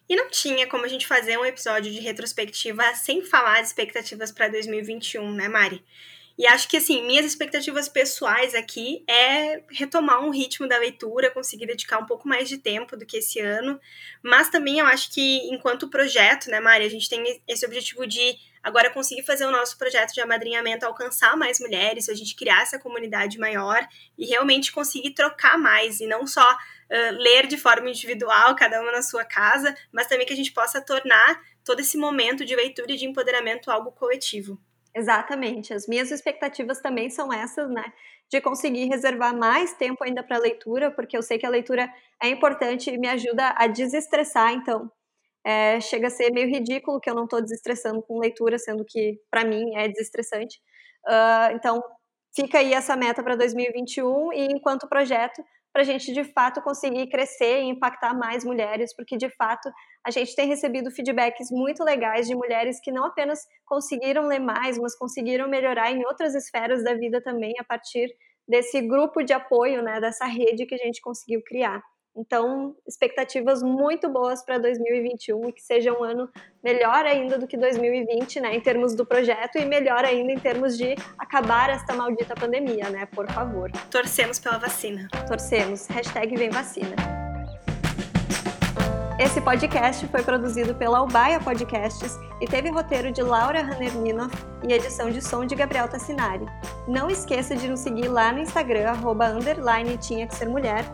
E 0.08 0.16
não 0.16 0.28
tinha 0.30 0.66
como 0.66 0.84
a 0.84 0.88
gente 0.88 1.06
fazer 1.06 1.38
um 1.38 1.44
episódio 1.44 1.92
de 1.92 2.00
retrospectiva 2.00 2.82
sem 2.94 3.22
falar 3.22 3.60
de 3.60 3.66
expectativas 3.68 4.32
para 4.32 4.48
2021, 4.48 5.32
né, 5.32 5.48
Mari? 5.48 5.84
E 6.38 6.46
acho 6.46 6.68
que, 6.68 6.76
assim, 6.76 7.04
minhas 7.04 7.26
expectativas 7.26 7.88
pessoais 7.88 8.54
aqui 8.54 9.02
é 9.08 9.60
retomar 9.72 10.24
um 10.24 10.30
ritmo 10.30 10.68
da 10.68 10.78
leitura, 10.78 11.32
conseguir 11.32 11.66
dedicar 11.66 11.98
um 11.98 12.06
pouco 12.06 12.28
mais 12.28 12.48
de 12.48 12.58
tempo 12.58 12.96
do 12.96 13.04
que 13.04 13.16
esse 13.16 13.40
ano. 13.40 13.80
Mas 14.22 14.48
também 14.48 14.78
eu 14.78 14.86
acho 14.86 15.12
que, 15.12 15.38
enquanto 15.52 15.90
projeto, 15.90 16.48
né, 16.48 16.60
Mari, 16.60 16.84
a 16.84 16.88
gente 16.88 17.08
tem 17.08 17.42
esse 17.48 17.66
objetivo 17.66 18.06
de 18.06 18.36
agora 18.62 18.88
conseguir 18.88 19.24
fazer 19.24 19.46
o 19.46 19.50
nosso 19.50 19.76
projeto 19.76 20.12
de 20.12 20.20
amadrinhamento 20.20 20.86
alcançar 20.86 21.36
mais 21.36 21.58
mulheres, 21.58 22.08
a 22.08 22.14
gente 22.14 22.36
criar 22.36 22.62
essa 22.62 22.78
comunidade 22.78 23.36
maior 23.36 23.84
e 24.16 24.24
realmente 24.26 24.70
conseguir 24.70 25.14
trocar 25.14 25.58
mais 25.58 25.98
e 25.98 26.06
não 26.06 26.24
só 26.24 26.48
uh, 26.48 27.12
ler 27.18 27.48
de 27.48 27.56
forma 27.56 27.90
individual, 27.90 28.54
cada 28.54 28.80
uma 28.80 28.92
na 28.92 29.02
sua 29.02 29.24
casa, 29.24 29.74
mas 29.90 30.06
também 30.06 30.24
que 30.24 30.34
a 30.34 30.36
gente 30.36 30.52
possa 30.52 30.80
tornar 30.80 31.40
todo 31.64 31.80
esse 31.80 31.96
momento 31.98 32.44
de 32.44 32.54
leitura 32.54 32.92
e 32.92 32.96
de 32.96 33.06
empoderamento 33.06 33.72
algo 33.72 33.90
coletivo. 33.90 34.56
Exatamente. 34.94 35.72
As 35.72 35.86
minhas 35.86 36.10
expectativas 36.10 36.80
também 36.80 37.10
são 37.10 37.32
essas, 37.32 37.70
né? 37.70 37.92
De 38.30 38.40
conseguir 38.40 38.86
reservar 38.86 39.34
mais 39.36 39.74
tempo 39.74 40.02
ainda 40.04 40.22
para 40.22 40.38
leitura, 40.38 40.90
porque 40.90 41.16
eu 41.16 41.22
sei 41.22 41.38
que 41.38 41.46
a 41.46 41.50
leitura 41.50 41.92
é 42.22 42.28
importante 42.28 42.90
e 42.90 42.98
me 42.98 43.08
ajuda 43.08 43.54
a 43.56 43.66
desestressar. 43.66 44.52
Então, 44.52 44.90
é, 45.44 45.80
chega 45.80 46.08
a 46.08 46.10
ser 46.10 46.32
meio 46.32 46.48
ridículo 46.48 47.00
que 47.00 47.10
eu 47.10 47.14
não 47.14 47.24
estou 47.24 47.40
desestressando 47.42 48.02
com 48.02 48.18
leitura, 48.18 48.58
sendo 48.58 48.84
que 48.84 49.20
para 49.30 49.44
mim 49.44 49.74
é 49.76 49.88
desestressante. 49.88 50.60
Uh, 51.06 51.54
então, 51.54 51.82
fica 52.34 52.58
aí 52.58 52.74
essa 52.74 52.96
meta 52.96 53.22
para 53.22 53.36
2021 53.36 54.32
e 54.32 54.46
enquanto 54.52 54.88
projeto, 54.88 55.42
para 55.72 55.82
a 55.82 55.84
gente 55.84 56.12
de 56.12 56.24
fato 56.24 56.62
conseguir 56.62 57.08
crescer 57.08 57.60
e 57.60 57.68
impactar 57.68 58.14
mais 58.14 58.44
mulheres, 58.44 58.94
porque 58.96 59.16
de 59.16 59.28
fato 59.30 59.70
a 60.04 60.10
gente 60.10 60.34
tem 60.34 60.48
recebido 60.48 60.90
feedbacks 60.90 61.50
muito 61.50 61.84
legais 61.84 62.26
de 62.26 62.34
mulheres 62.34 62.80
que 62.80 62.90
não 62.90 63.04
apenas 63.04 63.40
conseguiram 63.66 64.26
ler 64.26 64.40
mais, 64.40 64.78
mas 64.78 64.96
conseguiram 64.96 65.48
melhorar 65.48 65.92
em 65.92 66.04
outras 66.06 66.34
esferas 66.34 66.82
da 66.82 66.94
vida 66.94 67.22
também 67.22 67.54
a 67.58 67.64
partir 67.64 68.08
desse 68.48 68.80
grupo 68.80 69.22
de 69.22 69.32
apoio, 69.32 69.82
né, 69.82 70.00
dessa 70.00 70.24
rede 70.24 70.66
que 70.66 70.74
a 70.74 70.78
gente 70.78 71.00
conseguiu 71.02 71.42
criar. 71.44 71.82
Então, 72.18 72.74
expectativas 72.84 73.62
muito 73.62 74.08
boas 74.08 74.44
para 74.44 74.58
2021 74.58 75.50
e 75.50 75.52
que 75.52 75.62
seja 75.62 75.92
um 75.92 76.02
ano 76.02 76.28
melhor 76.64 77.06
ainda 77.06 77.38
do 77.38 77.46
que 77.46 77.56
2020, 77.56 78.40
né, 78.40 78.56
em 78.56 78.60
termos 78.60 78.92
do 78.92 79.06
projeto 79.06 79.56
e 79.56 79.64
melhor 79.64 80.04
ainda 80.04 80.32
em 80.32 80.38
termos 80.38 80.76
de 80.76 80.96
acabar 81.16 81.70
esta 81.70 81.94
maldita 81.94 82.34
pandemia, 82.34 82.90
né, 82.90 83.06
por 83.06 83.30
favor. 83.30 83.70
Torcemos 83.88 84.40
pela 84.40 84.58
vacina. 84.58 85.06
Torcemos. 85.28 85.86
Hashtag 85.86 86.36
vem 86.36 86.50
vacina. 86.50 86.96
Esse 89.20 89.40
podcast 89.40 90.06
foi 90.08 90.22
produzido 90.22 90.74
pela 90.74 90.98
Albaia 90.98 91.40
Podcasts 91.40 92.16
e 92.40 92.46
teve 92.46 92.68
roteiro 92.70 93.12
de 93.12 93.22
Laura 93.22 93.60
Hanner-Minoff 93.60 94.32
e 94.68 94.72
edição 94.72 95.10
de 95.10 95.20
som 95.20 95.44
de 95.44 95.54
Gabriel 95.54 95.88
Tassinari. 95.88 96.46
Não 96.86 97.10
esqueça 97.10 97.56
de 97.56 97.68
nos 97.68 97.80
seguir 97.80 98.08
lá 98.08 98.32
no 98.32 98.38
Instagram, 98.38 98.90
arroba 98.90 99.28
underline 99.28 99.96
tinha 99.98 100.26
que 100.26 100.36
ser 100.36 100.48
mulher, 100.48 100.84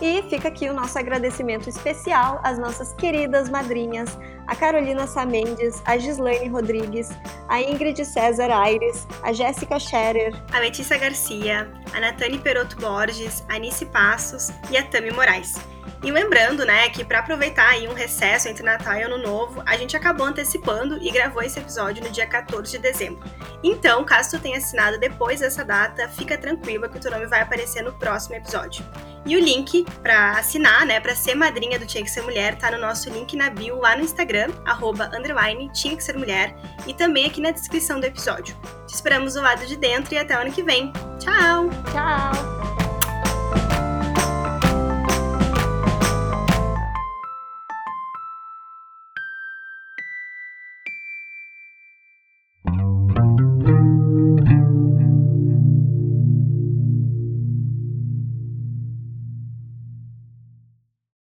E 0.00 0.22
fica 0.28 0.48
aqui 0.48 0.68
o 0.68 0.74
nosso 0.74 0.98
agradecimento 0.98 1.68
especial 1.68 2.40
às 2.42 2.58
nossas 2.58 2.92
queridas 2.94 3.48
madrinhas, 3.48 4.18
a 4.46 4.54
Carolina 4.54 5.06
Samendes, 5.06 5.82
a 5.84 5.96
Gislaine 5.96 6.48
Rodrigues, 6.48 7.10
a 7.48 7.60
Ingrid 7.60 8.04
César 8.04 8.50
Aires, 8.50 9.06
a 9.22 9.32
Jéssica 9.32 9.78
Scherer, 9.78 10.34
a 10.52 10.58
Letícia 10.58 10.98
Garcia, 10.98 11.70
a 11.94 12.00
Natane 12.00 12.38
Peroto 12.38 12.76
Borges, 12.76 13.44
a 13.48 13.54
Anice 13.54 13.86
Passos 13.86 14.50
e 14.70 14.76
a 14.76 14.82
Tami 14.82 15.10
Moraes. 15.12 15.54
E 16.02 16.10
lembrando, 16.10 16.64
né, 16.64 16.88
que 16.88 17.04
para 17.04 17.20
aproveitar 17.20 17.68
aí 17.70 17.88
um 17.88 17.94
recesso 17.94 18.48
entre 18.48 18.62
Natal 18.62 18.94
e 18.94 19.02
Ano 19.02 19.18
Novo, 19.18 19.62
a 19.66 19.76
gente 19.76 19.96
acabou 19.96 20.26
antecipando 20.26 20.98
e 21.02 21.10
gravou 21.10 21.42
esse 21.42 21.58
episódio 21.58 22.02
no 22.02 22.10
dia 22.10 22.26
14 22.26 22.70
de 22.70 22.78
dezembro. 22.78 23.28
Então, 23.62 24.04
caso 24.04 24.32
tu 24.32 24.38
tenha 24.40 24.58
assinado 24.58 24.98
depois 24.98 25.40
dessa 25.40 25.64
data, 25.64 26.08
fica 26.08 26.36
tranquila 26.36 26.88
que 26.88 26.96
o 26.96 27.00
teu 27.00 27.10
nome 27.10 27.26
vai 27.26 27.40
aparecer 27.40 27.82
no 27.82 27.92
próximo 27.92 28.36
episódio. 28.36 28.84
E 29.26 29.36
o 29.36 29.40
link 29.40 29.86
para 30.02 30.32
assinar, 30.32 30.84
né, 30.84 31.00
para 31.00 31.14
ser 31.14 31.34
madrinha 31.34 31.78
do 31.78 31.86
Tinha 31.86 32.04
que 32.04 32.10
Ser 32.10 32.22
Mulher, 32.22 32.56
tá 32.56 32.70
no 32.70 32.78
nosso 32.78 33.08
link 33.08 33.34
na 33.36 33.48
bio 33.48 33.78
lá 33.78 33.96
no 33.96 34.02
Instagram, 34.02 34.50
arroba, 34.66 35.10
underline, 35.14 35.70
Tinha 35.72 35.96
que 35.96 36.04
Ser 36.04 36.18
Mulher, 36.18 36.54
e 36.86 36.92
também 36.92 37.26
aqui 37.26 37.40
na 37.40 37.50
descrição 37.50 37.98
do 37.98 38.06
episódio. 38.06 38.54
Te 38.86 38.94
esperamos 38.94 39.32
do 39.34 39.40
lado 39.40 39.66
de 39.66 39.76
dentro 39.76 40.14
e 40.14 40.18
até 40.18 40.36
o 40.36 40.40
ano 40.42 40.52
que 40.52 40.62
vem. 40.62 40.92
Tchau! 41.18 41.70
Tchau! 41.90 42.83